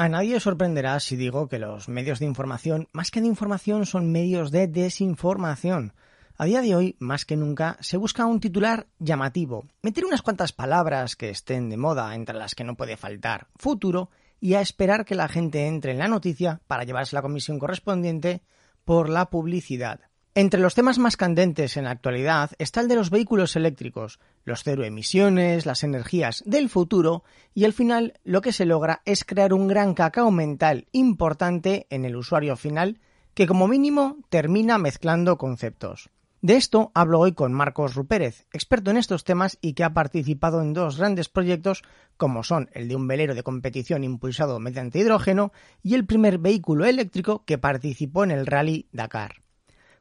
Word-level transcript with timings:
A 0.00 0.08
nadie 0.08 0.38
sorprenderá 0.38 1.00
si 1.00 1.16
digo 1.16 1.48
que 1.48 1.58
los 1.58 1.88
medios 1.88 2.20
de 2.20 2.26
información, 2.26 2.86
más 2.92 3.10
que 3.10 3.20
de 3.20 3.26
información, 3.26 3.84
son 3.84 4.12
medios 4.12 4.52
de 4.52 4.68
desinformación. 4.68 5.92
A 6.36 6.44
día 6.44 6.62
de 6.62 6.76
hoy, 6.76 6.96
más 7.00 7.24
que 7.24 7.36
nunca, 7.36 7.76
se 7.80 7.96
busca 7.96 8.24
un 8.24 8.38
titular 8.38 8.86
llamativo, 9.00 9.66
meter 9.82 10.04
unas 10.04 10.22
cuantas 10.22 10.52
palabras 10.52 11.16
que 11.16 11.30
estén 11.30 11.68
de 11.68 11.76
moda, 11.76 12.14
entre 12.14 12.36
las 12.36 12.54
que 12.54 12.62
no 12.62 12.76
puede 12.76 12.96
faltar 12.96 13.48
futuro, 13.56 14.10
y 14.38 14.54
a 14.54 14.60
esperar 14.60 15.04
que 15.04 15.16
la 15.16 15.26
gente 15.26 15.66
entre 15.66 15.90
en 15.90 15.98
la 15.98 16.06
noticia 16.06 16.60
para 16.68 16.84
llevarse 16.84 17.16
la 17.16 17.22
comisión 17.22 17.58
correspondiente 17.58 18.42
por 18.84 19.08
la 19.08 19.30
publicidad. 19.30 20.07
Entre 20.34 20.60
los 20.60 20.74
temas 20.74 20.98
más 20.98 21.16
candentes 21.16 21.76
en 21.76 21.84
la 21.84 21.90
actualidad 21.90 22.52
está 22.58 22.80
el 22.80 22.88
de 22.88 22.94
los 22.94 23.10
vehículos 23.10 23.56
eléctricos, 23.56 24.20
los 24.44 24.62
cero 24.62 24.84
emisiones, 24.84 25.66
las 25.66 25.82
energías 25.82 26.42
del 26.46 26.68
futuro 26.68 27.24
y 27.54 27.64
al 27.64 27.72
final 27.72 28.14
lo 28.24 28.40
que 28.40 28.52
se 28.52 28.66
logra 28.66 29.02
es 29.04 29.24
crear 29.24 29.52
un 29.52 29.66
gran 29.66 29.94
cacao 29.94 30.30
mental 30.30 30.86
importante 30.92 31.86
en 31.90 32.04
el 32.04 32.14
usuario 32.14 32.56
final 32.56 33.00
que 33.34 33.46
como 33.46 33.66
mínimo 33.66 34.18
termina 34.28 34.78
mezclando 34.78 35.38
conceptos. 35.38 36.10
De 36.40 36.54
esto 36.54 36.92
hablo 36.94 37.18
hoy 37.18 37.32
con 37.32 37.52
Marcos 37.52 37.96
Rupérez, 37.96 38.46
experto 38.52 38.92
en 38.92 38.96
estos 38.96 39.24
temas 39.24 39.58
y 39.60 39.72
que 39.72 39.82
ha 39.82 39.92
participado 39.92 40.62
en 40.62 40.72
dos 40.72 40.98
grandes 40.98 41.28
proyectos 41.28 41.82
como 42.16 42.44
son 42.44 42.70
el 42.74 42.86
de 42.86 42.94
un 42.94 43.08
velero 43.08 43.34
de 43.34 43.42
competición 43.42 44.04
impulsado 44.04 44.60
mediante 44.60 45.00
hidrógeno 45.00 45.52
y 45.82 45.94
el 45.94 46.06
primer 46.06 46.38
vehículo 46.38 46.84
eléctrico 46.84 47.44
que 47.44 47.58
participó 47.58 48.22
en 48.22 48.30
el 48.30 48.46
Rally 48.46 48.86
Dakar. 48.92 49.47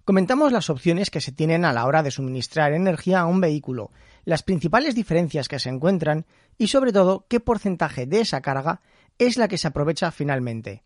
Comentamos 0.07 0.53
las 0.53 0.69
opciones 0.69 1.09
que 1.09 1.19
se 1.19 1.33
tienen 1.33 1.65
a 1.65 1.73
la 1.73 1.85
hora 1.85 2.01
de 2.01 2.11
suministrar 2.11 2.71
energía 2.71 3.19
a 3.19 3.25
un 3.25 3.41
vehículo, 3.41 3.91
las 4.23 4.41
principales 4.41 4.95
diferencias 4.95 5.49
que 5.49 5.59
se 5.59 5.67
encuentran 5.67 6.25
y 6.57 6.67
sobre 6.67 6.93
todo 6.93 7.25
qué 7.27 7.41
porcentaje 7.41 8.05
de 8.05 8.21
esa 8.21 8.39
carga 8.39 8.79
es 9.17 9.35
la 9.35 9.49
que 9.49 9.57
se 9.57 9.67
aprovecha 9.67 10.09
finalmente. 10.11 10.81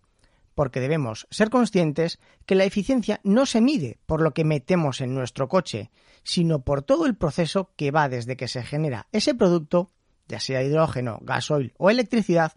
Porque 0.55 0.79
debemos 0.79 1.27
ser 1.29 1.51
conscientes 1.51 2.17
que 2.47 2.55
la 2.55 2.63
eficiencia 2.63 3.21
no 3.23 3.45
se 3.45 3.61
mide 3.61 3.99
por 4.07 4.23
lo 4.23 4.33
que 4.33 4.43
metemos 4.43 5.01
en 5.01 5.13
nuestro 5.13 5.47
coche, 5.47 5.91
sino 6.23 6.63
por 6.63 6.81
todo 6.81 7.05
el 7.05 7.13
proceso 7.13 7.69
que 7.75 7.91
va 7.91 8.09
desde 8.09 8.35
que 8.35 8.47
se 8.47 8.63
genera 8.63 9.05
ese 9.11 9.35
producto, 9.35 9.91
ya 10.27 10.39
sea 10.39 10.63
hidrógeno, 10.63 11.19
gasoil 11.21 11.75
o 11.77 11.91
electricidad, 11.91 12.53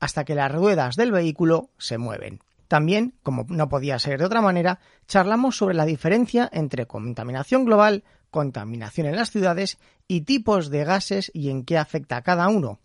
hasta 0.00 0.24
que 0.24 0.34
las 0.34 0.50
ruedas 0.50 0.96
del 0.96 1.12
vehículo 1.12 1.70
se 1.78 1.96
mueven. 1.96 2.40
También, 2.68 3.14
como 3.22 3.46
no 3.48 3.68
podía 3.68 3.98
ser 3.98 4.18
de 4.18 4.26
otra 4.26 4.42
manera, 4.42 4.78
charlamos 5.06 5.56
sobre 5.56 5.74
la 5.74 5.86
diferencia 5.86 6.48
entre 6.52 6.86
contaminación 6.86 7.64
global, 7.64 8.04
contaminación 8.30 9.06
en 9.06 9.16
las 9.16 9.30
ciudades 9.30 9.78
y 10.06 10.20
tipos 10.20 10.68
de 10.68 10.84
gases 10.84 11.30
y 11.34 11.48
en 11.48 11.64
qué 11.64 11.78
afecta 11.78 12.18
a 12.18 12.22
cada 12.22 12.48
uno, 12.48 12.78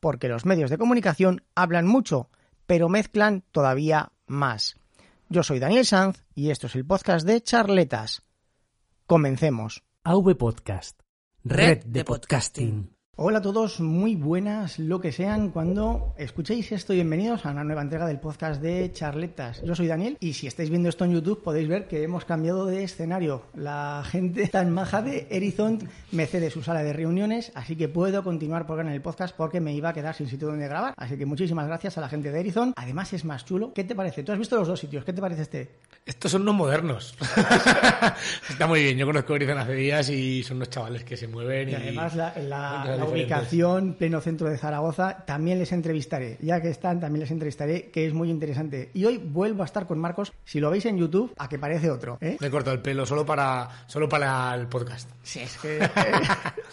porque 0.00 0.28
los 0.28 0.46
medios 0.46 0.70
de 0.70 0.78
comunicación 0.78 1.44
hablan 1.54 1.86
mucho, 1.86 2.30
pero 2.66 2.88
mezclan 2.88 3.44
todavía 3.52 4.12
más. 4.26 4.76
Yo 5.28 5.42
soy 5.42 5.58
Daniel 5.58 5.84
Sanz 5.84 6.24
y 6.34 6.50
esto 6.50 6.66
es 6.66 6.74
el 6.74 6.86
podcast 6.86 7.26
de 7.26 7.42
Charletas. 7.42 8.22
Comencemos. 9.06 9.84
AV 10.04 10.36
Podcast. 10.36 11.00
Red 11.44 11.84
de 11.84 12.04
podcasting. 12.04 12.95
Hola 13.18 13.38
a 13.38 13.42
todos, 13.42 13.80
muy 13.80 14.14
buenas 14.14 14.78
lo 14.78 15.00
que 15.00 15.10
sean 15.10 15.48
cuando 15.48 16.12
escuchéis 16.18 16.70
esto 16.72 16.92
bienvenidos 16.92 17.46
a 17.46 17.50
una 17.50 17.64
nueva 17.64 17.80
entrega 17.80 18.06
del 18.06 18.20
podcast 18.20 18.60
de 18.60 18.92
Charletas. 18.92 19.62
Yo 19.62 19.74
soy 19.74 19.86
Daniel 19.86 20.18
y 20.20 20.34
si 20.34 20.46
estáis 20.46 20.68
viendo 20.68 20.90
esto 20.90 21.06
en 21.06 21.12
YouTube 21.12 21.42
podéis 21.42 21.66
ver 21.66 21.88
que 21.88 22.02
hemos 22.02 22.26
cambiado 22.26 22.66
de 22.66 22.84
escenario. 22.84 23.44
La 23.54 24.02
gente 24.04 24.48
tan 24.52 24.70
maja 24.70 25.00
de 25.00 25.28
Erizont 25.30 25.84
me 26.12 26.26
cede 26.26 26.50
su 26.50 26.62
sala 26.62 26.82
de 26.82 26.92
reuniones, 26.92 27.52
así 27.54 27.74
que 27.74 27.88
puedo 27.88 28.22
continuar 28.22 28.66
por 28.66 28.80
en 28.80 28.88
el 28.88 29.00
podcast 29.00 29.34
porque 29.34 29.60
me 29.62 29.72
iba 29.72 29.88
a 29.88 29.94
quedar 29.94 30.14
sin 30.14 30.28
sitio 30.28 30.48
donde 30.48 30.68
grabar. 30.68 30.92
Así 30.98 31.16
que 31.16 31.24
muchísimas 31.24 31.66
gracias 31.68 31.96
a 31.96 32.02
la 32.02 32.10
gente 32.10 32.30
de 32.30 32.40
Erizont. 32.40 32.74
Además 32.76 33.14
es 33.14 33.24
más 33.24 33.46
chulo. 33.46 33.72
¿Qué 33.72 33.84
te 33.84 33.94
parece? 33.94 34.24
Tú 34.24 34.32
has 34.32 34.38
visto 34.38 34.56
los 34.56 34.68
dos 34.68 34.78
sitios. 34.78 35.06
¿Qué 35.06 35.14
te 35.14 35.22
parece 35.22 35.40
este? 35.40 35.70
Estos 36.06 36.30
son 36.30 36.42
unos 36.42 36.54
modernos. 36.54 37.16
Está 38.48 38.68
muy 38.68 38.80
bien. 38.80 38.96
Yo 38.96 39.06
conozco 39.06 39.34
Erizont 39.34 39.58
hace 39.58 39.74
días 39.74 40.08
y 40.08 40.44
son 40.44 40.58
unos 40.58 40.70
chavales 40.70 41.02
que 41.02 41.16
se 41.16 41.26
mueven. 41.26 41.70
Y, 41.70 41.74
además 41.74 42.14
la, 42.14 42.32
la 42.38 43.04
ubicación, 43.04 43.94
pleno 43.94 44.20
centro 44.20 44.48
de 44.48 44.56
Zaragoza, 44.56 45.24
también 45.26 45.58
les 45.58 45.72
entrevistaré. 45.72 46.38
Ya 46.40 46.62
que 46.62 46.68
están, 46.68 47.00
también 47.00 47.22
les 47.22 47.32
entrevistaré, 47.32 47.90
que 47.90 48.06
es 48.06 48.14
muy 48.14 48.30
interesante. 48.30 48.90
Y 48.94 49.04
hoy 49.04 49.18
vuelvo 49.18 49.62
a 49.62 49.66
estar 49.66 49.88
con 49.88 49.98
Marcos, 49.98 50.32
si 50.44 50.60
lo 50.60 50.70
veis 50.70 50.86
en 50.86 50.96
YouTube, 50.96 51.34
a 51.38 51.48
que 51.48 51.58
parece 51.58 51.90
otro. 51.90 52.18
¿eh? 52.20 52.36
Me 52.38 52.50
corto 52.50 52.70
el 52.70 52.78
pelo 52.78 53.04
solo 53.04 53.26
para, 53.26 53.68
solo 53.88 54.08
para 54.08 54.54
el 54.54 54.68
podcast. 54.68 55.10
Sí, 55.24 55.40
es 55.40 55.56
que 55.56 55.78
eh, 55.78 55.90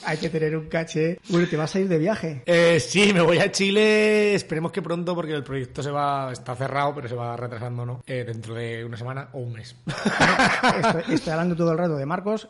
hay 0.05 0.17
que 0.19 0.29
tener 0.29 0.55
un 0.55 0.67
caché. 0.67 1.17
Bueno, 1.29 1.47
¿te 1.47 1.57
vas 1.57 1.75
a 1.75 1.79
ir 1.79 1.87
de 1.87 1.97
viaje? 1.97 2.43
Eh, 2.45 2.79
sí, 2.79 3.11
me 3.11 3.21
voy 3.21 3.39
a 3.39 3.51
Chile. 3.51 4.35
Esperemos 4.35 4.71
que 4.71 4.83
pronto, 4.83 5.15
porque 5.15 5.33
el 5.33 5.43
proyecto 5.43 5.81
se 5.81 5.89
va, 5.89 6.31
está 6.31 6.55
cerrado, 6.55 6.93
pero 6.93 7.09
se 7.09 7.15
va 7.15 7.35
retrasando, 7.35 7.83
¿no? 7.83 8.03
Eh, 8.05 8.23
dentro 8.23 8.53
de 8.53 8.85
una 8.85 8.95
semana 8.95 9.22
o 9.33 9.39
un 9.39 9.53
mes. 9.53 9.75
estoy, 11.09 11.31
hablando 11.31 11.55
todo 11.55 11.71
el 11.71 11.77
rato 11.77 11.95
de 11.95 12.05
Marcos. 12.05 12.49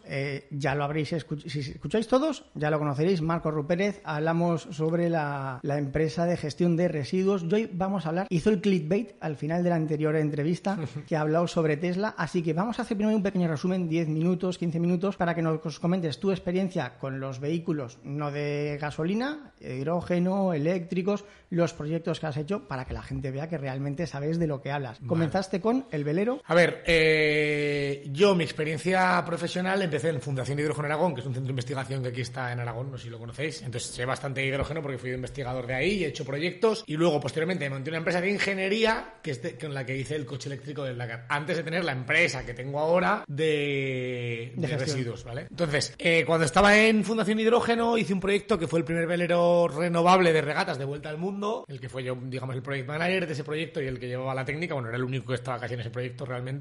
ya 0.51 0.75
lo 0.75 0.83
habréis 0.83 1.13
escuchado. 1.13 1.49
Si 1.49 1.59
escucháis 1.59 2.07
todos, 2.07 2.45
ya 2.55 2.69
lo 2.69 2.79
conoceréis. 2.79 3.21
Marcos 3.21 3.53
Rupert 3.53 3.73
hablamos 4.03 4.67
sobre 4.71 5.09
la, 5.09 5.59
empresa 5.63 6.25
de 6.25 6.37
gestión 6.37 6.75
de 6.77 6.87
residuos. 6.87 7.43
hoy 7.51 7.69
vamos 7.73 8.05
a 8.05 8.09
hablar, 8.09 8.27
hizo 8.29 8.49
el 8.49 8.61
clickbait 8.61 9.15
al 9.19 9.35
final 9.35 9.63
de 9.63 9.69
la 9.69 9.75
anterior 9.75 10.15
entrevista 10.15 10.77
que 11.07 11.15
ha 11.15 11.21
hablado 11.21 11.47
sobre 11.47 11.77
Tesla, 11.77 12.13
así 12.17 12.41
que 12.41 12.53
vamos 12.53 12.79
a 12.79 12.83
hacer 12.83 12.97
primero 12.97 13.15
un 13.15 13.23
pequeño 13.23 13.47
resumen, 13.47 13.89
10 13.89 14.09
minutos, 14.09 14.57
15 14.57 14.79
minutos, 14.79 15.17
para 15.17 15.33
que 15.33 15.41
nos 15.41 15.79
comentes 15.79 16.19
tu 16.19 16.31
experiencia 16.31 16.97
con 16.99 17.19
los 17.19 17.39
vehículos 17.39 17.99
no 18.03 18.31
de 18.31 18.77
gasolina, 18.79 19.53
hidrógeno, 19.59 20.53
eléctricos, 20.53 21.25
los 21.49 21.73
proyectos 21.73 22.19
que 22.19 22.27
has 22.27 22.37
hecho 22.37 22.67
para 22.67 22.85
que 22.85 22.93
la 22.93 23.01
gente 23.01 23.31
vea 23.31 23.49
que 23.49 23.57
realmente 23.57 24.07
sabes 24.07 24.39
de 24.39 24.47
lo 24.47 24.61
que 24.61 24.71
hablas. 24.71 24.99
Comenzaste 25.05 25.61
con 25.61 25.85
el 25.91 26.03
velero. 26.03 26.41
A 26.45 26.55
ver, 26.55 26.62
eh, 26.85 28.03
yo 28.11 28.35
mi 28.35 28.43
experiencia 28.43 29.23
profesional 29.25 29.81
empecé 29.81 30.09
en 30.09 30.21
Fundación 30.21 30.59
Hidrógeno 30.59 30.85
Aragón, 30.85 31.13
que 31.13 31.21
es 31.21 31.27
un 31.27 31.33
centro 31.33 31.47
de 31.47 31.51
investigación 31.51 32.03
que 32.03 32.09
aquí 32.09 32.21
está 32.21 32.51
en 32.51 32.59
Aragón, 32.59 32.91
no 32.91 32.97
sé 32.97 33.05
si 33.05 33.09
lo 33.09 33.19
conocéis. 33.19 33.61
Entonces 33.61 33.89
sé 33.91 34.05
bastante 34.05 34.45
hidrógeno 34.45 34.81
porque 34.81 34.97
fui 34.97 35.11
investigador 35.11 35.67
de 35.67 35.75
ahí 35.75 35.91
y 35.93 36.03
he 36.03 36.07
hecho 36.07 36.25
proyectos. 36.25 36.83
Y 36.87 36.95
luego, 36.95 37.19
posteriormente, 37.19 37.69
monté 37.69 37.89
una 37.89 37.97
empresa 37.97 38.21
de 38.21 38.31
ingeniería 38.31 39.15
que 39.21 39.31
es 39.31 39.41
con 39.59 39.73
la 39.73 39.85
que 39.85 39.97
hice 39.97 40.15
el 40.15 40.25
coche 40.25 40.49
eléctrico 40.49 40.83
del 40.83 40.97
Dakar. 40.97 41.25
Antes 41.29 41.57
de 41.57 41.63
tener 41.63 41.83
la 41.83 41.91
empresa 41.91 42.45
que 42.45 42.53
tengo 42.53 42.79
ahora 42.79 43.23
de, 43.27 44.53
residuos, 44.57 45.23
¿vale? 45.23 45.47
Entonces, 45.49 45.93
eh, 45.97 46.23
cuando 46.25 46.45
estaba 46.45 46.77
en 46.77 47.03
Fundación 47.03 47.39
Hidrógeno, 47.39 47.97
hice 47.97 48.13
un 48.13 48.19
proyecto 48.19 48.57
que 48.57 48.67
fue 48.67 48.79
el 48.79 48.85
primer 48.85 49.07
velero 49.07 49.67
renovable 49.67 50.33
de 50.33 50.41
regatas 50.41 50.77
de 50.77 50.85
vuelta 50.85 51.09
al 51.09 51.17
mundo, 51.17 51.65
el 51.67 51.79
que 51.79 51.89
fue 51.89 52.03
yo, 52.03 52.17
digamos, 52.21 52.55
el 52.55 52.61
project 52.61 52.87
manager 52.87 53.27
de 53.27 53.33
ese 53.33 53.43
proyecto 53.43 53.81
y 53.81 53.87
el 53.87 53.99
que 53.99 54.07
llevaba 54.07 54.33
la 54.33 54.45
técnica. 54.45 54.73
Bueno, 54.73 54.89
era 54.89 54.97
el 54.97 55.03
único 55.03 55.27
que 55.27 55.35
estaba 55.35 55.59
casi 55.59 55.73
en 55.73 55.81
ese 55.81 55.89
proyecto 55.89 56.25
realmente. 56.25 56.52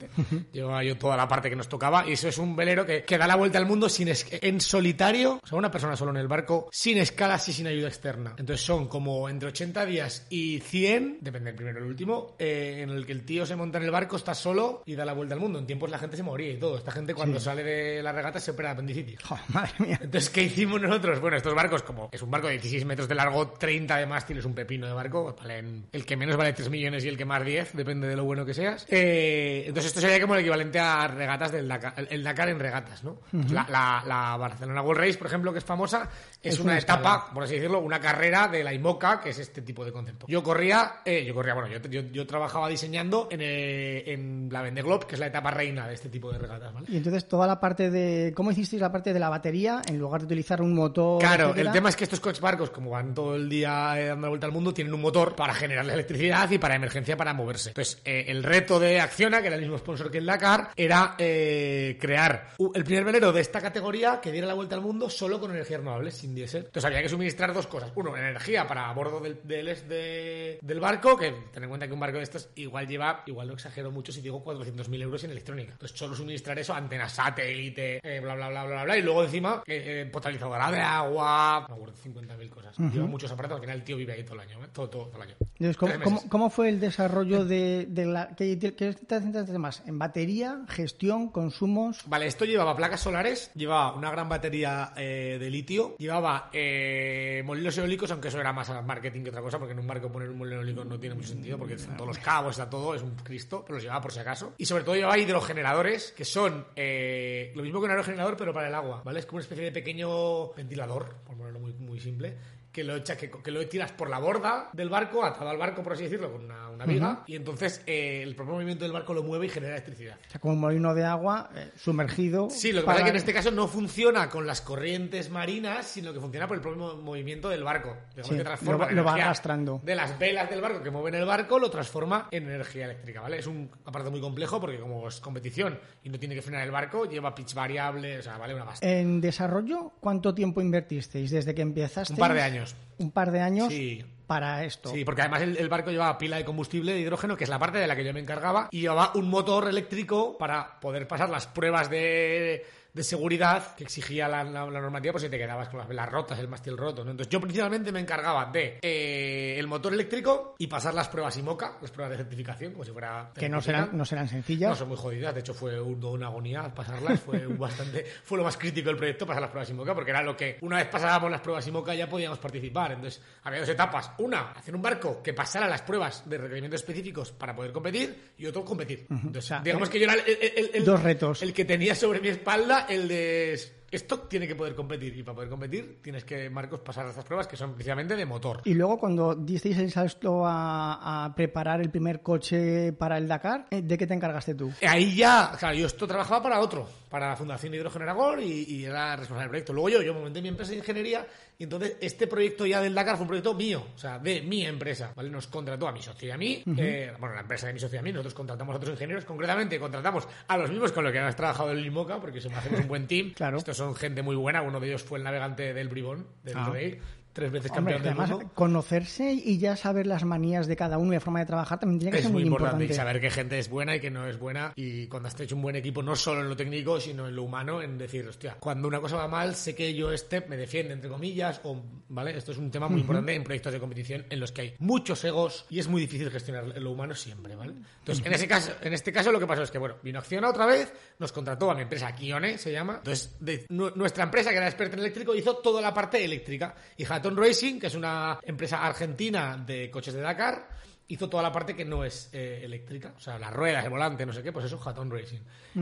Llevaba 0.53 0.85
yo 0.85 0.97
toda 0.97 1.17
la 1.17 1.27
parte 1.27 1.51
que 1.51 1.57
nos 1.57 1.69
tocaba. 1.69 2.09
Y 2.09 2.13
eso 2.13 2.29
es 2.29 2.39
un 2.39 2.55
velero 2.55 2.87
que, 2.87 3.05
que 3.05 3.19
da 3.19 3.27
la 3.27 3.37
vuelta 3.37 3.59
al 3.59 3.67
mundo 3.67 3.89
sin 3.89 4.13
en 4.31 4.61
solitario, 4.61 5.41
o 5.43 5.47
sea, 5.47 5.59
una 5.59 5.71
persona 5.71 5.97
solo 5.97 6.11
en 6.11 6.19
el 6.19 6.29
barco, 6.29 6.69
sin 6.71 6.99
escala 6.99 7.41
y 7.47 7.53
sin 7.53 7.67
ayuda 7.67 7.89
externa. 7.89 8.35
Entonces 8.39 8.65
son 8.65 8.89
como 8.89 9.29
entre 9.29 9.49
80 9.49 9.87
días 9.87 10.27
y 10.29 10.61
100, 10.61 11.19
depende 11.21 11.51
del 11.51 11.57
primero 11.57 11.79
o 11.79 11.83
el 11.83 11.89
último, 11.89 12.37
eh, 12.39 12.81
en 12.83 12.91
el 12.91 13.07
que 13.07 13.13
el 13.13 13.25
tío 13.25 13.47
se 13.47 13.57
monta 13.57 13.79
en 13.79 13.85
el 13.85 13.91
barco, 13.91 14.17
está 14.17 14.35
solo 14.35 14.83
y 14.87 14.95
da 14.95 15.05
la 15.05 15.13
vuelta 15.13 15.35
al 15.35 15.41
mundo. 15.41 15.59
En 15.59 15.67
tiempos 15.67 15.91
la 15.91 15.99
gente 15.99 16.17
se 16.17 16.23
moría 16.23 16.51
y 16.51 16.57
todo. 16.57 16.77
Esta 16.77 16.93
gente 16.93 17.15
cuando 17.15 17.41
sale 17.41 17.63
de 17.63 18.03
la 18.03 18.13
regata 18.13 18.41
se 18.41 18.51
opera 18.51 18.71
de 18.71 18.73
apendicitis. 18.75 19.19
madre 19.49 19.73
mía. 19.79 19.99
Entonces, 20.03 20.31
¿qué 20.31 20.43
hicimos 20.43 20.81
nosotros? 20.81 21.21
Bueno, 21.21 21.37
estos 21.37 21.55
barcos, 21.55 21.83
como 21.83 22.09
es 22.13 22.23
un 22.23 22.31
barco 22.31 22.49
de 22.49 22.55
16 22.55 22.85
metros 22.85 23.09
de 23.09 23.15
largo, 23.15 23.49
30 23.51 23.97
de 23.97 24.07
mástil, 24.07 24.39
es 24.39 24.45
un 24.45 24.55
pepino 24.55 24.87
de 24.87 24.93
barco, 24.93 25.35
valen, 25.39 25.87
el 25.93 26.05
que 26.05 26.17
menos 26.17 26.37
vale 26.37 26.53
3 26.53 26.69
millones 26.71 27.05
y 27.05 27.09
el 27.09 27.17
que 27.17 27.25
más 27.25 27.45
10, 27.45 27.73
depende 27.75 28.09
de 28.09 28.17
lo 28.17 28.25
bueno 28.25 28.45
que 28.45 28.55
seas. 28.55 28.87
Eh, 28.89 29.65
entonces, 29.67 29.82
esto 29.85 30.01
sería 30.01 30.21
como 30.21 30.35
el 30.35 30.41
equivalente 30.41 30.79
a 30.79 31.07
regatas 31.09 31.53
del 31.53 31.69
Dakar, 31.69 31.95
el 32.09 32.23
Dakar 32.23 32.49
en 32.49 32.59
regatas, 32.59 33.05
¿no? 33.05 33.19
la, 33.51 34.03
la, 34.07 34.37
Barcelona 34.37 34.83
World 34.83 35.01
Race, 35.01 35.19
por 35.19 35.27
ejemplo, 35.27 35.53
que 35.53 35.59
es 35.59 35.65
famosa, 35.65 36.09
es, 36.43 36.59
una, 36.59 36.79
etapa, 36.79 37.31
por 37.33 37.45
así 37.45 37.55
decirlo, 37.55 37.81
una 37.81 38.01
carrera 38.01 38.49
de 38.49 38.65
la 38.65 38.75
IMOCA, 38.75 39.21
que 39.21 39.31
es 39.31 39.39
este 39.39 39.63
tipo 39.63 39.85
de 39.85 39.93
concepto. 39.93 40.27
Yo 40.29 40.43
corría, 40.43 41.01
eh, 41.05 41.25
yo 41.25 41.35
corría, 41.35 41.55
bueno, 41.55 41.69
yo, 41.69 42.01
yo, 42.01 42.27
trabajaba 42.27 42.69
diseñando 42.69 43.29
en, 43.31 43.41
eh, 43.43 44.13
en 44.13 44.49
la 44.51 44.63
Vendeglobe, 44.63 45.07
que 45.07 45.15
es 45.15 45.21
la 45.21 45.27
etapa 45.27 45.51
reina 45.51 45.87
de 45.87 45.95
este 45.95 46.09
tipo 46.09 46.33
de 46.33 46.39
regatas, 46.39 46.73
¿vale? 46.73 46.87
Y 46.91 46.97
entonces 46.97 47.29
toda 47.29 47.47
la 47.47 47.61
parte 47.61 47.91
de, 47.91 48.33
¿cómo 48.35 48.51
hicisteis 48.51 48.83
la 48.83 48.91
parte 48.91 49.13
de 49.13 49.21
la 49.21 49.29
batería 49.29 49.83
en 49.87 49.99
lugar 49.99 50.23
de 50.23 50.27
utilizar 50.27 50.61
un 50.61 50.75
motor? 50.75 51.21
Claro, 51.21 51.55
el 51.55 51.71
tema 51.71 51.89
es 51.89 51.97
que 51.97 52.05
estos 52.05 52.21
coches 52.21 52.41
barcos, 52.41 52.71
como 52.71 52.91
van 52.91 53.15
todo 53.15 53.37
el 53.37 53.49
día 53.49 54.01
eh, 54.01 54.07
dando 54.07 54.23
la 54.23 54.29
vuelta 54.31 54.47
al 54.47 54.53
mundo, 54.53 54.75
tienen 54.75 54.93
un 54.93 55.01
motor 55.01 55.37
para 55.37 55.55
generar 55.55 55.85
la 55.85 55.95
electricidad 55.95 56.51
y 56.51 56.59
para 56.59 56.75
emergencia 56.75 57.17
para 57.17 57.33
moverse. 57.35 57.71
Entonces, 57.71 58.01
el 58.05 58.43
reto 58.43 58.81
de 58.81 59.01
Acciona, 59.01 59.41
que 59.41 59.47
era 59.47 59.57
el 59.57 59.63
mismo 59.63 59.79
sponsor 59.79 60.11
que 60.11 60.19
el 60.19 60.27
Dakar, 60.27 60.71
era 60.77 61.15
crear 61.17 62.49
el 62.75 62.85
primer 62.85 63.05
velero 63.05 63.33
de 63.33 63.41
esta 63.41 63.61
categoría 63.61 64.21
que 64.21 64.33
diera 64.33 64.47
la 64.47 64.55
vuelta 64.55 64.75
al 64.75 64.81
mundo 64.81 65.09
solo 65.09 65.39
con 65.41 65.51
energía 65.51 65.79
renovable, 65.79 66.11
sin 66.11 66.32
diésel. 66.35 66.65
Entonces 66.67 66.85
había 66.85 67.03
que 67.03 67.09
suministrar 67.09 67.53
dos 67.55 67.67
cosas. 67.67 67.93
Uno, 67.95 68.17
energía 68.17 68.67
para 68.67 68.89
a 68.89 68.93
bordo 68.95 69.21
del, 69.21 69.41
del, 69.45 69.67
de- 69.89 70.59
del 70.63 70.81
barco, 70.81 71.17
que 71.17 71.33
ten 71.53 71.63
en 71.63 71.69
cuenta 71.69 71.87
que 71.87 71.93
un 71.93 72.01
barco 72.01 72.19
de 72.19 72.25
estos 72.25 72.51
igual 72.57 72.87
lleva, 72.87 73.23
igual 73.27 73.49
lo 73.49 73.55
exagero 73.55 73.91
mucho 73.91 74.13
si 74.13 74.21
digo 74.21 74.45
400.000 74.45 75.03
euros 75.03 75.25
en 75.25 75.31
electrónica. 75.31 75.73
Entonces 75.73 75.99
solo 75.99 76.15
suministrar 76.15 76.59
eso, 76.59 76.75
antenas 76.75 77.13
satélite, 77.13 78.01
eh, 78.03 78.21
bla, 78.21 78.35
bla, 78.35 78.49
bla, 78.51 78.65
bla, 78.65 78.85
bla, 78.85 78.97
y 78.97 79.03
luego 79.03 79.25
encima 79.25 79.63
eh, 79.67 80.03
eh, 80.07 80.11
potabilizadora 80.11 80.71
de 80.71 80.81
agua, 80.81 81.67
me 81.69 81.75
acuerdo, 81.75 81.95
50.000 82.05 82.49
cosas. 82.51 82.79
Lleva 82.79 83.07
muchos 83.07 83.31
aparatos, 83.31 83.57
al 83.57 83.61
final 83.63 83.77
el 83.79 83.85
tío 83.85 83.97
vive 83.97 84.13
ahí 84.13 84.25
todo 84.25 84.35
el 84.35 84.41
año, 84.41 84.65
¿eh? 84.65 84.69
todo, 84.73 84.89
todo, 84.89 85.07
todo 85.07 85.17
el 85.23 85.29
año. 85.29 85.37
Entonces, 85.59 85.77
¿cómo, 85.77 85.93
cómo- 86.03 86.23
cómo 86.29 86.51
fue 86.51 86.69
el 86.69 86.81
desarrollo 86.81 87.45
de, 87.45 87.87
de 87.89 88.07
la... 88.07 88.29
¿Qué, 88.37 88.59
qué 88.59 88.71
te 88.95 89.21
centraste 89.21 89.59
más? 89.59 89.83
¿En 89.87 89.99
batería, 89.99 90.61
gestión, 90.69 91.29
consumos? 91.31 92.01
Vale, 92.07 92.27
esto 92.27 92.45
llevaba 92.45 92.77
placas 92.77 93.01
solares, 93.01 93.51
llevaba 93.55 93.95
una 93.95 94.11
gran 94.11 94.29
batería 94.29 94.93
eh, 94.97 95.37
de 95.41 95.51
litio, 95.51 95.97
llevaba 95.99 96.22
eh, 96.53 97.43
molinos 97.45 97.77
eólicos, 97.79 98.11
aunque 98.11 98.29
eso 98.29 98.41
era 98.41 98.53
más 98.53 98.71
marketing 98.85 99.23
que 99.23 99.31
otra 99.31 99.43
cosa, 99.43 99.59
porque 99.59 99.73
en 99.73 99.79
un 99.79 99.87
barco 99.87 100.11
poner 100.11 100.31
un 100.31 100.39
molino 100.39 100.61
eólico 100.61 100.85
no 100.85 100.99
tiene 100.99 101.15
mucho 101.15 101.29
sentido, 101.29 101.59
porque 101.59 101.75
están 101.75 101.97
todos 101.97 102.09
los 102.09 102.19
cabos, 102.19 102.53
está 102.53 102.69
todo, 102.69 102.95
es 102.95 103.03
un 103.03 103.15
cristo, 103.17 103.63
pero 103.65 103.77
los 103.77 103.83
llevaba 103.83 104.01
por 104.01 104.13
si 104.13 104.21
acaso. 104.21 104.55
Y 104.59 104.67
sobre 104.67 104.85
todo 104.85 104.95
llevaba 104.95 105.19
hidrogeneradores, 105.19 106.13
que 106.13 106.25
son 106.25 106.67
eh, 106.77 107.53
lo 107.55 107.63
mismo 107.63 107.81
que 107.81 107.87
un 107.87 107.91
aerogenerador, 107.91 108.37
pero 108.37 108.53
para 108.53 108.69
el 108.69 108.75
agua, 108.75 109.03
¿vale? 109.05 109.21
Es 109.21 109.27
como 109.27 109.37
una 109.37 109.43
especie 109.43 109.65
de 109.65 109.73
pequeño 109.73 110.53
ventilador, 110.55 111.17
por 111.25 111.37
ponerlo 111.37 111.61
muy 111.61 112.01
simple. 112.01 112.37
Que 112.73 112.83
lo, 112.85 112.97
echa, 112.97 113.19
que, 113.19 113.31
que 113.31 113.51
lo 113.51 113.67
tiras 113.69 113.93
por 113.93 114.09
la 114.09 114.19
borda 114.19 114.71
del 114.73 114.89
barco, 114.89 115.23
atado 115.25 115.51
al 115.51 115.59
barco, 115.59 115.83
por 115.83 115.93
así 115.93 116.05
decirlo, 116.05 116.33
con 116.33 116.45
una, 116.47 116.71
una 116.71 116.87
viga, 116.87 117.23
y 117.27 117.37
entonces 117.37 117.83
eh, 117.87 118.23
el 118.23 118.35
propio 118.35 118.55
movimiento 118.55 118.85
del 118.87 118.93
barco 118.93 119.13
lo 119.13 119.23
mueve 119.23 119.45
y 119.45 119.49
genera 119.51 119.75
electricidad. 119.75 120.17
O 120.27 120.31
sea, 120.31 120.41
como 120.41 120.55
un 120.55 120.61
molino 120.61 120.95
de 120.95 121.05
agua 121.05 121.51
eh, 121.55 121.71
sumergido. 121.77 122.49
Sí, 122.49 122.73
lo 122.73 122.81
que 122.81 122.87
para- 122.87 123.01
pasa 123.01 123.01
es 123.01 123.05
que 123.05 123.11
en 123.11 123.17
este 123.17 123.35
caso 123.35 123.51
no 123.51 123.69
funciona 123.69 124.31
con 124.31 124.47
las 124.47 124.63
corrientes 124.63 125.29
marinas, 125.29 125.87
sino 125.87 126.15
que 126.15 126.21
funciona 126.21 126.49
por 126.49 126.57
el 126.57 126.63
propio 126.63 126.97
movimiento 126.97 127.51
del 127.51 127.63
barco. 127.63 127.95
Sí, 128.23 128.37
que 128.37 128.43
transforma 128.43 128.91
lo 128.91 129.05
va- 129.05 129.17
lo 129.17 129.23
arrastrando. 129.23 129.81
De 129.85 129.95
las 129.95 130.19
velas 130.19 130.49
del 130.49 130.63
barco 130.63 130.83
que 130.83 130.91
mueven 130.91 131.15
el 131.17 131.27
barco, 131.27 131.59
lo 131.59 131.71
transforma 131.71 132.29
en 132.31 132.45
energía 132.45 132.87
eléctrica, 132.87 133.21
¿vale? 133.21 133.39
Es 133.39 133.47
un 133.47 133.71
aparato 133.85 134.11
muy 134.11 134.23
complejo 134.23 134.59
porque 134.61 134.79
como 134.79 135.07
es 135.09 135.21
competición 135.21 135.79
y 136.03 136.09
no 136.09 136.19
tiene 136.19 136.35
que 136.35 136.41
frenar 136.41 136.63
el 136.65 136.71
barco, 136.71 137.05
lleva 137.05 137.35
pitch 137.35 137.53
variable, 137.53 138.19
o 138.19 138.23
sea, 138.23 138.39
vale 138.39 138.55
una 138.55 138.65
pasta. 138.65 138.89
En 138.89 139.21
desarrollo, 139.21 139.93
¿cuánto 140.01 140.35
tiempo 140.35 140.63
invertisteis 140.63 141.31
desde 141.31 141.55
que 141.55 141.61
empezasteis? 141.61 142.11
Un 142.11 142.17
par 142.17 142.33
de 142.33 142.41
años. 142.41 142.62
Un 142.99 143.11
par 143.11 143.31
de 143.33 143.41
años 143.41 143.69
Sí. 143.69 144.05
para 144.27 144.65
esto. 144.65 144.91
Sí, 144.91 145.05
porque 145.05 145.23
además 145.23 145.43
el, 145.43 145.57
el 145.57 145.69
barco 145.69 145.91
llevaba 145.91 146.17
pila 146.19 146.37
de 146.37 146.45
combustible 146.45 146.93
de 146.93 147.01
hidrógeno, 147.01 147.37
que 147.37 147.45
es 147.45 147.51
la 147.51 147.59
parte 147.59 147.79
de 147.79 147.87
la 147.87 147.97
que 147.97 148.05
yo 148.05 148.13
me 148.15 148.21
encargaba, 148.21 148.69
y 148.71 148.81
llevaba 148.81 149.13
un 149.15 149.29
motor 149.29 149.69
eléctrico 149.69 150.37
para 150.39 150.81
poder 150.81 151.07
pasar 151.09 151.29
las 151.31 151.47
pruebas 151.47 151.91
de, 151.91 152.65
de 152.93 153.03
seguridad 153.03 153.75
que 153.75 153.85
exigía 153.85 154.29
la, 154.29 154.45
la- 154.45 154.67
la 154.67 154.81
normativa, 154.81 155.13
pues 155.13 155.23
si 155.25 155.29
te 155.31 155.39
quedabas 155.39 155.69
con 155.69 155.79
las 155.79 155.89
velas 155.89 156.09
rotas, 156.11 156.39
el 156.39 156.49
mástil 156.49 156.77
roto. 156.77 157.05
¿no? 157.05 157.11
Entonces 157.13 157.31
yo 157.33 157.41
principalmente 157.41 157.91
me 157.91 158.01
encargaba 158.01 158.51
de 158.53 158.79
eh, 158.83 159.57
el 159.59 159.67
motor 159.67 159.95
eléctrico 159.95 160.55
y 160.59 160.67
pasar 160.67 160.93
las 160.93 161.09
pruebas 161.09 161.37
IMOCA, 161.39 161.79
las 161.81 161.91
pruebas 161.91 162.11
de 162.11 162.17
certificación, 162.25 162.73
como 162.73 162.85
si 162.85 162.91
fuera... 162.93 163.31
Que 163.35 163.49
no 163.49 163.61
serán, 163.61 163.91
no 163.97 164.05
serán 164.05 164.29
sencillas. 164.29 164.71
No, 164.71 164.77
son 164.77 164.89
muy 164.89 164.97
jodidas. 164.99 165.33
De 165.35 165.41
hecho, 165.41 165.55
fue 165.55 165.81
un- 165.81 166.05
una 166.05 166.27
agonía 166.27 166.63
pasarlas. 166.75 167.21
Fue 167.21 167.47
bastante, 167.57 168.05
fue 168.25 168.37
lo 168.39 168.45
más 168.45 168.57
crítico 168.59 168.89
del 168.89 168.97
proyecto, 168.99 169.27
pasar 169.27 169.41
las 169.43 169.51
pruebas 169.51 169.71
IMOCA, 169.71 169.95
porque 169.95 170.11
era 170.11 170.23
lo 170.23 170.37
que, 170.37 170.59
una 170.61 170.77
vez 170.77 170.89
pasábamos 170.89 171.31
las 171.31 171.41
pruebas 171.41 171.67
IMOCA, 171.67 171.95
ya 171.95 172.09
podíamos 172.09 172.39
participar. 172.39 172.93
Entonces, 172.93 173.23
había 173.45 173.61
dos 173.61 173.69
etapas. 173.71 174.11
Una, 174.19 174.51
hacer 174.53 174.75
un 174.75 174.83
barco 174.83 175.23
que 175.23 175.33
pasara 175.33 175.67
las 175.69 175.81
pruebas 175.83 176.29
de 176.29 176.37
requerimientos 176.37 176.81
específicos 176.81 177.33
para 177.33 177.55
poder 177.57 177.73
competir, 177.73 178.33
y 178.37 178.45
otro, 178.47 178.65
competir. 178.65 179.07
Entonces, 179.09 179.45
O 179.45 179.49
sea, 179.49 179.61
digamos 179.61 179.89
eh, 179.89 179.93
que 179.93 179.99
yo 179.99 180.05
era 180.05 180.15
el, 180.15 180.21
el- 180.21 180.53
el- 180.57 180.71
el- 180.75 180.85
dos 180.85 181.03
retos. 181.03 181.43
El 181.43 181.55
que 181.55 181.65
tenía 181.65 181.95
sobre 181.95 182.21
mi 182.21 182.29
espalda 182.29 182.82
el 182.89 183.09
de. 183.09 183.61
Esto 183.91 184.21
tiene 184.21 184.49
que 184.49 184.55
poder 184.55 184.75
competir. 184.75 185.15
Y 185.19 185.23
para 185.23 185.35
poder 185.35 185.51
competir, 185.51 185.99
tienes 186.01 186.25
que, 186.25 186.49
Marcos, 186.49 186.81
pasar 186.81 187.07
estas 187.07 187.27
pruebas 187.27 187.47
que 187.47 187.59
son 187.59 187.75
precisamente 187.75 188.17
de 188.17 188.25
motor. 188.25 188.63
Y 188.65 188.73
luego, 188.73 188.99
cuando 188.99 189.35
disteis 189.35 189.77
el 189.77 189.91
salto 189.91 190.47
a, 190.47 191.27
a 191.27 191.35
preparar 191.35 191.83
el 191.83 191.91
primer 191.91 192.23
coche 192.23 192.95
para 192.95 193.19
el 193.19 193.29
Dakar, 193.29 193.67
eh, 193.71 193.83
¿de 193.83 193.99
qué 193.99 194.07
te 194.07 194.15
encargaste 194.15 194.55
tú? 194.55 194.73
Ahí 194.89 195.15
ya, 195.15 195.53
claro, 195.59 195.77
yo 195.77 195.87
esto 195.87 196.07
trabajaba 196.07 196.43
para 196.43 196.61
otro, 196.61 196.89
para 197.11 197.29
la 197.29 197.37
Fundación 197.37 197.75
Hidrógeno 197.75 198.05
Aragón 198.05 198.41
y, 198.41 198.63
y 198.63 198.85
era 198.87 199.15
responsable 199.15 199.43
del 199.43 199.51
proyecto. 199.51 199.73
Luego 199.75 199.89
yo, 199.91 200.01
yo 200.01 200.15
monté 200.15 200.41
mi 200.41 200.49
empresa 200.49 200.71
de 200.71 200.79
ingeniería 200.79 201.27
y 201.63 201.65
entonces 201.65 201.97
este 202.01 202.27
proyecto 202.27 202.67
ya 202.67 202.81
del 202.81 202.93
Dakar 202.93 203.15
fue 203.15 203.23
un 203.23 203.29
proyecto 203.29 203.55
mío, 203.55 203.87
o 203.95 203.97
sea, 203.97 204.19
de 204.19 204.43
mi 204.43 204.67
empresa, 204.67 205.13
¿vale? 205.15 205.31
Nos 205.31 205.47
contrató 205.47 205.87
a 205.87 205.93
mi 205.93 206.03
socio 206.03 206.27
y 206.27 206.31
a 206.33 206.37
mí, 206.37 206.61
eh, 206.77 207.13
bueno, 207.21 207.37
la 207.37 207.43
empresa 207.43 207.69
de 207.69 207.73
mi 207.73 207.79
socio 207.79 207.95
y 207.95 208.01
a 208.01 208.03
mí, 208.03 208.11
nosotros 208.11 208.35
contratamos 208.35 208.75
a 208.75 208.79
otros 208.79 208.91
ingenieros, 208.95 209.25
concretamente 209.25 209.79
contratamos 209.79 210.27
a 210.49 210.57
los 210.59 210.71
mismos 210.71 210.91
con 210.91 211.05
los 211.05 211.13
que 211.13 211.21
habías 211.21 211.37
trabajado 211.37 211.71
en 211.71 211.81
Limoca, 211.81 212.21
porque 212.21 212.41
hacemos 212.41 212.81
un 212.81 212.89
buen 212.89 213.07
team. 213.07 213.33
Claro. 213.37 213.59
Estos 213.59 213.77
son 213.77 213.95
gente 213.95 214.23
muy 214.23 214.35
buena, 214.35 214.61
uno 214.63 214.81
de 214.81 214.89
ellos 214.89 215.05
fue 215.05 215.19
el 215.19 215.25
navegante 215.25 215.73
del 215.73 215.87
Bribón, 215.89 216.27
del 216.43 216.57
Ah. 216.57 216.69
Rey, 216.73 216.99
tres 217.33 217.51
veces 217.51 217.71
Hombre, 217.73 217.95
campeón 217.95 218.03
del 218.03 218.11
además, 218.13 218.31
mundo. 218.31 218.55
conocerse 218.55 219.33
y 219.33 219.59
ya 219.59 219.77
saber 219.77 220.07
las 220.07 220.25
manías 220.25 220.67
de 220.67 220.77
cada 220.77 220.99
uno 220.99 221.13
y 221.13 221.17
la 221.17 221.21
forma 221.21 221.41
de 221.41 221.47
trabajar 221.47 221.79
también 221.81 221.99
tiene 221.99 222.13
que 222.13 222.19
Es 222.19 222.25
ser 222.25 222.33
muy 222.33 222.43
muy 222.43 222.49
importante, 222.49 222.85
importante. 222.85 222.95
y 222.95 222.97
saber 222.97 223.21
qué 223.21 223.31
gente 223.31 223.59
es 223.59 223.69
buena 223.69 223.97
y 223.97 224.01
que 224.01 224.11
no 224.11 224.27
es 224.27 224.39
buena. 224.39 224.73
Y 224.77 225.07
cuando 225.07 225.29
has 225.29 225.41
hecho 225.41 225.57
un 225.57 225.63
buen 225.63 225.77
equipo, 225.77 226.03
no 226.03 226.15
solo 226.17 226.41
en 226.43 226.49
lo 226.49 226.57
técnico, 226.57 227.01
sino 227.01 227.27
en 227.29 227.37
lo 227.37 227.43
humano, 227.45 227.83
en 227.83 227.99
decir, 227.99 228.27
hostia, 228.29 228.57
cuando 228.59 228.89
una 228.89 229.01
cosa 229.01 229.17
va 229.17 229.29
mal, 229.29 229.55
sé 229.55 229.75
que 229.75 229.95
yo 229.95 230.13
este 230.13 230.43
me 230.49 230.57
defiende, 230.57 230.93
entre 230.93 231.09
comillas, 231.11 231.61
o, 231.65 231.81
¿vale? 232.09 232.37
Esto 232.37 232.53
es 232.53 232.59
un 232.59 232.71
tema 232.71 232.89
muy 232.89 233.01
importante 233.01 233.35
en 233.35 233.45
proyectos 233.45 233.73
de 233.73 233.81
competición 233.81 234.25
en 234.29 234.41
los 234.41 234.53
que 234.53 234.61
hay 234.63 234.75
muchos 234.79 235.25
egos 235.25 235.67
y 235.71 235.79
es 235.79 235.89
muy 235.89 236.03
difícil 236.03 236.31
gestionar 236.31 236.65
lo 236.81 236.91
humano 236.91 237.15
siempre, 237.15 237.57
¿vale? 237.57 237.73
Entonces, 237.99 238.25
en 238.27 238.33
ese 238.33 238.49
caso, 238.49 238.73
en 238.83 238.93
este 238.93 239.13
caso 239.13 239.33
lo 239.33 239.39
que 239.41 239.47
pasó 239.47 239.63
es 239.63 239.71
que, 239.71 239.79
bueno, 239.79 239.97
vino 240.03 240.19
Acciona 240.19 240.51
otra 240.51 240.67
vez, 240.67 240.93
nos 241.19 241.33
contrató 241.33 241.71
a 241.71 241.75
mi 241.75 241.83
empresa 241.83 242.15
Kione, 242.15 242.59
se 242.59 242.71
llama. 242.73 242.97
Entonces, 242.99 243.37
de- 243.41 243.67
nu- 243.71 243.91
nuestra 243.95 244.25
empresa, 244.25 244.51
que 244.51 244.57
era 244.57 244.67
experta 244.67 244.95
en 244.95 245.01
eléctrico, 245.01 245.35
hizo 245.35 245.57
toda 245.57 245.81
la 245.81 245.93
parte 245.95 246.23
eléctrica. 246.25 246.75
Y 246.97 247.05
Hatton 247.23 247.37
Racing, 247.37 247.79
que 247.79 247.87
es 247.87 247.95
una 247.95 248.41
empresa 248.43 248.85
argentina 248.85 249.57
de 249.57 249.89
coches 249.93 250.13
de 250.13 250.21
Dakar, 250.21 250.69
hizo 251.07 251.29
toda 251.29 251.41
la 251.41 251.53
parte 251.53 251.77
que 251.77 251.85
no 251.85 252.05
es 252.05 252.29
eh, 252.33 252.63
eléctrica, 252.65 253.15
o 253.17 253.21
sea, 253.21 253.39
las 253.39 253.53
ruedas, 253.53 253.85
el 253.85 253.91
volante, 253.91 254.27
no 254.27 254.33
sé 254.33 254.43
qué, 254.43 254.51
pues 254.51 254.65
eso, 254.65 254.81
Hatton 254.85 255.09
Racing. 255.09 255.39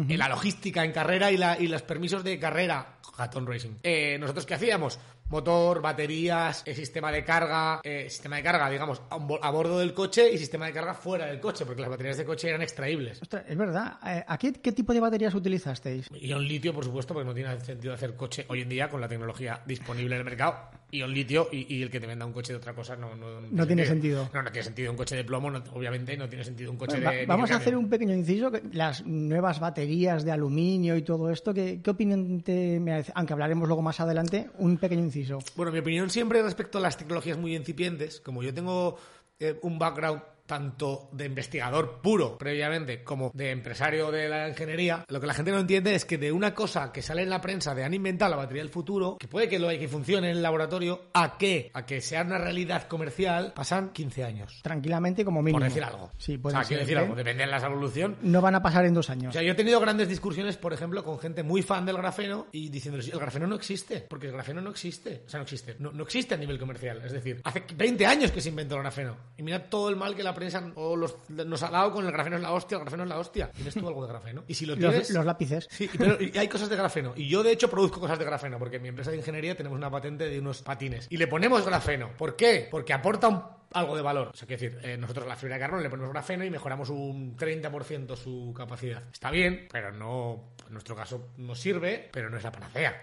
Eh, 0.06 0.18
la 0.18 0.28
logística 0.28 0.84
en 0.84 0.92
carrera 0.92 1.32
y, 1.32 1.38
la, 1.38 1.58
y 1.58 1.66
los 1.66 1.80
permisos 1.80 2.22
de 2.22 2.38
carrera, 2.38 2.98
Hatton 3.16 3.46
Racing. 3.46 3.76
Eh, 3.82 4.18
¿Nosotros 4.20 4.44
qué 4.44 4.52
hacíamos? 4.52 4.98
Motor, 5.30 5.80
baterías, 5.80 6.62
eh, 6.66 6.74
sistema 6.74 7.12
de 7.12 7.22
carga, 7.24 7.80
eh, 7.84 8.06
sistema 8.10 8.36
de 8.36 8.42
carga, 8.42 8.68
digamos, 8.68 9.00
a, 9.10 9.16
bo- 9.16 9.38
a 9.42 9.50
bordo 9.52 9.78
del 9.78 9.94
coche 9.94 10.28
y 10.32 10.38
sistema 10.38 10.66
de 10.66 10.72
carga 10.72 10.92
fuera 10.92 11.26
del 11.26 11.38
coche, 11.38 11.64
porque 11.64 11.80
las 11.80 11.88
baterías 11.90 12.16
de 12.16 12.24
coche 12.24 12.48
eran 12.48 12.62
extraíbles. 12.62 13.22
Ostras, 13.22 13.44
es 13.48 13.56
verdad. 13.56 13.98
Eh, 14.04 14.24
¿Aquí 14.26 14.52
qué 14.52 14.72
tipo 14.72 14.92
de 14.92 14.98
baterías 14.98 15.32
utilizasteis? 15.34 16.08
Ion 16.20 16.42
litio, 16.46 16.74
por 16.74 16.84
supuesto, 16.84 17.14
porque 17.14 17.28
no 17.28 17.34
tiene 17.34 17.60
sentido 17.60 17.94
hacer 17.94 18.16
coche 18.16 18.44
hoy 18.48 18.62
en 18.62 18.68
día 18.68 18.88
con 18.88 19.00
la 19.00 19.06
tecnología 19.06 19.60
disponible 19.66 20.16
en 20.16 20.18
el 20.20 20.24
mercado. 20.24 20.56
Ion 20.92 21.14
litio 21.14 21.46
y, 21.52 21.72
y 21.76 21.82
el 21.84 21.90
que 21.90 22.00
te 22.00 22.08
venda 22.08 22.26
un 22.26 22.32
coche 22.32 22.52
de 22.52 22.56
otra 22.56 22.74
cosa 22.74 22.96
no, 22.96 23.14
no, 23.14 23.40
No 23.40 23.66
tiene 23.68 23.86
sentido. 23.86 24.28
No, 24.34 24.42
no 24.42 24.50
tiene 24.50 24.64
sentido 24.64 24.90
un 24.90 24.96
coche 24.96 25.14
de 25.14 25.22
plomo, 25.22 25.48
no- 25.48 25.62
obviamente 25.74 26.16
no 26.16 26.28
tiene 26.28 26.42
sentido 26.44 26.72
un 26.72 26.76
coche 26.76 26.98
de. 26.98 27.26
vamos 27.26 27.52
a 27.52 27.56
hacer 27.56 27.76
un 27.76 27.88
pequeño 27.88 28.14
inciso. 28.16 28.50
que 28.50 28.62
Las 28.72 29.06
nuevas 29.06 29.60
baterías 29.60 30.24
de 30.24 30.32
aluminio 30.32 30.96
y 30.96 31.02
todo 31.02 31.30
esto, 31.30 31.54
¿qué, 31.54 31.80
qué 31.80 31.90
opinión 31.90 32.40
te 32.40 32.80
merece? 32.80 33.12
Aunque 33.14 33.32
hablaremos 33.34 33.68
luego 33.68 33.82
más 33.82 34.00
adelante, 34.00 34.50
un 34.58 34.76
pequeño 34.78 35.02
inciso. 35.04 35.19
Bueno, 35.56 35.72
mi 35.72 35.78
opinión 35.78 36.10
siempre 36.10 36.42
respecto 36.42 36.78
a 36.78 36.80
las 36.80 36.96
tecnologías 36.96 37.38
muy 37.38 37.54
incipientes, 37.56 38.20
como 38.20 38.42
yo 38.42 38.54
tengo 38.54 38.98
eh, 39.38 39.58
un 39.62 39.78
background 39.78 40.22
tanto 40.50 41.08
de 41.12 41.26
investigador 41.26 42.00
puro 42.02 42.36
previamente 42.36 43.04
como 43.04 43.30
de 43.32 43.52
empresario 43.52 44.10
de 44.10 44.28
la 44.28 44.48
ingeniería, 44.48 45.04
lo 45.06 45.20
que 45.20 45.28
la 45.28 45.34
gente 45.34 45.52
no 45.52 45.60
entiende 45.60 45.94
es 45.94 46.04
que 46.04 46.18
de 46.18 46.32
una 46.32 46.56
cosa 46.56 46.90
que 46.90 47.02
sale 47.02 47.22
en 47.22 47.30
la 47.30 47.40
prensa 47.40 47.72
de 47.72 47.84
han 47.84 47.94
inventado 47.94 48.32
la 48.32 48.36
batería 48.36 48.64
del 48.64 48.72
futuro, 48.72 49.16
que 49.20 49.28
puede 49.28 49.48
que 49.48 49.60
lo 49.60 49.68
hay 49.68 49.78
que 49.78 49.86
funcione 49.86 50.28
en 50.28 50.38
el 50.38 50.42
laboratorio, 50.42 51.02
a 51.14 51.38
que 51.38 51.70
a 51.72 51.86
que 51.86 52.00
sea 52.00 52.22
una 52.22 52.38
realidad 52.38 52.88
comercial 52.88 53.52
pasan 53.54 53.90
15 53.90 54.24
años. 54.24 54.60
Tranquilamente, 54.64 55.24
como 55.24 55.40
mínimo. 55.40 55.60
Por 55.60 55.68
decir 55.68 55.84
algo. 55.84 56.10
Sí, 56.18 56.34
o 56.34 56.42
puede 56.42 56.56
sea, 56.56 56.64
ser, 56.64 56.68
quiero 56.68 56.80
decir 56.80 56.96
¿eh? 56.96 57.00
algo, 57.00 57.14
depende 57.14 57.44
de 57.44 57.50
la 57.52 57.58
evolución. 57.58 58.16
No 58.22 58.40
van 58.40 58.56
a 58.56 58.62
pasar 58.62 58.84
en 58.86 58.94
dos 58.94 59.08
O 59.08 59.12
años. 59.12 59.32
sea, 59.32 59.42
yo 59.42 59.52
he 59.52 59.54
tenido 59.54 59.78
grandes 59.78 60.08
discusiones, 60.08 60.56
por 60.56 60.72
ejemplo, 60.72 61.04
con 61.04 61.20
gente 61.20 61.44
muy 61.44 61.62
fan 61.62 61.86
del 61.86 61.96
grafeno 61.96 62.48
y 62.50 62.70
diciéndoles, 62.70 63.06
el 63.06 63.20
grafeno 63.20 63.46
no 63.46 63.54
existe, 63.54 64.04
porque 64.08 64.26
el 64.26 64.32
grafeno 64.32 64.60
no 64.60 64.70
existe. 64.70 65.22
O 65.26 65.30
sea, 65.30 65.38
no 65.38 65.44
existe. 65.44 65.76
No, 65.78 65.92
no 65.92 66.02
existe 66.02 66.34
a 66.34 66.38
nivel 66.38 66.58
comercial. 66.58 67.00
Es 67.04 67.12
decir, 67.12 67.40
hace 67.44 67.62
20 67.76 68.04
años 68.04 68.32
que 68.32 68.40
se 68.40 68.48
inventó 68.48 68.74
el 68.74 68.82
grafeno. 68.82 69.16
Y 69.36 69.44
mira 69.44 69.70
todo 69.70 69.88
el 69.90 69.94
mal 69.94 70.16
que 70.16 70.24
la 70.24 70.34
prensa 70.40 70.72
o 70.74 70.96
los, 70.96 71.16
nos 71.28 71.62
ha 71.62 71.70
dado 71.70 71.92
con 71.92 72.04
el 72.04 72.12
grafeno 72.12 72.36
es 72.36 72.42
la 72.42 72.52
hostia, 72.52 72.76
el 72.76 72.82
grafeno 72.82 73.02
es 73.04 73.08
la 73.08 73.18
hostia. 73.18 73.50
¿Tienes 73.52 73.74
tú 73.74 73.86
algo 73.86 74.02
de 74.04 74.08
grafeno? 74.12 74.44
Y 74.48 74.54
si 74.54 74.66
lo 74.66 74.76
tienes... 74.76 75.08
los, 75.10 75.10
los 75.18 75.24
lápices. 75.26 75.68
Sí, 75.70 75.88
pero 75.98 76.20
y 76.20 76.36
hay 76.36 76.48
cosas 76.48 76.68
de 76.68 76.76
grafeno. 76.76 77.12
Y 77.16 77.28
yo, 77.28 77.42
de 77.42 77.52
hecho, 77.52 77.70
produzco 77.70 78.00
cosas 78.00 78.18
de 78.18 78.24
grafeno, 78.24 78.58
porque 78.58 78.76
en 78.76 78.82
mi 78.82 78.88
empresa 78.88 79.10
de 79.12 79.18
ingeniería 79.18 79.56
tenemos 79.56 79.76
una 79.76 79.90
patente 79.90 80.28
de 80.28 80.38
unos 80.40 80.62
patines. 80.62 81.06
Y 81.10 81.16
le 81.16 81.26
ponemos 81.28 81.64
grafeno. 81.64 82.10
¿Por 82.16 82.34
qué? 82.36 82.66
Porque 82.70 82.92
aporta 82.92 83.28
un- 83.28 83.42
algo 83.72 83.94
de 83.94 84.02
valor. 84.02 84.30
O 84.32 84.36
sea, 84.36 84.48
quiero 84.48 84.60
decir, 84.62 84.80
eh, 84.82 84.96
nosotros 84.96 85.26
a 85.26 85.28
la 85.28 85.36
fibra 85.36 85.54
de 85.54 85.60
carbono 85.60 85.80
le 85.82 85.90
ponemos 85.90 86.10
grafeno 86.12 86.44
y 86.44 86.50
mejoramos 86.50 86.90
un 86.90 87.36
30% 87.36 88.16
su 88.16 88.52
capacidad. 88.56 89.02
Está 89.12 89.30
bien, 89.30 89.68
pero 89.70 89.92
no, 89.92 90.54
en 90.66 90.72
nuestro 90.72 90.96
caso, 90.96 91.28
nos 91.36 91.60
sirve, 91.60 92.08
pero 92.12 92.28
no 92.30 92.36
es 92.36 92.42
la 92.42 92.50
panacea. 92.50 93.00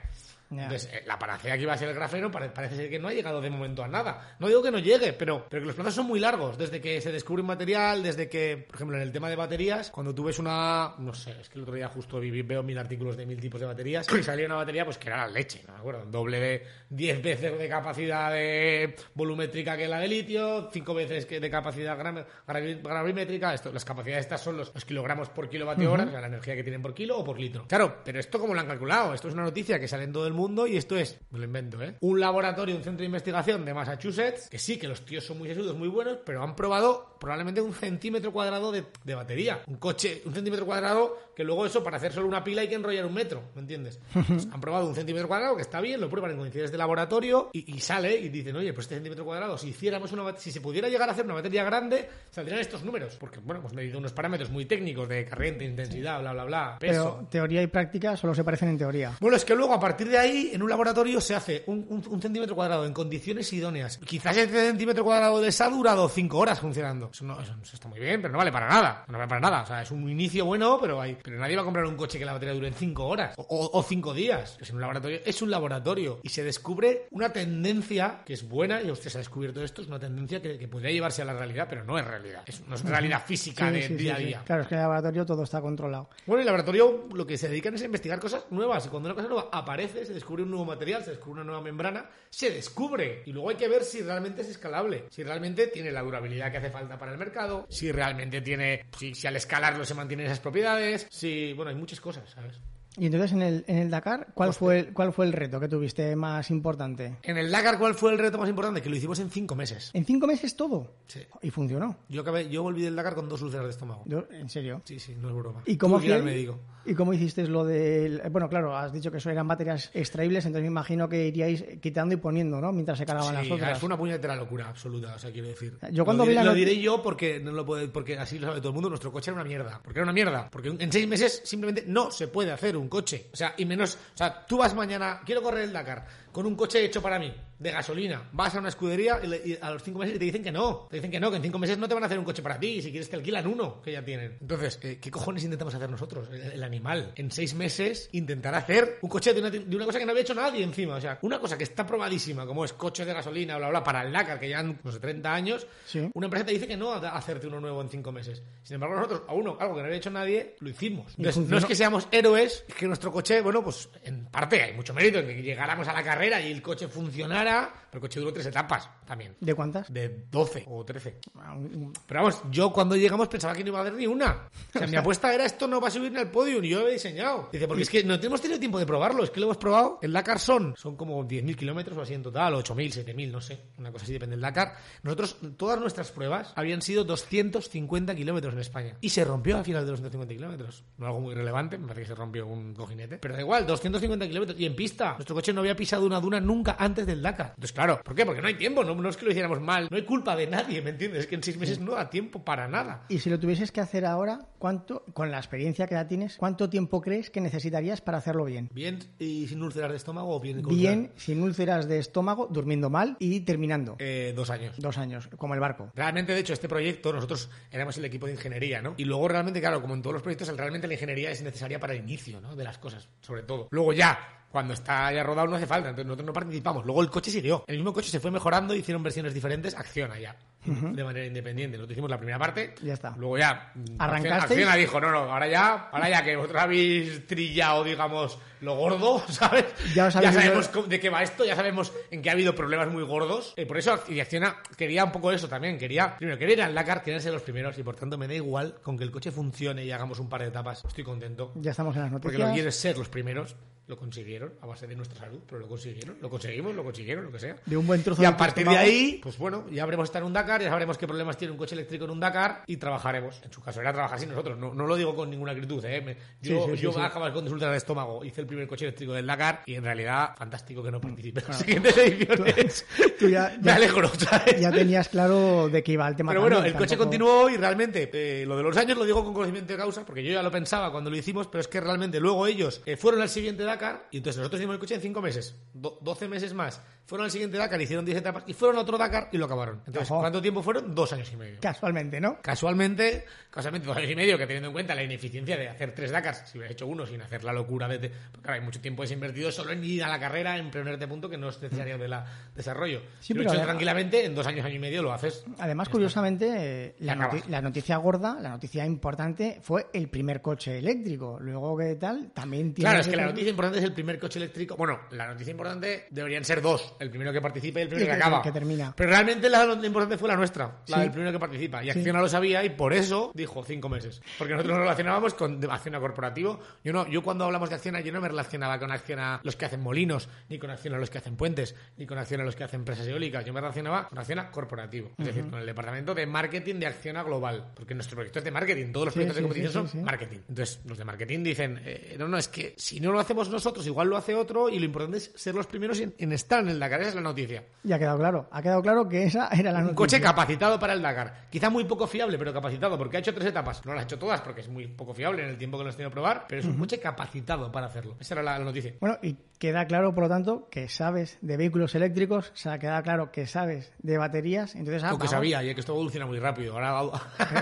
Entonces, 0.49 0.89
eh, 0.93 1.03
la 1.05 1.19
panacea 1.19 1.55
que 1.57 1.63
iba 1.63 1.73
a 1.73 1.77
ser 1.77 1.89
el 1.89 1.95
grafeno 1.95 2.31
pare- 2.31 2.49
parece 2.49 2.75
ser 2.75 2.89
que 2.89 2.99
no 2.99 3.07
ha 3.09 3.13
llegado 3.13 3.41
de 3.41 3.49
momento 3.49 3.83
a 3.83 3.87
nada. 3.87 4.35
No 4.39 4.47
digo 4.47 4.63
que 4.63 4.71
no 4.71 4.79
llegue, 4.79 5.13
pero, 5.13 5.45
pero 5.49 5.61
que 5.61 5.67
los 5.67 5.75
plazos 5.75 5.95
son 5.95 6.05
muy 6.07 6.19
largos. 6.19 6.57
Desde 6.57 6.79
que 6.79 7.01
se 7.01 7.11
descubre 7.11 7.41
un 7.41 7.47
material, 7.47 8.01
desde 8.03 8.29
que, 8.29 8.57
por 8.67 8.75
ejemplo, 8.75 8.95
en 8.97 9.03
el 9.03 9.11
tema 9.11 9.29
de 9.29 9.35
baterías, 9.35 9.91
cuando 9.91 10.13
tú 10.15 10.23
ves 10.23 10.39
una, 10.39 10.93
no 10.99 11.13
sé, 11.13 11.35
es 11.41 11.49
que 11.49 11.57
el 11.57 11.63
otro 11.63 11.75
día 11.75 11.87
justo 11.89 12.19
vi- 12.19 12.41
veo 12.43 12.63
mil 12.63 12.77
artículos 12.77 13.17
de 13.17 13.25
mil 13.25 13.39
tipos 13.39 13.59
de 13.59 13.67
baterías, 13.67 14.07
y 14.17 14.23
salía 14.23 14.45
una 14.45 14.55
batería 14.55 14.85
pues 14.85 14.97
que 14.97 15.07
era 15.07 15.17
la 15.17 15.27
leche, 15.27 15.63
no 15.67 15.73
me 15.73 15.79
acuerdo, 15.79 16.05
doble 16.05 16.39
de 16.39 16.63
10 16.89 17.21
veces 17.21 17.57
de 17.57 17.67
capacidad 17.69 18.31
de 18.31 18.95
volumétrica 19.15 19.75
que 19.75 19.87
la 19.87 19.99
de 19.99 20.07
litio, 20.07 20.69
5 20.71 20.93
veces 20.93 21.25
que 21.25 21.39
de 21.39 21.49
capacidad 21.49 21.97
gram- 21.99 22.25
gravi- 22.47 22.81
gravimétrica, 22.81 23.53
esto, 23.53 23.71
las 23.71 23.83
capacidades 23.85 24.25
estas 24.25 24.41
son 24.41 24.57
los, 24.57 24.73
los 24.73 24.85
kilogramos 24.85 25.29
por 25.29 25.49
kilovatio 25.49 25.91
hora, 25.91 26.03
o 26.05 26.11
sea, 26.11 26.21
la 26.21 26.27
energía 26.27 26.55
que 26.55 26.63
tienen 26.63 26.81
por 26.81 26.93
kilo 26.93 27.17
o 27.17 27.23
por 27.23 27.39
litro. 27.39 27.65
Claro, 27.67 27.97
pero 28.05 28.19
esto 28.19 28.39
cómo 28.39 28.53
lo 28.53 28.59
han 28.59 28.67
calculado, 28.67 29.13
esto 29.13 29.27
es 29.27 29.33
una 29.33 29.43
noticia 29.43 29.79
que 29.79 29.87
sale 29.87 30.03
en 30.05 30.13
todo 30.13 30.27
el 30.27 30.33
mundo 30.37 30.67
y 30.67 30.77
esto 30.77 30.95
es, 30.95 31.19
me 31.31 31.39
lo 31.39 31.45
invento, 31.45 31.81
¿eh? 31.81 31.95
Un 31.99 32.19
laboratorio, 32.19 32.75
un 32.75 32.83
centro 32.83 33.01
de 33.01 33.07
investigación 33.07 33.65
de 33.65 33.73
Massachusetts, 33.73 34.49
que 34.49 34.59
sí, 34.59 34.77
que 34.77 34.87
los 34.87 35.03
tíos 35.03 35.25
son 35.25 35.39
muy 35.39 35.49
sesudos, 35.49 35.75
muy 35.75 35.89
buenos, 35.89 36.19
pero 36.25 36.41
han 36.41 36.55
probado 36.55 37.16
probablemente 37.19 37.61
un 37.61 37.73
centímetro 37.73 38.31
cuadrado 38.31 38.71
de, 38.71 38.85
de 39.03 39.15
batería. 39.15 39.61
Un 39.67 39.77
coche, 39.77 40.21
un 40.25 40.33
centímetro 40.33 40.65
cuadrado, 40.65 41.17
que 41.35 41.43
luego 41.43 41.65
eso, 41.65 41.83
para 41.83 41.97
hacer 41.97 42.13
solo 42.13 42.27
una 42.27 42.43
pila 42.43 42.61
hay 42.61 42.67
que 42.67 42.75
enrollar 42.75 43.05
un 43.05 43.13
metro, 43.13 43.43
¿me 43.55 43.61
entiendes? 43.61 43.99
Pues 44.13 44.47
han 44.51 44.61
probado 44.61 44.87
un 44.87 44.95
centímetro 44.95 45.27
cuadrado, 45.27 45.55
que 45.55 45.61
está 45.61 45.81
bien, 45.81 45.99
lo 46.01 46.09
prueban 46.09 46.31
en 46.31 46.37
condiciones 46.37 46.71
de 46.71 46.77
laboratorio 46.77 47.49
y, 47.53 47.73
y 47.75 47.79
sale 47.79 48.17
y 48.17 48.29
dicen, 48.29 48.55
oye, 48.55 48.73
pues 48.73 48.85
este 48.85 48.95
centímetro 48.95 49.25
cuadrado, 49.25 49.57
si 49.57 49.69
hiciéramos 49.69 50.11
una 50.11 50.35
si 50.37 50.51
se 50.51 50.61
pudiera 50.61 50.89
llegar 50.89 51.09
a 51.09 51.11
hacer 51.13 51.25
una 51.25 51.33
batería 51.35 51.63
grande, 51.63 52.09
saldrían 52.31 52.59
estos 52.59 52.83
números. 52.83 53.15
Porque, 53.19 53.39
bueno, 53.39 53.59
hemos 53.61 53.73
medido 53.73 53.97
unos 53.99 54.13
parámetros 54.13 54.49
muy 54.49 54.65
técnicos 54.65 55.07
de 55.09 55.25
corriente, 55.27 55.63
intensidad, 55.65 56.19
bla, 56.21 56.33
bla, 56.33 56.43
bla, 56.45 56.77
peso. 56.79 57.15
Pero 57.17 57.27
teoría 57.29 57.61
y 57.61 57.67
práctica 57.67 58.17
solo 58.17 58.33
se 58.35 58.43
parecen 58.43 58.69
en 58.69 58.77
teoría. 58.77 59.13
Bueno, 59.19 59.37
es 59.37 59.45
que 59.45 59.55
luego 59.55 59.73
a 59.73 59.79
partir 59.79 60.09
de 60.09 60.17
ahí, 60.17 60.51
en 60.53 60.61
un 60.61 60.69
laboratorio 60.69 61.21
se 61.21 61.35
hace 61.35 61.63
un, 61.67 61.85
un- 61.89 62.03
un 62.07 62.21
centímetro 62.21 62.55
cuadrado 62.55 62.85
en 62.85 62.93
condiciones 62.93 63.51
idóneas. 63.53 63.97
Quizás 63.99 64.35
ese 64.37 64.67
centímetro 64.67 65.03
cuadrado 65.03 65.41
les 65.41 65.59
ha 65.61 65.69
durado 65.69 66.07
cinco 66.09 66.39
horas 66.39 66.59
funcionando. 66.59 67.06
Eso, 67.11 67.25
no, 67.25 67.39
eso, 67.41 67.53
eso 67.61 67.75
está 67.75 67.87
muy 67.87 67.99
bien, 67.99 68.21
pero 68.21 68.31
no 68.31 68.37
vale 68.37 68.51
para 68.51 68.67
nada. 68.67 69.05
No 69.07 69.17
vale 69.17 69.27
para 69.29 69.41
nada. 69.41 69.61
O 69.63 69.65
sea, 69.65 69.81
es 69.81 69.91
un 69.91 70.09
inicio 70.09 70.45
bueno, 70.45 70.77
pero 70.81 71.01
hay, 71.01 71.17
pero 71.21 71.37
nadie 71.37 71.55
va 71.55 71.61
a 71.61 71.65
comprar 71.65 71.85
un 71.85 71.95
coche 71.95 72.19
que 72.19 72.25
la 72.25 72.33
batería 72.33 72.53
dure 72.53 72.67
en 72.67 72.73
cinco 72.73 73.05
horas 73.07 73.33
o, 73.37 73.69
o- 73.73 73.83
cinco 73.83 74.13
días. 74.13 74.57
Es 74.61 74.69
un 74.71 74.79
laboratorio, 74.81 75.19
es 75.25 75.41
un 75.41 75.49
laboratorio 75.51 76.19
y 76.23 76.29
se 76.29 76.43
descubre 76.43 77.07
una 77.11 77.31
tendencia 77.31 78.21
que 78.25 78.33
es 78.33 78.47
buena 78.47 78.81
y 78.81 78.91
usted 78.91 79.09
se 79.09 79.17
ha 79.17 79.21
descubierto 79.21 79.63
esto 79.63 79.81
es 79.81 79.87
una 79.87 79.99
tendencia 79.99 80.41
que, 80.41 80.57
que 80.57 80.67
podría 80.67 80.91
llevarse 80.91 81.21
a 81.21 81.25
la 81.25 81.33
realidad, 81.33 81.67
pero 81.69 81.83
no 81.83 81.97
es 81.97 82.05
realidad. 82.05 82.43
Es, 82.45 82.65
no 82.67 82.75
es 82.75 82.83
realidad 82.83 83.23
física 83.25 83.67
Sí, 83.67 83.73
de 83.75 83.81
sí, 83.81 83.87
sí, 83.89 83.93
día 83.95 84.15
a 84.15 84.19
día. 84.19 84.41
Claro, 84.45 84.61
es 84.63 84.67
que 84.67 84.75
en 84.75 84.79
el 84.79 84.83
laboratorio 84.83 85.25
todo 85.25 85.43
está 85.43 85.61
controlado. 85.61 86.09
Bueno, 86.25 86.41
el 86.41 86.45
laboratorio 86.45 87.07
lo 87.13 87.25
que 87.25 87.37
se 87.37 87.49
dedican 87.49 87.75
es 87.75 87.81
a 87.81 87.85
investigar 87.85 88.19
cosas 88.19 88.45
nuevas. 88.51 88.85
Y 88.85 88.89
cuando 88.89 89.07
una 89.09 89.15
cosa 89.15 89.27
nueva 89.27 89.49
aparece, 89.51 90.05
se 90.05 90.13
descubre 90.13 90.43
un 90.43 90.49
nuevo 90.49 90.65
material, 90.65 91.03
se 91.03 91.11
descubre 91.11 91.41
una 91.41 91.43
nueva 91.45 91.61
membrana, 91.61 92.05
se 92.29 92.49
descubre. 92.51 93.23
Y 93.25 93.31
luego 93.31 93.49
hay 93.49 93.55
que 93.55 93.67
ver 93.67 93.83
si 93.83 94.01
realmente 94.01 94.41
es 94.41 94.49
escalable, 94.49 95.05
si 95.09 95.23
realmente 95.23 95.67
tiene 95.67 95.91
la 95.91 96.01
durabilidad 96.01 96.51
que 96.51 96.57
hace 96.57 96.69
falta 96.69 96.96
para 96.97 97.11
el 97.11 97.17
mercado, 97.17 97.67
si 97.69 97.91
realmente 97.91 98.41
tiene, 98.41 98.85
si, 98.97 99.13
si 99.13 99.27
al 99.27 99.35
escalarlo 99.35 99.85
se 99.85 99.93
mantienen 99.93 100.25
esas 100.25 100.39
propiedades, 100.39 101.07
si, 101.09 101.53
bueno, 101.53 101.69
hay 101.69 101.77
muchas 101.77 102.01
cosas, 102.01 102.29
¿sabes? 102.29 102.59
Y 102.97 103.05
entonces 103.05 103.31
en 103.33 103.41
el, 103.41 103.63
en 103.67 103.77
el 103.77 103.89
Dakar, 103.91 104.27
¿cuál 104.33 104.53
fue, 104.53 104.79
el, 104.79 104.93
¿cuál 104.93 105.13
fue 105.13 105.25
el 105.25 105.33
reto 105.33 105.59
que 105.59 105.67
tuviste 105.67 106.15
más 106.15 106.49
importante? 106.49 107.17
En 107.23 107.37
el 107.37 107.51
Dakar, 107.51 107.77
¿cuál 107.77 107.93
fue 107.93 108.11
el 108.11 108.17
reto 108.17 108.37
más 108.37 108.49
importante? 108.49 108.81
Que 108.81 108.89
lo 108.89 108.95
hicimos 108.95 109.19
en 109.19 109.29
cinco 109.29 109.55
meses. 109.55 109.91
¿En 109.93 110.05
cinco 110.05 110.25
meses 110.27 110.55
todo? 110.55 110.91
Sí. 111.07 111.19
Y 111.41 111.49
funcionó. 111.51 111.95
Yo 112.09 112.21
acabé, 112.21 112.49
yo 112.49 112.63
volví 112.63 112.81
del 112.81 112.95
Dakar 112.95 113.13
con 113.15 113.29
dos 113.29 113.41
úlceras 113.41 113.65
de 113.65 113.71
estómago. 113.71 114.03
En 114.31 114.49
serio. 114.49 114.81
Sí, 114.85 114.99
sí, 114.99 115.15
no 115.15 115.29
es 115.29 115.35
broma. 115.35 115.61
¿Y 115.65 115.77
cómo, 115.77 115.97
hacía- 115.97 116.19
médico. 116.19 116.59
¿Y 116.85 116.93
cómo 116.95 117.13
hicisteis 117.13 117.49
lo 117.49 117.65
del...? 117.65 118.21
Bueno, 118.31 118.47
claro, 118.47 118.75
has 118.75 118.93
dicho 118.93 119.11
que 119.11 119.17
eso 119.17 119.29
eran 119.29 119.45
baterías 119.45 119.91
extraíbles, 119.93 120.45
entonces 120.45 120.63
me 120.63 120.71
imagino 120.71 121.09
que 121.09 121.27
iríais 121.27 121.61
quitando 121.81 122.15
y 122.15 122.17
poniendo, 122.17 122.61
¿no? 122.61 122.71
Mientras 122.71 122.97
se 122.97 123.05
cargaban 123.05 123.35
Sí, 123.43 123.49
las 123.49 123.51
otras. 123.51 123.79
fue 123.79 123.87
una 123.87 123.97
puñetera 123.97 124.37
locura 124.37 124.69
absoluta, 124.69 125.13
o 125.15 125.19
sea, 125.19 125.29
quiero 125.31 125.49
decir. 125.49 125.77
Yo 125.91 126.05
cuando 126.05 126.23
lo 126.23 126.27
vi 126.29 126.31
diré, 126.35 126.43
la 126.45 126.49
lo 126.51 126.55
diré 126.55 126.79
yo 126.79 127.03
porque 127.03 127.41
no 127.41 127.51
lo 127.51 127.65
puede, 127.65 127.89
porque 127.89 128.17
así 128.17 128.39
lo 128.39 128.47
sabe 128.47 128.59
todo 128.61 128.69
el 128.69 128.73
mundo, 128.75 128.87
nuestro 128.89 129.11
coche 129.11 129.31
era 129.31 129.35
una 129.41 129.43
mierda. 129.47 129.81
Porque 129.83 129.99
era 129.99 130.03
una 130.05 130.13
mierda. 130.13 130.49
Porque 130.49 130.69
en 130.79 130.91
seis 130.91 131.05
meses 131.09 131.41
simplemente 131.43 131.83
no 131.85 132.09
se 132.09 132.29
puede 132.29 132.51
hacer 132.53 132.77
un 132.77 132.86
coche. 132.89 133.29
O 133.33 133.35
sea, 133.35 133.53
y 133.57 133.65
menos, 133.65 133.95
o 133.95 134.17
sea, 134.17 134.45
tú 134.45 134.57
vas 134.57 134.73
mañana, 134.73 135.21
quiero 135.25 135.41
correr 135.41 135.63
el 135.63 135.73
Dakar 135.73 136.05
con 136.37 136.45
un 136.45 136.55
coche 136.55 136.85
hecho 136.85 137.01
para 137.01 137.17
mí, 137.17 137.33
de 137.57 137.71
gasolina. 137.71 138.29
Vas 138.31 138.53
a 138.53 138.59
una 138.59 138.69
escudería 138.69 139.19
y, 139.23 139.27
le- 139.27 139.41
y 139.43 139.57
a 139.59 139.71
los 139.71 139.81
cinco 139.81 139.97
meses 139.97 140.19
te 140.19 140.23
dicen 140.25 140.43
que 140.43 140.51
no. 140.51 140.85
Te 140.87 140.97
dicen 140.97 141.09
que 141.09 141.19
no, 141.19 141.31
que 141.31 141.37
en 141.37 141.41
cinco 141.41 141.57
meses 141.57 141.79
no 141.79 141.87
te 141.87 141.95
van 141.95 142.03
a 142.03 142.05
hacer 142.05 142.19
un 142.19 142.25
coche 142.25 142.43
para 142.43 142.59
ti. 142.59 142.67
Y 142.67 142.81
si 142.83 142.91
quieres 142.91 143.09
te 143.09 143.15
alquilan 143.15 143.47
uno 143.47 143.81
que 143.81 143.91
ya 143.93 144.05
tienen. 144.05 144.37
Entonces, 144.39 144.79
eh, 144.83 144.99
¿qué 145.01 145.09
cojones 145.09 145.43
intentamos 145.45 145.73
hacer 145.73 145.89
nosotros? 145.89 146.29
El, 146.31 146.41
el 146.51 146.63
animal. 146.63 147.13
En 147.15 147.31
seis 147.31 147.55
meses 147.55 148.07
intentar 148.11 148.53
hacer 148.53 148.99
un 149.01 149.09
coche 149.09 149.33
de 149.33 149.39
una, 149.39 149.49
de 149.49 149.75
una 149.75 149.85
cosa 149.85 149.97
que 149.97 150.05
no 150.05 150.11
había 150.11 150.21
hecho 150.21 150.35
nadie 150.35 150.63
encima. 150.63 150.97
O 150.97 151.01
sea, 151.01 151.17
una 151.23 151.39
cosa 151.39 151.57
que 151.57 151.63
está 151.63 151.87
probadísima, 151.87 152.45
como 152.45 152.63
es 152.65 152.73
coche 152.73 153.03
de 153.03 153.13
gasolina, 153.13 153.57
bla, 153.57 153.69
bla, 153.69 153.83
para 153.83 154.03
el 154.03 154.13
Dakar, 154.13 154.39
que 154.39 154.47
llevan, 154.47 154.79
no 154.83 154.91
sé, 154.91 154.99
30 154.99 155.33
años. 155.33 155.65
Sí. 155.87 156.07
Una 156.13 156.27
empresa 156.27 156.45
te 156.45 156.51
dice 156.51 156.67
que 156.67 156.77
no 156.77 156.91
a 156.93 156.97
a 156.97 157.17
hacerte 157.17 157.47
uno 157.47 157.59
nuevo 157.59 157.81
en 157.81 157.89
cinco 157.89 158.11
meses. 158.11 158.43
Sin 158.61 158.75
embargo, 158.75 158.95
nosotros, 158.97 159.23
a 159.27 159.33
uno, 159.33 159.57
algo 159.59 159.73
que 159.73 159.79
no 159.81 159.85
había 159.87 159.97
hecho 159.97 160.11
nadie, 160.11 160.55
lo 160.59 160.69
hicimos. 160.69 161.15
Entonces, 161.17 161.47
no 161.49 161.57
es 161.57 161.65
que 161.65 161.73
seamos 161.73 162.07
héroes, 162.11 162.63
es 162.67 162.75
que 162.75 162.85
nuestro 162.85 163.11
coche, 163.11 163.41
bueno, 163.41 163.63
pues 163.63 163.89
en 164.03 164.25
parte 164.27 164.61
hay 164.61 164.73
mucho 164.73 164.93
mérito 164.93 165.17
en 165.17 165.25
que 165.25 165.41
llegáramos 165.41 165.87
a 165.87 165.93
la 165.93 166.03
carrera 166.03 166.26
y 166.27 166.51
el 166.51 166.61
coche 166.61 166.87
funcionara, 166.89 167.71
pero 167.89 167.99
el 167.99 168.01
coche 168.01 168.19
duró 168.19 168.33
tres 168.33 168.47
etapas 168.47 168.89
también. 169.07 169.35
¿De 169.39 169.55
cuántas? 169.55 169.91
De 169.91 170.25
12 170.29 170.65
o 170.67 170.85
13. 170.85 171.17
Ah, 171.37 171.57
Pero 172.05 172.21
vamos, 172.21 172.43
yo 172.51 172.71
cuando 172.71 172.95
llegamos 172.95 173.27
pensaba 173.27 173.53
que 173.53 173.63
no 173.63 173.69
iba 173.69 173.79
a 173.79 173.81
haber 173.81 173.93
ni 173.93 174.05
una. 174.05 174.49
O 174.75 174.77
sea, 174.77 174.87
mi 174.87 174.95
apuesta 174.97 175.33
era 175.33 175.45
esto 175.45 175.67
no 175.67 175.81
va 175.81 175.87
a 175.87 175.91
subir 175.91 176.11
ni 176.11 176.19
al 176.19 176.29
podio, 176.29 176.61
ni 176.61 176.69
yo 176.69 176.81
lo 176.81 176.87
he 176.89 176.93
diseñado. 176.93 177.49
Dice, 177.51 177.67
porque 177.67 177.83
es 177.83 177.89
que 177.89 178.03
no 178.03 178.15
hemos 178.15 178.41
tenido 178.41 178.59
tiempo 178.59 178.77
de 178.77 178.85
probarlo, 178.85 179.23
es 179.23 179.31
que 179.31 179.39
lo 179.39 179.47
hemos 179.47 179.57
probado. 179.57 179.99
El 180.01 180.11
Dakar 180.13 180.39
son, 180.39 180.75
son 180.77 180.95
como 180.95 181.23
10.000 181.25 181.55
kilómetros 181.55 181.97
o 181.97 182.01
así 182.01 182.13
en 182.13 182.23
total, 182.23 182.53
8.000, 182.55 183.05
7.000, 183.05 183.31
no 183.31 183.41
sé. 183.41 183.59
Una 183.77 183.91
cosa 183.91 184.03
así 184.03 184.13
depende 184.13 184.35
del 184.35 184.41
Dakar. 184.41 184.75
Nosotros, 185.03 185.37
todas 185.55 185.79
nuestras 185.79 186.11
pruebas 186.11 186.51
habían 186.55 186.81
sido 186.81 187.03
250 187.05 188.13
kilómetros 188.15 188.53
en 188.53 188.59
España. 188.59 188.97
Y 189.01 189.09
se 189.09 189.23
rompió 189.23 189.57
al 189.57 189.63
final 189.63 189.85
de 189.85 189.91
los 189.91 190.01
250 190.01 190.33
kilómetros. 190.33 190.83
No 190.97 191.05
algo 191.07 191.21
muy 191.21 191.33
relevante, 191.33 191.77
me 191.77 191.87
parece 191.87 192.01
que 192.01 192.07
se 192.07 192.15
rompió 192.15 192.45
un 192.45 192.73
cojinete. 192.73 193.17
Pero 193.19 193.35
da 193.35 193.39
igual, 193.39 193.65
250 193.65 194.27
kilómetros. 194.27 194.59
Y 194.59 194.65
en 194.65 194.75
pista. 194.75 195.13
Nuestro 195.13 195.35
coche 195.35 195.53
no 195.53 195.61
había 195.61 195.75
pisado 195.75 196.05
una 196.05 196.19
duna 196.19 196.39
nunca 196.39 196.75
antes 196.77 197.05
del 197.05 197.21
Dakar. 197.21 197.51
Entonces, 197.51 197.71
claro, 197.71 198.01
¿por 198.03 198.13
qué? 198.15 198.25
Porque 198.25 198.41
no 198.41 198.47
hay 198.47 198.55
tiempo, 198.55 198.83
no, 198.83 198.96
no 199.01 199.09
es 199.09 199.17
que 199.17 199.25
lo 199.25 199.31
hiciéramos 199.31 199.61
mal. 199.61 199.87
No 199.89 199.97
hay 199.97 200.03
culpa 200.03 200.35
de 200.35 200.47
nadie, 200.47 200.81
¿me 200.81 200.91
entiendes? 200.91 201.21
Es 201.21 201.27
que 201.27 201.35
en 201.35 201.43
seis 201.43 201.57
meses 201.57 201.79
no 201.79 201.93
da 201.93 202.09
tiempo 202.09 202.43
para 202.43 202.67
nada. 202.67 203.05
Y 203.09 203.19
si 203.19 203.29
lo 203.29 203.39
tuvieses 203.39 203.71
que 203.71 203.81
hacer 203.81 204.05
ahora, 204.05 204.47
¿cuánto, 204.59 205.03
con 205.13 205.31
la 205.31 205.37
experiencia 205.37 205.87
que 205.87 205.95
ya 205.95 206.07
tienes, 206.07 206.37
cuánto 206.37 206.69
tiempo 206.69 207.01
crees 207.01 207.29
que 207.29 207.41
necesitarías 207.41 208.01
para 208.01 208.17
hacerlo 208.17 208.45
bien? 208.45 208.69
¿Bien 208.73 208.99
y 209.19 209.47
sin 209.47 209.61
úlceras 209.61 209.91
de 209.91 209.97
estómago 209.97 210.35
o 210.35 210.39
bien 210.39 210.61
con 210.61 210.75
Bien, 210.75 211.11
sin 211.15 211.41
úlceras 211.41 211.87
de 211.87 211.99
estómago, 211.99 212.47
durmiendo 212.47 212.89
mal 212.89 213.15
y 213.19 213.41
terminando. 213.41 213.95
Eh, 213.99 214.33
dos 214.35 214.49
años. 214.49 214.75
Dos 214.77 214.97
años, 214.97 215.27
como 215.37 215.53
el 215.53 215.59
barco. 215.59 215.91
Realmente, 215.95 216.33
de 216.33 216.39
hecho, 216.39 216.53
este 216.53 216.67
proyecto, 216.67 217.13
nosotros 217.13 217.49
éramos 217.71 217.97
el 217.97 218.05
equipo 218.05 218.25
de 218.25 218.33
ingeniería, 218.33 218.81
¿no? 218.81 218.95
Y 218.97 219.05
luego 219.05 219.27
realmente, 219.27 219.59
claro, 219.59 219.81
como 219.81 219.93
en 219.93 220.01
todos 220.01 220.13
los 220.13 220.21
proyectos, 220.21 220.55
realmente 220.55 220.87
la 220.87 220.93
ingeniería 220.93 221.31
es 221.31 221.41
necesaria 221.41 221.79
para 221.79 221.93
el 221.93 221.99
inicio, 221.99 222.41
¿no? 222.41 222.55
De 222.55 222.63
las 222.63 222.77
cosas, 222.77 223.07
sobre 223.21 223.43
todo. 223.43 223.67
Luego 223.71 223.93
ya, 223.93 224.36
cuando 224.51 224.73
está 224.73 225.11
ya 225.11 225.23
rodado 225.23 225.47
no 225.47 225.55
hace 225.55 225.67
falta, 225.67 225.89
entonces 225.89 226.07
nosotros 226.07 226.27
no 226.27 226.33
participamos. 226.33 226.85
Luego 226.85 227.01
el 227.01 227.09
coche 227.09 227.31
siguió. 227.31 227.63
El 227.67 227.77
mismo 227.77 227.93
coche 227.93 228.09
se 228.09 228.19
fue 228.19 228.31
mejorando, 228.31 228.73
hicieron 228.75 229.03
versiones 229.03 229.33
diferentes, 229.33 229.75
acciona 229.75 230.19
ya, 230.19 230.35
de 230.67 231.03
manera 231.03 231.25
independiente. 231.25 231.77
Nosotros 231.77 231.93
hicimos 231.93 232.09
la 232.09 232.17
primera 232.17 232.37
parte. 232.39 232.75
Ya 232.81 232.93
está. 232.93 233.15
Luego 233.17 233.37
ya, 233.37 233.71
¿Arrancasteis? 233.97 234.43
Acciona 234.43 234.75
dijo, 234.75 234.99
no, 234.99 235.11
no, 235.11 235.19
ahora 235.31 235.47
ya, 235.47 235.89
ahora 235.91 236.09
ya 236.09 236.23
que 236.23 236.35
vosotros 236.35 236.61
habéis 236.61 237.25
trillado, 237.27 237.83
digamos, 237.83 238.37
lo 238.61 238.75
gordo, 238.75 239.23
¿sabes? 239.29 239.65
Ya 239.93 240.07
habéis 240.07 240.33
sabemos 240.33 240.89
de 240.89 240.99
qué 240.99 241.09
va 241.09 241.23
esto, 241.23 241.45
ya 241.45 241.55
sabemos 241.55 241.93
en 242.11 242.21
qué 242.21 242.29
ha 242.29 242.33
habido 242.33 242.55
problemas 242.55 242.89
muy 242.89 243.03
gordos. 243.03 243.53
Eh, 243.57 243.65
por 243.65 243.77
eso, 243.77 243.99
y 244.07 244.19
Acciona 244.19 244.57
quería 244.75 245.03
un 245.05 245.11
poco 245.11 245.31
eso 245.31 245.47
también. 245.47 245.77
Quería, 245.77 246.17
primero, 246.17 246.37
quería 246.37 246.53
ir 246.55 246.61
al 246.63 246.75
Dakar, 246.75 247.03
querían 247.03 247.21
ser 247.21 247.33
los 247.33 247.41
primeros, 247.43 247.77
y 247.77 247.83
por 247.83 247.95
tanto 247.95 248.17
me 248.17 248.27
da 248.27 248.33
igual 248.33 248.75
con 248.81 248.97
que 248.97 249.03
el 249.03 249.11
coche 249.11 249.31
funcione 249.31 249.85
y 249.85 249.91
hagamos 249.91 250.19
un 250.19 250.29
par 250.29 250.41
de 250.41 250.47
etapas. 250.47 250.83
Estoy 250.85 251.03
contento. 251.03 251.51
Ya 251.55 251.71
estamos 251.71 251.95
en 251.95 252.03
las 252.03 252.11
Porque 252.11 252.27
noticias. 252.27 252.49
lo 252.49 252.53
quieres 252.53 252.75
ser 252.75 252.97
los 252.97 253.09
primeros, 253.09 253.55
lo 253.87 253.97
consiguieron, 253.97 254.53
a 254.61 254.65
base 254.65 254.85
de 254.85 254.95
nuestra 254.95 255.17
salud, 255.17 255.39
pero 255.47 255.59
lo 255.59 255.67
consiguieron, 255.67 256.17
lo 256.21 256.29
conseguimos, 256.29 256.75
lo 256.75 256.83
consiguieron, 256.83 257.23
lo 257.25 257.31
que 257.31 257.39
sea. 257.39 257.55
De 257.65 257.77
un 257.77 257.87
buen 257.87 258.03
trozo 258.03 258.21
Y 258.21 258.25
a 258.25 258.35
partir 258.35 258.67
de 258.67 258.77
ahí, 258.77 259.19
pues 259.23 259.37
bueno, 259.37 259.65
ya 259.71 259.83
habremos 259.83 260.05
estado 260.05 260.25
en 260.25 260.27
un 260.27 260.33
Dakar, 260.33 260.56
ya 260.61 260.69
sabremos 260.69 260.97
qué 260.97 261.07
problemas 261.07 261.37
tiene 261.37 261.51
un 261.51 261.57
coche 261.57 261.75
eléctrico 261.75 262.05
en 262.05 262.11
un 262.11 262.19
Dakar 262.19 262.63
y 262.67 262.77
trabajaremos. 262.77 263.41
En 263.43 263.51
su 263.51 263.61
caso 263.61 263.81
era 263.81 263.91
trabajar 263.93 264.19
sin 264.19 264.29
nosotros, 264.29 264.57
no, 264.57 264.73
no 264.73 264.85
lo 264.87 264.95
digo 264.95 265.15
con 265.15 265.29
ninguna 265.29 265.51
acritud, 265.53 265.83
¿eh? 265.85 266.01
Me- 266.01 266.17
yo 266.41 266.65
Sí, 266.65 266.75
sí, 266.77 266.81
yo 266.83 266.91
sí. 266.91 266.97
bajaba 266.99 267.31
con 267.33 267.43
consulta 267.43 267.71
de 267.71 267.77
estómago, 267.77 268.25
hice 268.25 268.41
el 268.41 268.47
primer 268.47 268.67
coche 268.67 268.85
eléctrico 268.85 269.13
del 269.13 269.25
Dakar 269.27 269.61
y 269.65 269.75
en 269.75 269.83
realidad, 269.83 270.35
fantástico 270.37 270.83
que 270.83 270.91
no 270.91 270.99
participe 270.99 271.39
en 271.41 271.47
las 271.47 271.57
siguientes 271.59 271.97
ediciones. 271.97 272.85
Tú 273.19 273.29
ya- 273.29 273.55
Me 273.61 273.63
ya- 273.63 273.75
alegro, 273.75 274.09
¿sabes? 274.17 274.59
Ya 274.59 274.71
tenías 274.71 275.07
claro 275.09 275.69
de 275.69 275.83
qué 275.83 275.93
iba 275.93 276.07
el 276.07 276.15
tema. 276.15 276.31
Pero 276.31 276.41
bueno, 276.41 276.63
el 276.63 276.73
coche 276.73 276.95
tampoco- 276.95 277.03
continuó 277.09 277.49
y 277.49 277.57
realmente 277.57 278.09
eh, 278.13 278.45
lo 278.45 278.57
de 278.57 278.63
los 278.63 278.75
años 278.77 278.97
lo 278.97 279.05
digo 279.05 279.23
con 279.23 279.33
conocimiento 279.33 279.73
de 279.73 279.77
causa, 279.79 280.05
porque 280.05 280.23
yo 280.23 280.31
ya 280.33 280.41
lo 280.43 280.51
pensaba 280.51 280.91
cuando 280.91 281.09
lo 281.09 281.15
hicimos, 281.17 281.47
pero 281.47 281.61
es 281.61 281.67
que 281.67 281.79
realmente 281.79 282.19
luego 282.19 282.47
ellos 282.47 282.81
eh, 282.85 282.97
fueron 282.97 283.21
al 283.21 283.29
siguiente 283.29 283.63
Dakar 283.63 284.07
y 284.11 284.17
entonces 284.17 284.37
nosotros 284.39 284.59
hicimos 284.59 284.73
el 284.75 284.79
coche 284.79 284.95
en 284.95 285.01
5 285.01 285.21
meses, 285.21 285.55
do- 285.73 285.97
12 286.01 286.27
meses 286.27 286.53
más. 286.53 286.81
Fueron 287.05 287.25
al 287.25 287.31
siguiente 287.31 287.57
Dakar, 287.57 287.81
hicieron 287.81 288.03
10 288.03 288.17
etapas 288.17 288.43
y 288.47 288.53
fueron 288.53 288.77
a 288.77 288.81
otro 288.81 288.97
Dakar 288.97 289.29
y 289.31 289.37
lo 289.37 289.45
acabaron. 289.45 289.81
Entonces, 289.87 290.11
Ojo. 290.11 290.19
¿Cuánto 290.19 290.41
tiempo 290.41 290.46
fueron? 290.63 290.93
Dos 290.95 291.13
años 291.13 291.31
y 291.31 291.35
medio. 291.37 291.59
Casualmente, 291.61 292.19
¿no? 292.21 292.37
Casualmente, 292.41 293.25
casualmente 293.49 293.87
dos 293.87 293.97
años 293.97 294.11
y 294.11 294.15
medio, 294.15 294.37
que 294.37 294.45
teniendo 294.45 294.67
en 294.69 294.73
cuenta 294.73 294.95
la 294.95 295.03
ineficiencia 295.03 295.57
de 295.57 295.69
hacer 295.69 295.93
tres 295.93 296.11
Dakars, 296.11 296.43
si 296.49 296.57
hubiera 296.57 296.71
hecho 296.73 296.87
uno 296.87 297.05
sin 297.05 297.21
hacer 297.21 297.43
la 297.43 297.53
locura 297.53 297.87
de... 297.87 297.97
Porque 298.09 298.41
claro, 298.41 298.59
hay 298.59 298.61
mucho 298.65 298.79
tiempo 298.81 299.03
invertido 299.03 299.51
solo 299.51 299.71
en 299.71 299.83
ir 299.83 300.03
a 300.03 300.07
la 300.07 300.19
carrera, 300.19 300.57
en 300.57 300.69
ponerte 300.71 301.07
punto 301.07 301.29
que 301.29 301.37
no 301.37 301.49
es 301.49 301.61
necesario 301.61 301.97
de 301.97 302.07
la 302.07 302.25
desarrollo. 302.55 302.99
Sí, 303.19 303.27
si 303.27 303.33
lo 303.33 303.41
he 303.41 303.43
hecho 303.43 303.51
además- 303.51 303.67
tranquilamente, 303.67 304.25
en 304.25 304.35
dos 304.35 304.45
años, 304.47 304.65
año 304.65 304.75
y 304.75 304.79
medio 304.79 305.01
lo 305.01 305.13
haces. 305.13 305.43
Además, 305.59 305.89
curiosamente, 305.89 306.47
eh, 306.57 306.95
la, 306.99 307.13
acabas. 307.13 307.35
noti- 307.43 307.47
la 307.49 307.61
noticia 307.61 307.97
gorda, 307.97 308.37
la 308.41 308.49
noticia 308.49 308.85
importante, 308.85 309.59
fue 309.61 309.87
el 309.93 310.09
primer 310.09 310.41
coche 310.41 310.77
eléctrico. 310.77 311.37
Luego, 311.41 311.77
¿qué 311.77 311.95
tal? 311.95 312.31
También 312.33 312.73
tiene... 312.73 312.89
Claro, 312.89 313.01
es 313.01 313.07
que 313.07 313.15
la 313.15 313.25
noticia 313.25 313.49
importante 313.49 313.79
es 313.79 313.83
el 313.85 313.93
primer 313.93 314.19
coche 314.19 314.39
eléctrico. 314.39 314.75
Bueno, 314.75 314.99
la 315.11 315.27
noticia 315.27 315.51
importante 315.51 316.05
deberían 316.09 316.43
ser 316.43 316.61
dos: 316.61 316.93
el 316.99 317.09
primero 317.09 317.31
que 317.33 317.41
participa 317.41 317.79
y 317.79 317.83
el 317.83 317.89
primero 317.89 318.05
Y 318.05 318.11
que, 318.13 318.17
que- 318.17 318.23
acaba. 318.23 318.41
que 318.41 318.51
termina. 318.51 318.93
Pero 318.95 319.09
realmente 319.09 319.49
la, 319.49 319.65
la 319.65 319.85
importante 319.85 320.17
fue 320.17 320.29
la 320.29 320.36
nuestra, 320.37 320.79
la 320.87 320.95
Sí. 320.97 321.01
del 321.01 321.11
primero 321.11 321.31
que 321.33 321.39
participa. 321.39 321.83
Y 321.83 321.91
Sí. 321.91 321.99
Acciona 321.99 322.21
lo 322.21 322.29
sabía 322.29 322.63
y 322.63 322.69
por 322.69 322.93
eso 322.93 323.31
dijo 323.33 323.63
cinco 323.63 323.89
meses. 323.89 324.21
Porque 324.37 324.53
nosotros 324.53 324.75
nos 324.77 324.83
relacionábamos 324.83 325.33
con 325.33 325.59
Acciona 325.69 325.99
Corporativo. 325.99 326.59
Yo 326.83 326.93
no, 326.93 327.07
yo 327.07 327.21
cuando 327.21 327.43
hablamos 327.45 327.69
de 327.69 327.75
Acciona, 327.75 327.99
yo 328.01 328.11
no 328.13 328.21
me 328.21 328.27
relacionaba 328.29 328.79
con 328.79 328.91
Acciona 328.91 329.39
los 329.43 329.55
que 329.55 329.65
hacen 329.65 329.81
molinos, 329.81 330.29
ni 330.49 330.57
con 330.59 330.69
Acciona 330.69 330.97
los 330.97 331.09
que 331.09 331.17
hacen 331.17 331.35
puentes, 331.35 331.75
ni 331.97 332.05
con 332.05 332.17
Acciona 332.17 332.43
los 332.43 332.55
que 332.55 332.63
hacen 332.63 332.81
empresas 332.81 333.05
eólicas. 333.07 333.43
Yo 333.45 333.51
me 333.53 333.59
relacionaba 333.61 334.07
con 334.07 334.17
Acciona 334.19 334.49
Corporativo. 334.51 335.11
Es 335.17 335.25
decir, 335.25 335.49
con 335.49 335.59
el 335.59 335.65
departamento 335.65 336.13
de 336.15 336.25
marketing 336.25 336.75
de 336.75 336.87
Acciona 336.87 337.23
Global. 337.23 337.71
Porque 337.75 337.93
nuestro 337.95 338.15
proyecto 338.15 338.39
es 338.39 338.45
de 338.45 338.51
marketing. 338.51 338.91
Todos 338.91 339.05
los 339.07 339.13
Sí, 339.13 339.19
proyectos 339.19 339.35
de 339.37 339.41
competición 339.43 339.87
son 339.89 340.03
marketing. 340.03 340.37
Entonces, 340.47 340.79
los 340.85 340.97
de 340.97 341.03
marketing 341.05 341.43
dicen, 341.43 341.81
eh, 341.83 342.15
no, 342.19 342.27
no, 342.27 342.37
es 342.37 342.47
que 342.47 342.73
si 342.77 342.99
no 342.99 343.11
lo 343.11 343.19
hacemos 343.19 343.49
nosotros, 343.49 343.85
igual 343.87 344.07
lo 344.09 344.17
hace 344.17 344.35
otro 344.35 344.69
y 344.69 344.79
lo 344.79 344.85
importante 344.85 345.17
es 345.17 345.31
ser 345.35 345.55
los 345.55 345.67
primeros 345.67 345.99
en, 345.99 346.13
en 346.17 346.31
estar 346.33 346.59
en 346.61 346.69
el 346.69 346.79
Dakar. 346.79 347.01
Esa 347.01 347.09
es 347.09 347.15
la 347.15 347.21
noticia. 347.21 347.63
Ya 347.83 347.95
ha 347.95 347.99
quedado 347.99 348.17
claro. 348.19 348.47
Ha 348.51 348.61
quedado 348.61 348.81
claro 348.81 349.07
que 349.09 349.23
esa 349.23 349.47
era 349.49 349.71
la 349.71 349.79
Un 349.79 349.85
noticia. 349.87 350.16
Capacitado 350.21 350.79
para 350.79 350.93
el 350.93 351.01
Dakar. 351.01 351.47
Quizá 351.49 351.69
muy 351.69 351.85
poco 351.85 352.07
fiable, 352.07 352.37
pero 352.37 352.53
capacitado, 352.53 352.97
porque 352.97 353.17
ha 353.17 353.19
hecho 353.19 353.33
tres 353.33 353.47
etapas. 353.47 353.85
No 353.85 353.93
las 353.93 354.01
ha 354.01 354.03
hecho 354.05 354.19
todas, 354.19 354.41
porque 354.41 354.61
es 354.61 354.67
muy 354.67 354.87
poco 354.87 355.13
fiable 355.13 355.43
en 355.43 355.49
el 355.49 355.57
tiempo 355.57 355.77
que 355.77 355.83
lo 355.83 355.89
has 355.89 355.95
tenido 355.95 356.09
que 356.09 356.15
probar, 356.15 356.45
pero 356.47 356.61
es 356.61 356.67
un 356.67 356.77
coche 356.77 356.99
capacitado 356.99 357.71
para 357.71 357.87
hacerlo. 357.87 358.15
Esa 358.19 358.35
era 358.35 358.43
la, 358.43 358.59
la 358.59 358.65
noticia. 358.65 358.93
Bueno, 358.99 359.17
y 359.21 359.35
queda 359.59 359.85
claro, 359.85 360.13
por 360.13 360.23
lo 360.23 360.29
tanto, 360.29 360.67
que 360.69 360.87
sabes 360.89 361.37
de 361.41 361.57
vehículos 361.57 361.95
eléctricos, 361.95 362.49
o 362.49 362.57
sea, 362.57 362.77
queda 362.79 363.01
claro 363.01 363.31
que 363.31 363.47
sabes 363.47 363.91
de 363.99 364.17
baterías, 364.17 364.75
entonces... 364.75 365.03
ah, 365.03 365.17
que 365.19 365.27
sabía, 365.27 365.63
y 365.63 365.69
es 365.69 365.75
que 365.75 365.81
esto 365.81 365.93
evoluciona 365.93 366.25
muy 366.25 366.39
rápido. 366.39 366.73
Ahora... 366.77 367.11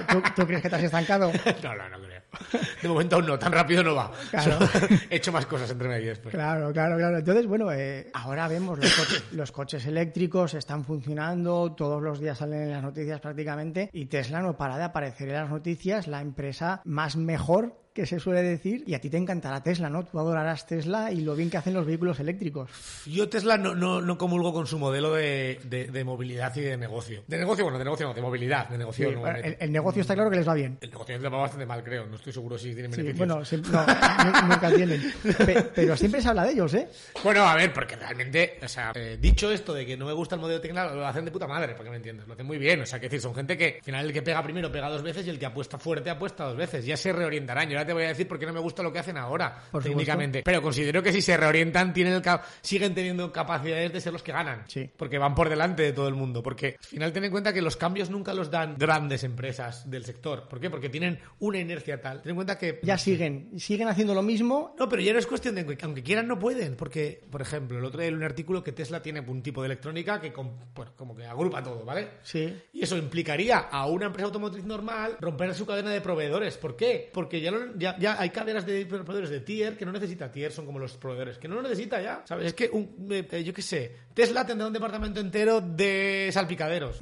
¿Tú, 0.10 0.22
tú 0.36 0.46
crees 0.46 0.62
que 0.62 0.70
te 0.70 0.76
has 0.76 0.84
estancado? 0.84 1.32
no, 1.64 1.76
no, 1.76 1.90
no 1.90 2.00
creo. 2.00 2.22
De 2.82 2.90
momento 2.90 3.16
aún 3.16 3.26
no, 3.26 3.40
tan 3.40 3.52
rápido 3.52 3.84
no 3.84 3.96
va. 3.96 4.12
Claro. 4.30 4.60
He 5.10 5.18
hecho 5.18 5.32
más 5.32 5.46
cosas 5.46 5.70
entre 5.72 5.88
medio 5.88 6.10
después. 6.10 6.34
Claro, 6.34 6.72
claro, 6.74 6.98
claro. 6.98 7.18
Entonces, 7.18 7.48
bueno, 7.48 7.72
eh, 7.72 8.10
ahora 8.14 8.48
vemos 8.48 8.78
los 8.80 8.94
coches, 8.96 9.24
los 9.32 9.52
coches 9.52 9.86
eléctricos 9.86 10.54
están 10.54 10.84
funcionando, 10.84 11.74
todos 11.74 12.02
los 12.02 12.20
días 12.20 12.42
en 12.54 12.72
las 12.72 12.84
noticias 12.84 13.20
prácticamente, 13.22 13.90
y 13.94 14.06
Tesla 14.06 14.42
no 14.42 14.58
para 14.58 14.78
de 14.78 14.84
aparecer 14.84 15.30
en 15.30 15.36
las 15.36 15.50
noticias, 15.50 16.08
la 16.08 16.22
empresa 16.22 16.82
más 16.86 17.16
mejor 17.16 17.85
que 17.96 18.06
se 18.06 18.20
suele 18.20 18.44
decir, 18.44 18.84
y 18.86 18.94
a 18.94 19.00
ti 19.00 19.10
te 19.10 19.16
encantará 19.16 19.64
Tesla, 19.64 19.90
¿no? 19.90 20.04
Tú 20.04 20.20
adorarás 20.20 20.68
Tesla 20.68 21.14
y 21.14 21.22
lo 21.22 21.34
bien 21.34 21.50
que 21.50 21.56
hacen 21.56 21.74
los 21.74 21.86
vehículos 21.86 22.20
eléctricos. 22.20 22.70
Yo 23.06 23.30
Tesla 23.30 23.58
no, 23.58 23.74
no, 23.74 24.02
no 24.02 24.18
comulgo 24.18 24.52
con 24.54 24.68
su 24.68 24.78
modelo 24.78 25.14
de, 25.14 25.62
de- 25.64 25.86
de 25.86 26.04
movilidad 26.04 26.54
y 26.58 26.62
de 26.62 26.76
negocio. 26.76 27.24
De 27.26 27.38
negocio, 27.38 27.64
bueno, 27.64 27.78
de 27.80 27.86
negocio 27.86 28.06
no, 28.08 28.14
de 28.14 28.22
movilidad, 28.22 28.68
de 28.68 28.78
negocio. 28.78 29.08
Sí, 29.10 29.16
no, 29.16 29.22
bueno, 29.22 29.40
el, 29.42 29.56
el 29.58 29.72
negocio 29.72 30.02
está 30.02 30.14
claro 30.14 30.30
que 30.30 30.36
les 30.36 30.48
va 30.48 30.54
bien. 30.56 30.78
el 30.82 30.90
negocio 30.92 31.18
le 31.18 31.30
va 31.30 31.38
bastante 31.38 31.66
mal, 31.66 31.82
creo. 31.86 32.06
No 32.06 32.18
estoy 32.18 32.34
seguro 32.34 32.58
si 32.58 32.74
tiene 32.74 32.90
Sí, 32.94 32.98
beneficios. 33.02 33.18
bueno, 33.18 33.46
siempre- 33.46 33.72
no, 33.72 33.86
nu- 34.42 34.48
nunca 34.50 34.72
tienen. 34.76 35.14
Pe- 35.46 35.66
pero 35.74 35.96
siempre 35.96 36.22
se 36.22 36.28
habla 36.28 36.44
de 36.44 36.52
ellos, 36.52 36.74
¿eh? 36.74 36.90
Bueno, 37.24 37.46
a 37.48 37.56
ver, 37.56 37.72
porque 37.72 37.96
realmente, 37.96 38.60
o 38.62 38.68
sea, 38.68 38.92
eh, 38.94 39.18
dicho 39.22 39.50
esto 39.50 39.74
de 39.74 39.86
que 39.86 39.96
no 39.96 40.06
me 40.06 40.12
gusta 40.14 40.36
el 40.36 40.42
modelo 40.42 40.60
Tesla, 40.60 40.94
lo 40.94 41.08
hacen 41.08 41.24
de 41.24 41.32
puta 41.32 41.48
madre, 41.48 41.72
para 41.72 41.86
que 41.86 41.90
me 41.92 41.96
entiendas. 41.96 42.28
Lo 42.28 42.34
hacen 42.34 42.46
muy 42.46 42.58
bien. 42.58 42.82
O 42.82 42.86
sea, 42.86 43.00
que 43.00 43.06
decir, 43.06 43.22
son 43.22 43.34
gente 43.34 43.58
que 43.58 43.76
al 43.78 43.84
final 43.86 44.06
el 44.08 44.12
que 44.12 44.22
pega 44.22 44.44
primero 44.44 44.70
pega 44.70 44.90
dos 44.90 45.02
veces 45.02 45.26
y 45.28 45.30
el 45.30 45.40
que 45.40 45.46
apuesta 45.46 45.78
fuerte 45.78 46.10
apuesta 46.10 46.44
dos 46.44 46.58
veces. 46.58 46.86
Ya 46.86 46.98
se 46.98 47.14
reorientarán. 47.14 47.70
Yo 47.70 47.85
ahora 47.86 47.88
te 47.88 47.94
voy 47.94 48.04
a 48.04 48.08
decir 48.10 48.28
por 48.28 48.40
qué 48.40 48.46
no 48.46 48.54
me 48.54 48.60
gusta 48.60 48.84
lo 48.84 48.92
que 48.92 49.00
hacen 49.00 49.18
ahora, 49.18 49.58
Por 49.72 49.84
técnicamente. 49.84 50.42
Pero 50.44 50.62
considero 50.62 51.02
que 51.04 51.12
si 51.12 51.22
se 51.22 51.38
reorientan, 51.38 51.94
tienen 51.94 52.14
el 52.14 52.22
siguen 52.62 52.94
teniendo 52.96 53.32
capacidades 53.32 53.94
de 53.94 54.02
ser 54.02 54.12
los 54.14 54.24
que 54.24 54.32
ganan. 54.32 54.64
Sí. 54.68 54.90
Porque 54.98 55.18
van 55.18 55.36
por 55.36 55.50
delante 55.50 55.84
de 55.84 55.92
todo 55.94 56.08
el 56.08 56.16
mundo. 56.16 56.42
Porque 56.42 56.76
al 56.80 56.86
final 56.86 57.14
ten 57.14 57.24
en 57.26 57.32
cuenta 57.32 57.54
que 57.54 57.62
los 57.62 57.78
cambios 57.78 58.10
nunca 58.10 58.34
los 58.34 58.50
dan 58.50 58.76
grandes 58.78 59.24
empresas 59.24 59.90
del 59.90 60.04
sector. 60.06 60.48
¿Por 60.48 60.60
qué? 60.60 60.70
Porque 60.70 60.90
tienen 60.90 61.20
una 61.40 61.60
inercia 61.60 62.02
tal. 62.02 62.22
Ten 62.22 62.32
en 62.32 62.36
cuenta 62.36 62.58
que 62.58 62.80
Ya 62.84 62.98
siguen, 62.98 63.52
siguen 63.60 63.88
haciendo 63.88 64.14
lo 64.14 64.22
mismo. 64.24 64.76
no, 64.80 64.90
pero 64.90 65.02
ya 65.02 65.14
no 65.14 65.20
es 65.20 65.28
cuestión 65.28 65.56
de 65.56 65.66
que 65.66 65.86
aunque 65.86 66.04
quieran 66.04 66.28
no 66.28 66.40
pueden, 66.40 66.76
porque, 66.76 67.22
por 67.30 67.42
ejemplo, 67.42 67.78
el 67.78 67.86
otro 67.86 68.02
día 68.02 68.10
leí 68.10 68.18
un 68.18 68.24
artículo 68.24 68.64
que 68.64 68.72
Tesla 68.72 69.02
tiene 69.02 69.20
un 69.20 69.42
tipo 69.44 69.62
de 69.62 69.68
electrónica 69.68 70.20
que 70.20 70.34
com- 70.34 70.58
bueno, 70.74 70.94
como 70.96 71.16
que 71.16 71.26
agrupa 71.26 71.62
todo, 71.62 71.86
¿vale? 71.86 72.10
Sí. 72.24 72.56
Y 72.74 72.84
eso 72.84 72.98
implicaría 72.98 73.58
a 73.60 73.86
una 73.88 74.08
empresa 74.08 74.26
automotriz 74.28 74.66
normal 74.66 75.18
romper 75.20 75.54
su 75.54 75.66
cadena 75.66 75.92
de 75.92 76.02
proveedores. 76.02 76.58
¿Por 76.58 76.76
qué? 76.76 77.10
Porque 77.14 77.42
ya, 77.42 77.52
no- 77.52 77.75
ya, 77.78 77.98
ya 77.98 78.20
hay 78.20 78.30
cadenas 78.30 78.66
de 78.66 78.86
proveedores 78.86 79.30
de 79.30 79.40
tier 79.42 79.78
que 79.78 79.86
no 79.86 79.92
necesita 79.92 80.32
tier, 80.32 80.52
son 80.52 80.66
como 80.66 80.80
los 80.80 80.98
proveedores, 80.98 81.38
que 81.38 81.48
no 81.48 81.56
lo 81.56 81.62
necesita 81.62 82.02
ya. 82.02 82.24
¿Sabes? 82.26 82.48
Es 82.48 82.54
que, 82.54 82.72
eh, 83.10 83.44
yo 83.44 83.54
qué 83.54 83.62
sé, 83.62 83.96
Tesla 84.14 84.46
tendrá 84.46 84.68
un 84.68 84.74
departamento 84.74 85.20
entero 85.20 85.62
de 85.62 86.30
salpicaderos. 86.32 87.00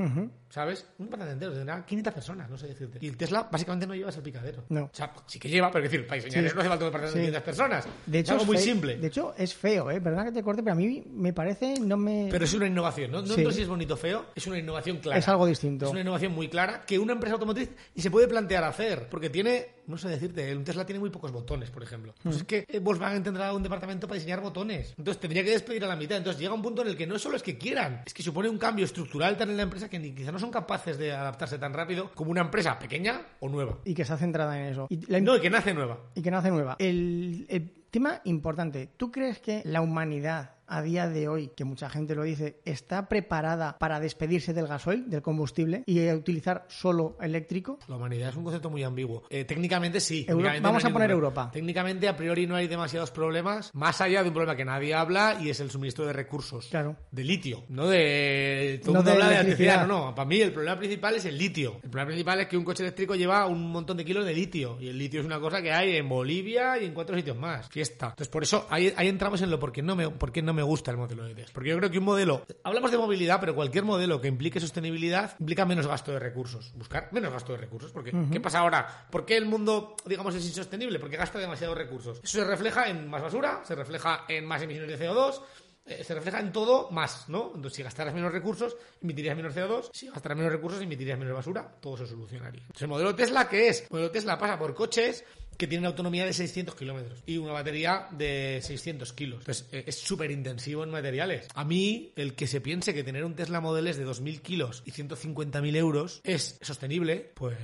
¿Sabes? 0.54 0.86
Un 1.00 1.06
departamento 1.08 1.34
entero, 1.48 1.54
tendrá 1.54 1.84
500 1.84 2.14
personas, 2.14 2.48
no 2.48 2.56
sé 2.60 2.68
decirte. 2.68 3.00
Y 3.02 3.08
el 3.08 3.18
Tesla 3.18 3.50
básicamente 3.52 3.88
no 3.88 3.96
lleva 3.96 4.12
salpicaderos. 4.12 4.66
No. 4.70 4.84
O 4.84 4.90
sea, 4.94 5.12
sí 5.26 5.40
que 5.40 5.50
lleva, 5.50 5.72
pero 5.72 5.84
es 5.84 5.92
decir, 5.92 6.06
para 6.06 6.22
diseñar 6.22 6.48
Sí. 6.48 6.54
no 6.56 6.62
hace 6.62 6.70
falta 6.70 6.86
un 6.86 6.92
departamento 6.92 7.18
de 7.18 7.26
Sí. 7.26 7.32
500 7.32 7.42
personas. 7.44 7.88
De 8.06 8.20
hecho, 8.20 8.34
es 8.36 8.39
algo 8.39 8.46
muy 8.54 8.58
simple. 8.60 8.98
De 8.98 9.08
hecho, 9.08 9.34
es 9.36 9.56
feo, 9.56 9.89
¿eh? 9.89 10.00
Perdona 10.00 10.26
que 10.26 10.32
te 10.32 10.44
corte, 10.44 10.62
pero 10.62 10.74
a 10.74 10.76
mí 10.76 11.04
me 11.12 11.34
parece, 11.34 11.80
no 11.80 11.98
me... 11.98 12.28
Pero 12.30 12.46
es 12.46 12.54
una 12.54 12.68
innovación, 12.68 13.10
¿no? 13.10 13.22
No 13.22 13.28
Sí. 13.30 13.34
tanto 13.38 13.52
si 13.52 13.62
es 13.63 13.68
bonito 13.68 13.96
o 13.96 13.98
feo, 13.98 14.28
es 14.36 14.46
una 14.46 14.60
innovación 14.60 14.98
clara. 14.98 15.18
Es 15.18 15.28
algo 15.28 15.48
distinto. 15.48 15.86
Es 15.88 15.92
una 15.92 16.02
innovación 16.02 16.34
muy 16.36 16.48
clara 16.50 16.84
que 16.86 17.00
una 17.00 17.13
empresa 17.13 17.34
automotriz 17.34 17.72
y 17.96 18.02
se 18.04 18.12
puede 18.12 18.28
plantear 18.28 18.63
hacer, 18.63 19.10
porque 19.10 19.32
tiene, 19.32 19.70
no 19.88 19.98
sé 19.98 20.08
decirte, 20.08 20.56
un 20.56 20.63
Tesla 20.63 20.86
tiene 20.86 21.00
muy 21.00 21.10
pocos 21.10 21.32
botones, 21.32 21.72
por 21.72 21.82
ejemplo. 21.82 22.13
Pues 22.22 22.36
es 22.36 22.44
que 22.44 22.63
eh, 22.68 22.78
Volkswagen 22.78 23.24
tendrá 23.24 23.52
un 23.56 23.63
departamento 23.63 24.08
para 24.08 24.18
diseñar 24.20 24.39
botones. 24.39 24.94
Entonces 25.00 25.20
tendría 25.20 25.44
que 25.44 25.50
despedir 25.50 25.84
a 25.84 25.88
la 25.88 25.96
mitad. 25.96 26.16
Entonces 26.20 26.39
llega 26.39 26.54
un 26.54 26.62
punto 26.62 26.84
en 26.84 26.89
el 26.89 26.96
que 26.96 27.08
no 27.08 27.18
solo 27.18 27.38
es 27.38 27.42
que 27.42 27.58
quieran, 27.58 28.04
es 28.06 28.13
que 28.13 28.22
supone 28.22 28.50
un 28.50 28.60
cambio 28.60 28.86
estructural 28.86 29.36
tan 29.36 29.50
en 29.50 29.58
la 29.58 29.63
empresa 29.63 29.89
que 29.89 29.98
ni 29.98 30.12
quizá 30.13 30.32
no 30.32 30.42
son 30.43 30.51
capaces 30.51 30.97
de 30.97 31.13
adaptarse 31.13 31.58
tan 31.58 31.73
rápido 31.73 32.12
como 32.13 32.29
una 32.32 32.41
empresa 32.41 32.77
pequeña 32.77 33.21
o 33.39 33.47
nueva. 33.49 33.77
Y 33.86 33.93
que 33.93 34.01
está 34.03 34.17
centrada 34.17 34.60
en 34.60 34.67
eso. 34.73 34.88
Y, 34.89 35.06
la- 35.10 35.19
No, 35.21 35.38
y 35.38 35.39
que 35.39 35.49
nace 35.49 35.73
nueva. 35.73 35.97
y 36.15 36.21
que 36.21 36.29
nace 36.32 36.51
nueva. 36.51 36.75
El, 36.79 37.45
el 37.49 37.71
tema 37.89 38.19
importante, 38.25 38.89
¿tú 38.97 39.12
crees 39.12 39.39
que 39.39 39.62
la 39.65 39.82
humanidad 39.82 40.53
a 40.67 40.82
día 40.82 41.08
de 41.08 41.28
hoy, 41.28 41.52
que 41.56 41.63
mucha 41.65 41.89
gente 41.89 42.15
lo 42.15 42.23
dice, 42.23 42.60
está 42.65 43.08
preparada 43.10 43.78
para 43.80 43.99
despedirse 43.99 44.54
del 44.54 44.67
gasoil, 44.67 45.10
del 45.10 45.21
combustible, 45.21 45.84
y 45.86 46.10
utilizar 46.12 46.65
solo 46.69 47.17
eléctrico? 47.21 47.80
La 47.88 47.95
humanidad 47.95 48.30
es 48.30 48.36
un 48.36 48.43
concepto 48.43 48.69
muy 48.69 48.84
ambiguo. 48.84 49.23
Eh, 49.30 49.45
técnicamente 49.45 49.99
sí. 49.99 50.19
Euro- 50.21 50.28
técnicamente 50.43 50.63
vamos 50.63 50.84
no 50.84 50.89
a 50.89 50.93
poner 50.93 51.10
ningún- 51.10 51.23
Europa. 51.23 51.49
Técnicamente 51.52 52.08
a 52.08 52.15
priori 52.17 52.47
no 52.47 52.56
hay 52.56 52.67
demasiados 52.67 53.12
problemas, 53.12 53.71
más 53.73 54.02
allá 54.02 54.21
de 54.23 54.30
un 54.30 54.34
problema 54.34 54.56
que 54.56 54.65
nadie 54.65 54.93
habla 54.93 55.38
y 55.41 55.49
es 55.49 55.60
el 55.60 55.69
suministro 55.69 56.06
de 56.06 56.13
recursos. 56.13 56.67
Claro. 56.69 56.95
De 57.12 57.23
litio, 57.23 57.63
no 57.69 57.88
de... 57.88 58.80
Todo 58.84 58.93
No 58.93 58.99
mundo 58.99 59.12
de 59.12 59.15
habla 59.15 59.30
de 59.30 59.36
electricidad. 59.41 59.88
no, 59.88 60.06
no. 60.08 60.15
Para 60.15 60.28
mí 60.28 60.39
el 60.41 60.52
problema 60.54 60.78
principal 60.78 61.15
es 61.15 61.26
el 61.26 61.38
litio. 61.38 61.76
El 61.84 61.89
problema 61.89 62.08
principal 62.08 62.39
es 62.41 62.47
que 62.47 62.58
un 62.58 62.63
coche 62.63 62.84
eléctrico 62.84 63.15
lleva 63.15 63.45
un 63.47 63.71
montón 63.71 63.97
de 63.97 64.06
kilos 64.06 64.26
de 64.26 64.34
litio 64.34 64.78
y 64.80 64.89
el 64.89 64.97
litio 64.97 65.19
es 65.19 65.26
una 65.26 65.39
cosa 65.39 65.62
que 65.62 65.71
hay 65.71 65.95
en 65.97 66.08
Bolivia 66.10 66.78
y 66.80 66.86
en 66.86 66.93
cuatro 66.93 67.15
sitios 67.15 67.38
más. 67.38 67.67
Fiesta. 67.69 68.08
Entonces 68.08 68.30
por 68.30 68.43
eso 68.43 68.67
ahí, 68.69 68.93
ahí 68.95 69.08
entramos 69.08 69.41
en 69.41 69.49
lo 69.52 69.60
por 69.60 69.71
qué 69.71 69.82
no 69.82 69.95
me, 69.95 70.10
por 70.10 70.32
qué 70.32 70.41
no 70.54 70.58
me 70.58 70.63
gusta 70.63 70.92
el 70.92 70.98
modelo 70.98 71.24
de 71.24 71.34
test. 71.34 71.52
Porque 71.52 71.70
yo 71.70 71.78
creo 71.78 71.89
que 71.89 71.98
un 71.98 72.06
modelo... 72.06 72.46
Hablamos 72.63 72.92
de 72.92 72.98
movilidad, 72.98 73.39
pero 73.39 73.56
cualquier 73.56 73.84
modelo 73.84 74.22
que 74.22 74.28
implique 74.28 74.60
sostenibilidad 74.60 75.36
implica 75.39 75.66
menos 75.66 75.88
gasto 75.88 76.12
de 76.12 76.20
recursos. 76.20 76.72
Buscar 76.76 77.10
menos 77.12 77.34
gasto 77.34 77.54
de 77.54 77.58
recursos. 77.58 77.92
Porque, 77.92 78.13
¿qué 78.32 78.39
pasa 78.39 78.60
ahora? 78.60 79.08
¿Por 79.10 79.26
qué 79.26 79.36
el 79.36 79.46
mundo, 79.46 79.96
digamos, 80.06 80.36
es 80.36 80.46
insostenible? 80.46 81.00
Porque 81.00 81.18
gasta 81.18 81.39
demasiados 81.39 81.78
recursos. 81.78 82.20
Eso 82.24 82.39
se 82.39 82.44
refleja 82.44 82.88
en 82.88 83.10
más 83.10 83.22
basura, 83.22 83.62
se 83.66 83.76
refleja 83.76 84.26
en 84.28 84.46
más 84.46 84.62
emisiones 84.62 85.00
de 85.00 85.08
CO2, 85.08 85.42
eh, 85.86 86.04
se 86.04 86.13
refleja 86.13 86.39
en 86.39 86.52
todo 86.52 86.89
más, 86.92 87.28
¿no? 87.28 87.48
Entonces, 87.56 87.74
si 87.74 87.84
gastaras 87.84 88.13
menos 88.13 88.32
recursos, 88.32 88.78
emitirías 89.02 89.36
menos 89.36 89.56
CO2. 89.56 89.89
Si 89.92 90.08
gastaras 90.08 90.38
menos 90.38 90.54
recursos, 90.54 90.82
emitirías 90.82 91.18
menos 91.18 91.34
basura. 91.34 91.76
Todo 91.82 91.98
se 91.98 92.08
solucionaría. 92.08 92.62
Entonces, 92.62 92.84
el 92.84 92.88
modelo 92.88 93.16
Tesla, 93.16 93.50
¿qué 93.50 93.70
es? 93.70 93.82
El 93.82 93.88
modelo 93.89 94.12
Tesla 94.12 94.38
pasa 94.38 94.58
por 94.58 94.74
coches 94.76 95.26
que 95.58 95.68
tienen 95.68 95.86
autonomía 95.86 96.26
de 96.26 96.34
600 96.34 96.76
kilómetros 96.76 97.24
y 97.26 97.38
una 97.38 97.54
batería 97.54 98.08
de 98.12 98.60
600 98.62 99.13
kilos. 99.13 99.39
Entonces, 99.39 99.68
eh, 99.72 99.84
es 99.88 99.98
súper 99.98 100.32
intensivo 100.32 100.84
en 100.84 100.92
materiales. 100.92 101.48
A 101.56 101.63
mí, 101.63 102.12
el 102.16 102.36
que 102.36 102.48
se 102.48 102.62
piense 102.62 102.94
que 102.94 103.04
tener 103.04 103.24
un 103.26 103.36
Tesla 103.36 103.62
Model 103.62 103.88
S 103.88 104.00
de 104.00 104.08
2.000 104.08 104.42
kilos 104.42 104.84
y 104.86 104.92
150.000 104.92 105.76
euros 105.76 106.22
es 106.24 106.60
sostenible, 106.62 107.32
pues 107.34 107.58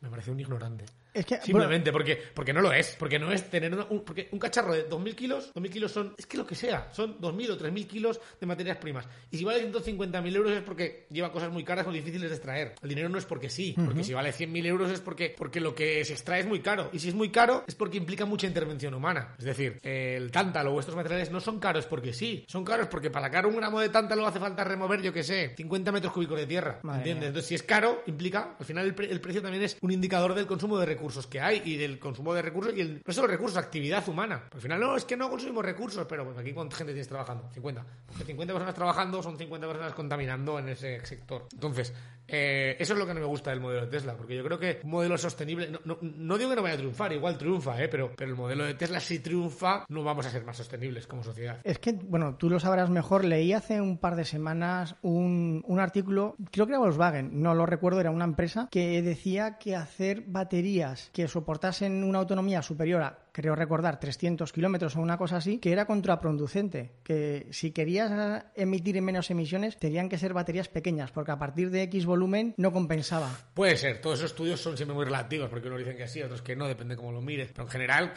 me 0.00 0.10
parece 0.10 0.30
un 0.30 0.40
ignorante. 0.40 0.84
Es 1.14 1.24
que, 1.24 1.40
Simplemente 1.40 1.92
porque, 1.92 2.18
porque 2.34 2.52
no 2.52 2.60
lo 2.60 2.72
es. 2.72 2.96
Porque 2.98 3.18
no 3.18 3.30
es 3.32 3.48
tener 3.48 3.72
una- 3.72 3.86
un, 3.88 4.04
porque 4.04 4.28
un 4.32 4.38
cacharro 4.38 4.72
de 4.74 4.88
2.000 4.88 5.14
kilos, 5.14 5.52
2.000 5.54 5.70
kilos 5.70 5.92
son, 5.92 6.14
es 6.18 6.26
que 6.26 6.36
lo 6.36 6.46
que 6.46 6.54
sea, 6.56 6.88
son 6.92 7.20
2.000 7.20 7.50
o 7.52 7.56
3.000 7.58 7.86
kilos 7.86 8.20
de 8.40 8.46
materias 8.46 8.78
primas. 8.78 9.06
Y 9.30 9.38
si 9.38 9.44
vale 9.44 9.60
150.000 9.72 10.34
euros 10.36 10.52
es 10.52 10.62
porque 10.62 11.06
lleva 11.10 11.30
cosas 11.32 11.50
muy 11.52 11.62
caras 11.64 11.86
o 11.86 11.92
difíciles 11.92 12.30
de 12.30 12.36
extraer. 12.36 12.74
El 12.82 12.88
dinero 12.88 13.08
no 13.08 13.18
es 13.18 13.24
porque 13.26 13.48
sí, 13.48 13.74
porque 13.76 14.02
si 14.02 14.12
vale 14.12 14.32
100.000 14.32 14.66
euros 14.66 14.90
es 14.90 15.00
porque, 15.00 15.34
porque 15.38 15.60
lo 15.60 15.74
que 15.74 16.04
se 16.04 16.14
extrae 16.14 16.40
es 16.40 16.46
muy 16.46 16.60
caro. 16.60 16.90
Y 16.92 16.98
si 16.98 17.08
es 17.08 17.14
muy 17.14 17.30
caro 17.30 17.62
es 17.66 17.74
porque 17.76 17.96
implica 17.96 18.24
mucha 18.24 18.46
intervención 18.48 18.92
humana. 18.94 19.34
Es 19.38 19.44
decir, 19.44 19.78
el 19.82 20.30
tántalo 20.32 20.72
o 20.74 20.80
estos 20.80 20.96
materiales 20.96 21.30
no 21.30 21.40
son 21.40 21.60
caros 21.60 21.86
porque 21.86 22.12
sí, 22.12 22.44
son 22.48 22.64
caros 22.64 22.88
porque 22.88 23.10
para 23.10 23.26
sacar 23.26 23.46
un 23.46 23.54
gramo 23.56 23.80
de 23.80 23.88
tántalo 23.88 24.26
hace 24.26 24.40
falta 24.40 24.64
remover, 24.64 25.00
yo 25.00 25.12
que 25.12 25.22
sé, 25.22 25.54
50 25.56 25.92
metros 25.92 26.12
cúbicos 26.12 26.38
de 26.38 26.46
tierra. 26.46 26.80
Madre 26.82 26.98
¿Entiendes? 26.98 27.20
mía. 27.20 27.28
Entonces, 27.28 27.48
si 27.48 27.54
es 27.54 27.62
caro, 27.62 28.02
implica, 28.06 28.56
al 28.58 28.66
final 28.66 28.84
el, 28.86 28.94
pre- 28.96 29.10
el 29.12 29.20
precio 29.20 29.40
también 29.40 29.62
es 29.62 29.76
un 29.80 29.92
indicador 29.92 30.34
del 30.34 30.46
consumo 30.46 30.76
de 30.78 30.86
recursos 30.86 31.03
que 31.30 31.40
hay 31.40 31.62
y 31.64 31.76
del 31.76 31.98
consumo 31.98 32.34
de 32.34 32.42
recursos 32.42 32.74
y 32.76 32.80
el, 32.80 33.02
no 33.04 33.12
solo 33.12 33.28
recursos, 33.28 33.58
actividad 33.58 34.06
humana. 34.08 34.48
Al 34.52 34.60
final, 34.60 34.80
no, 34.80 34.96
es 34.96 35.04
que 35.04 35.16
no 35.16 35.28
consumimos 35.28 35.64
recursos, 35.64 36.06
pero 36.08 36.24
pues, 36.24 36.38
aquí 36.38 36.52
cuánta 36.52 36.76
gente 36.76 36.92
tienes 36.92 37.08
trabajando? 37.08 37.48
50. 37.52 37.84
Porque 38.06 38.24
50 38.24 38.52
personas 38.52 38.74
trabajando 38.74 39.22
son 39.22 39.36
50 39.36 39.66
personas 39.66 39.92
contaminando 39.92 40.58
en 40.58 40.70
ese 40.70 41.04
sector. 41.04 41.46
Entonces, 41.52 41.92
eh, 42.26 42.76
eso 42.78 42.94
es 42.94 42.98
lo 42.98 43.06
que 43.06 43.14
no 43.14 43.20
me 43.20 43.26
gusta 43.26 43.50
del 43.50 43.60
modelo 43.60 43.82
de 43.82 43.88
Tesla, 43.88 44.16
porque 44.16 44.36
yo 44.36 44.44
creo 44.44 44.58
que 44.58 44.80
un 44.82 44.90
modelo 44.90 45.18
sostenible, 45.18 45.70
no, 45.84 46.38
digo 46.38 46.50
que 46.50 46.56
no 46.56 46.62
vaya 46.62 46.74
a 46.74 46.78
triunfar, 46.78 47.12
igual 47.12 47.36
triunfa, 47.36 47.82
¿eh? 47.82 47.88
pero, 47.88 48.12
pero 48.16 48.30
el 48.30 48.36
modelo 48.36 48.64
de 48.64 48.74
Tesla 48.74 49.00
si 49.00 49.18
triunfa, 49.18 49.84
no 49.88 50.02
vamos 50.02 50.26
a 50.26 50.30
ser 50.30 50.44
más 50.44 50.56
sostenibles 50.56 51.06
como 51.06 51.22
sociedad. 51.22 51.60
Es 51.64 51.78
que, 51.78 51.92
bueno, 51.92 52.36
tú 52.36 52.48
lo 52.48 52.58
sabrás 52.58 52.90
mejor. 52.90 53.24
Leí 53.24 53.52
hace 53.52 53.80
un 53.80 53.98
par 53.98 54.16
de 54.16 54.24
semanas 54.24 54.96
un, 55.02 55.62
un 55.66 55.80
artículo, 55.80 56.36
creo 56.50 56.66
que 56.66 56.72
era 56.72 56.80
Volkswagen, 56.80 57.42
no 57.42 57.54
lo 57.54 57.66
recuerdo, 57.66 58.00
era 58.00 58.10
una 58.10 58.24
empresa 58.24 58.68
que 58.70 59.02
decía 59.02 59.58
que 59.58 59.76
hacer 59.76 60.24
baterías 60.26 61.10
que 61.12 61.28
soportasen 61.28 62.04
una 62.04 62.18
autonomía 62.18 62.62
superior 62.62 63.02
a, 63.02 63.23
creo 63.34 63.56
recordar, 63.56 63.98
300 63.98 64.52
kilómetros 64.52 64.94
o 64.94 65.00
una 65.00 65.18
cosa 65.18 65.38
así, 65.38 65.58
que 65.58 65.72
era 65.72 65.86
contraproducente. 65.86 66.92
Que 67.02 67.48
si 67.50 67.72
querías 67.72 68.44
emitir 68.54 69.02
menos 69.02 69.28
emisiones, 69.30 69.76
tenían 69.76 70.08
que 70.08 70.18
ser 70.18 70.32
baterías 70.32 70.68
pequeñas, 70.68 71.10
porque 71.10 71.32
a 71.32 71.38
partir 71.38 71.70
de 71.70 71.82
X 71.82 72.06
volumen 72.06 72.54
no 72.56 72.72
compensaba. 72.72 73.28
Puede 73.54 73.76
ser, 73.76 74.00
todos 74.00 74.20
esos 74.20 74.30
estudios 74.30 74.60
son 74.60 74.76
siempre 74.76 74.94
muy 74.94 75.04
relativos, 75.04 75.50
porque 75.50 75.66
unos 75.66 75.80
dicen 75.80 75.96
que 75.96 76.06
sí, 76.06 76.22
otros 76.22 76.42
que 76.42 76.54
no, 76.54 76.68
depende 76.68 76.94
cómo 76.96 77.10
lo 77.10 77.20
mires. 77.20 77.50
Pero 77.52 77.64
en 77.64 77.70
general, 77.70 78.14